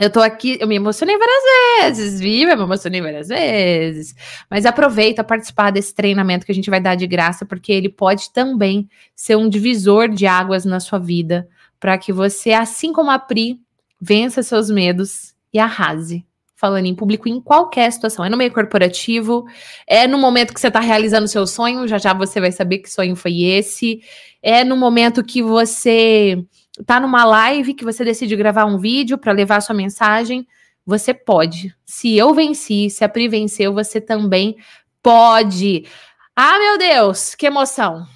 [0.00, 1.42] eu tô aqui, eu me emocionei várias
[1.82, 2.48] vezes, viu?
[2.48, 4.14] Eu me emocionei várias vezes.
[4.50, 8.32] Mas aproveita participar desse treinamento que a gente vai dar de graça, porque ele pode
[8.32, 11.46] também ser um divisor de águas na sua vida,
[11.78, 13.60] para que você, assim como a Pri,
[14.00, 16.24] vença seus medos e arrase.
[16.56, 18.24] Falando em público em qualquer situação.
[18.24, 19.44] É no meio corporativo,
[19.86, 22.90] é no momento que você está realizando seu sonho, já já você vai saber que
[22.90, 24.00] sonho foi esse.
[24.40, 26.44] É no momento que você
[26.86, 30.46] tá numa live que você decide gravar um vídeo para levar sua mensagem,
[30.84, 31.74] você pode.
[31.84, 34.56] Se eu venci, se a Pri venceu, você também
[35.02, 35.86] pode.
[36.34, 38.06] Ah, meu Deus, que emoção!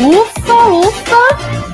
[0.00, 1.64] Ufa, ufa!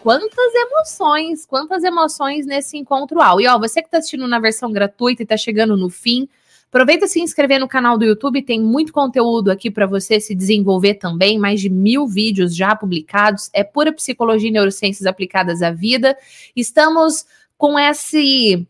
[0.00, 3.40] Quantas emoções, quantas emoções nesse encontro ao.
[3.40, 6.28] E ó, você que está assistindo na versão gratuita e está chegando no fim,
[6.72, 10.94] Aproveita se inscrever no canal do YouTube, tem muito conteúdo aqui para você se desenvolver
[10.94, 13.50] também, mais de mil vídeos já publicados.
[13.52, 16.16] É pura psicologia e neurociências aplicadas à vida.
[16.56, 17.26] Estamos
[17.58, 18.66] com esse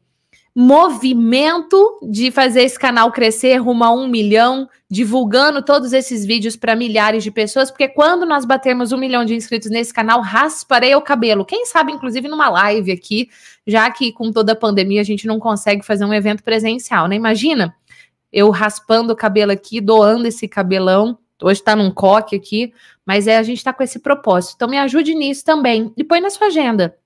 [0.53, 6.75] movimento de fazer esse canal crescer rumo a um milhão, divulgando todos esses vídeos para
[6.75, 11.01] milhares de pessoas, porque quando nós batermos um milhão de inscritos nesse canal, rasparei o
[11.01, 11.45] cabelo.
[11.45, 13.31] Quem sabe, inclusive, numa live aqui,
[13.65, 17.15] já que com toda a pandemia a gente não consegue fazer um evento presencial, né?
[17.15, 17.73] Imagina
[18.33, 21.19] eu raspando o cabelo aqui, doando esse cabelão.
[21.43, 22.73] Hoje está num coque aqui,
[23.05, 24.55] mas é a gente está com esse propósito.
[24.57, 25.93] Então me ajude nisso também.
[25.97, 26.97] E põe na sua agenda.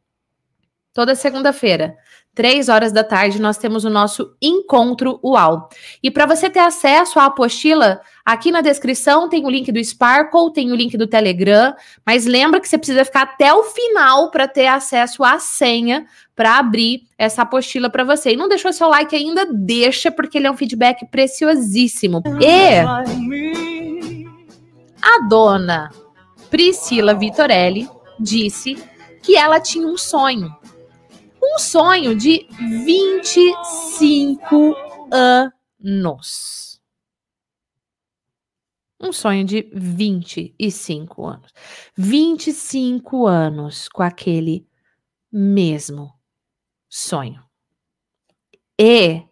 [0.96, 1.94] Toda segunda-feira,
[2.34, 5.68] três horas da tarde, nós temos o nosso encontro UAU.
[6.02, 10.54] E para você ter acesso à apostila, aqui na descrição tem o link do Sparkle,
[10.54, 11.74] tem o link do Telegram,
[12.06, 16.56] mas lembra que você precisa ficar até o final para ter acesso à senha para
[16.56, 18.30] abrir essa apostila para você.
[18.30, 19.46] E não deixou seu like ainda?
[19.52, 22.22] Deixa, porque ele é um feedback preciosíssimo.
[22.40, 24.24] E
[25.02, 25.90] a dona
[26.48, 27.86] Priscila Vitorelli
[28.18, 28.82] disse
[29.22, 30.50] que ela tinha um sonho
[31.46, 32.46] um sonho de
[32.84, 34.74] 25
[35.12, 36.80] anos.
[39.00, 41.52] Um sonho de 25 anos.
[41.96, 44.66] 25 anos com aquele
[45.30, 46.12] mesmo
[46.88, 47.44] sonho.
[48.78, 49.22] E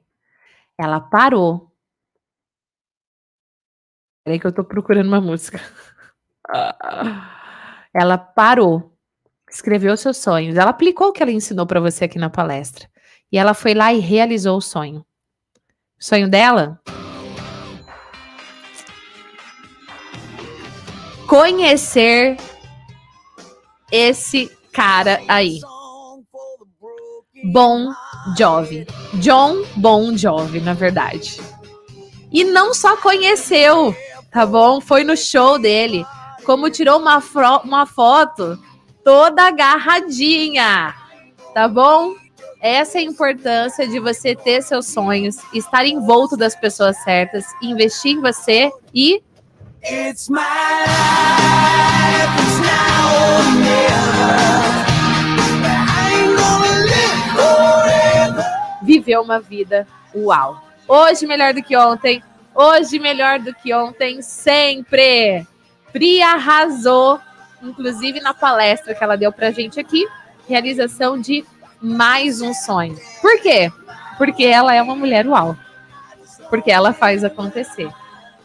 [0.79, 1.73] ela parou.
[4.23, 5.61] Peraí que eu tô procurando uma música.
[7.95, 8.94] Ela parou
[9.57, 10.57] escreveu seus sonhos.
[10.57, 12.89] Ela aplicou o que ela ensinou para você aqui na palestra.
[13.31, 15.05] E ela foi lá e realizou o sonho.
[16.01, 16.81] O sonho dela?
[21.29, 22.37] Conhecer
[23.91, 25.61] esse cara aí.
[27.53, 27.93] Bon
[28.37, 28.87] Jovi.
[29.15, 31.41] John Bon Jovi, na verdade.
[32.33, 33.95] E não só conheceu,
[34.31, 34.81] tá bom?
[34.81, 36.05] Foi no show dele.
[36.45, 37.23] Como tirou uma,
[37.65, 38.59] uma foto
[39.05, 40.95] toda agarradinha,
[41.53, 42.15] tá bom?
[42.61, 48.13] Essa é a importância de você ter seus sonhos, estar envolto das pessoas certas, investir
[48.13, 49.23] em você e.
[49.83, 50.95] It's my life,
[52.41, 54.05] it's now or never.
[58.83, 60.63] Viver uma vida uau.
[60.89, 62.23] Hoje melhor do que ontem,
[62.55, 65.47] hoje melhor do que ontem, sempre.
[65.93, 67.21] Pri arrasou
[67.65, 70.07] inclusive na palestra que ela deu pra gente aqui,
[70.47, 71.45] realização de
[71.81, 72.97] mais um sonho.
[73.21, 73.73] Por quê?
[74.19, 75.57] Porque ela é uma mulher uau.
[76.51, 77.91] Porque ela faz acontecer.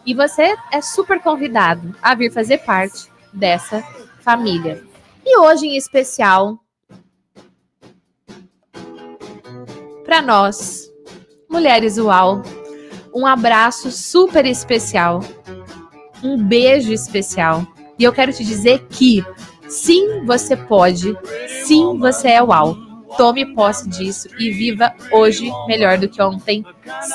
[0.06, 3.84] E você é super convidado a vir fazer parte dessa
[4.22, 4.84] família.
[5.26, 6.58] E hoje, em especial,
[10.06, 10.90] para nós,
[11.50, 12.42] mulheres uau,
[13.14, 15.20] um abraço super especial,
[16.24, 17.68] um beijo especial
[18.00, 19.24] e eu quero te dizer que
[19.68, 21.16] sim, você pode,
[21.66, 22.78] sim, você é uau.
[23.18, 26.64] Tome posse disso e viva hoje melhor do que ontem,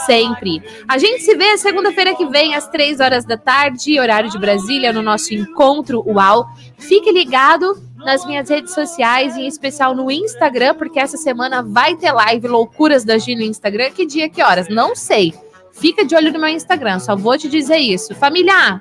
[0.05, 0.61] sempre.
[0.89, 4.93] A gente se vê segunda-feira que vem, às três horas da tarde, horário de Brasília,
[4.93, 6.47] no nosso encontro UAU.
[6.79, 12.13] Fique ligado nas minhas redes sociais, em especial no Instagram, porque essa semana vai ter
[12.13, 13.91] live Loucuras da Gi no Instagram.
[13.93, 14.69] Que dia, que horas?
[14.69, 15.33] Não sei.
[15.73, 18.15] Fica de olho no meu Instagram, só vou te dizer isso.
[18.15, 18.81] Família,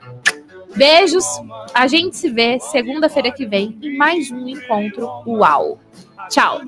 [0.76, 1.26] beijos.
[1.74, 5.80] A gente se vê segunda-feira que vem em mais um encontro UAU.
[6.30, 6.62] Tchau.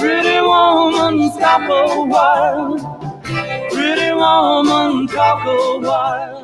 [0.00, 2.89] Pretty woman, stop a while.
[4.20, 6.39] Pretty woman, talk a while.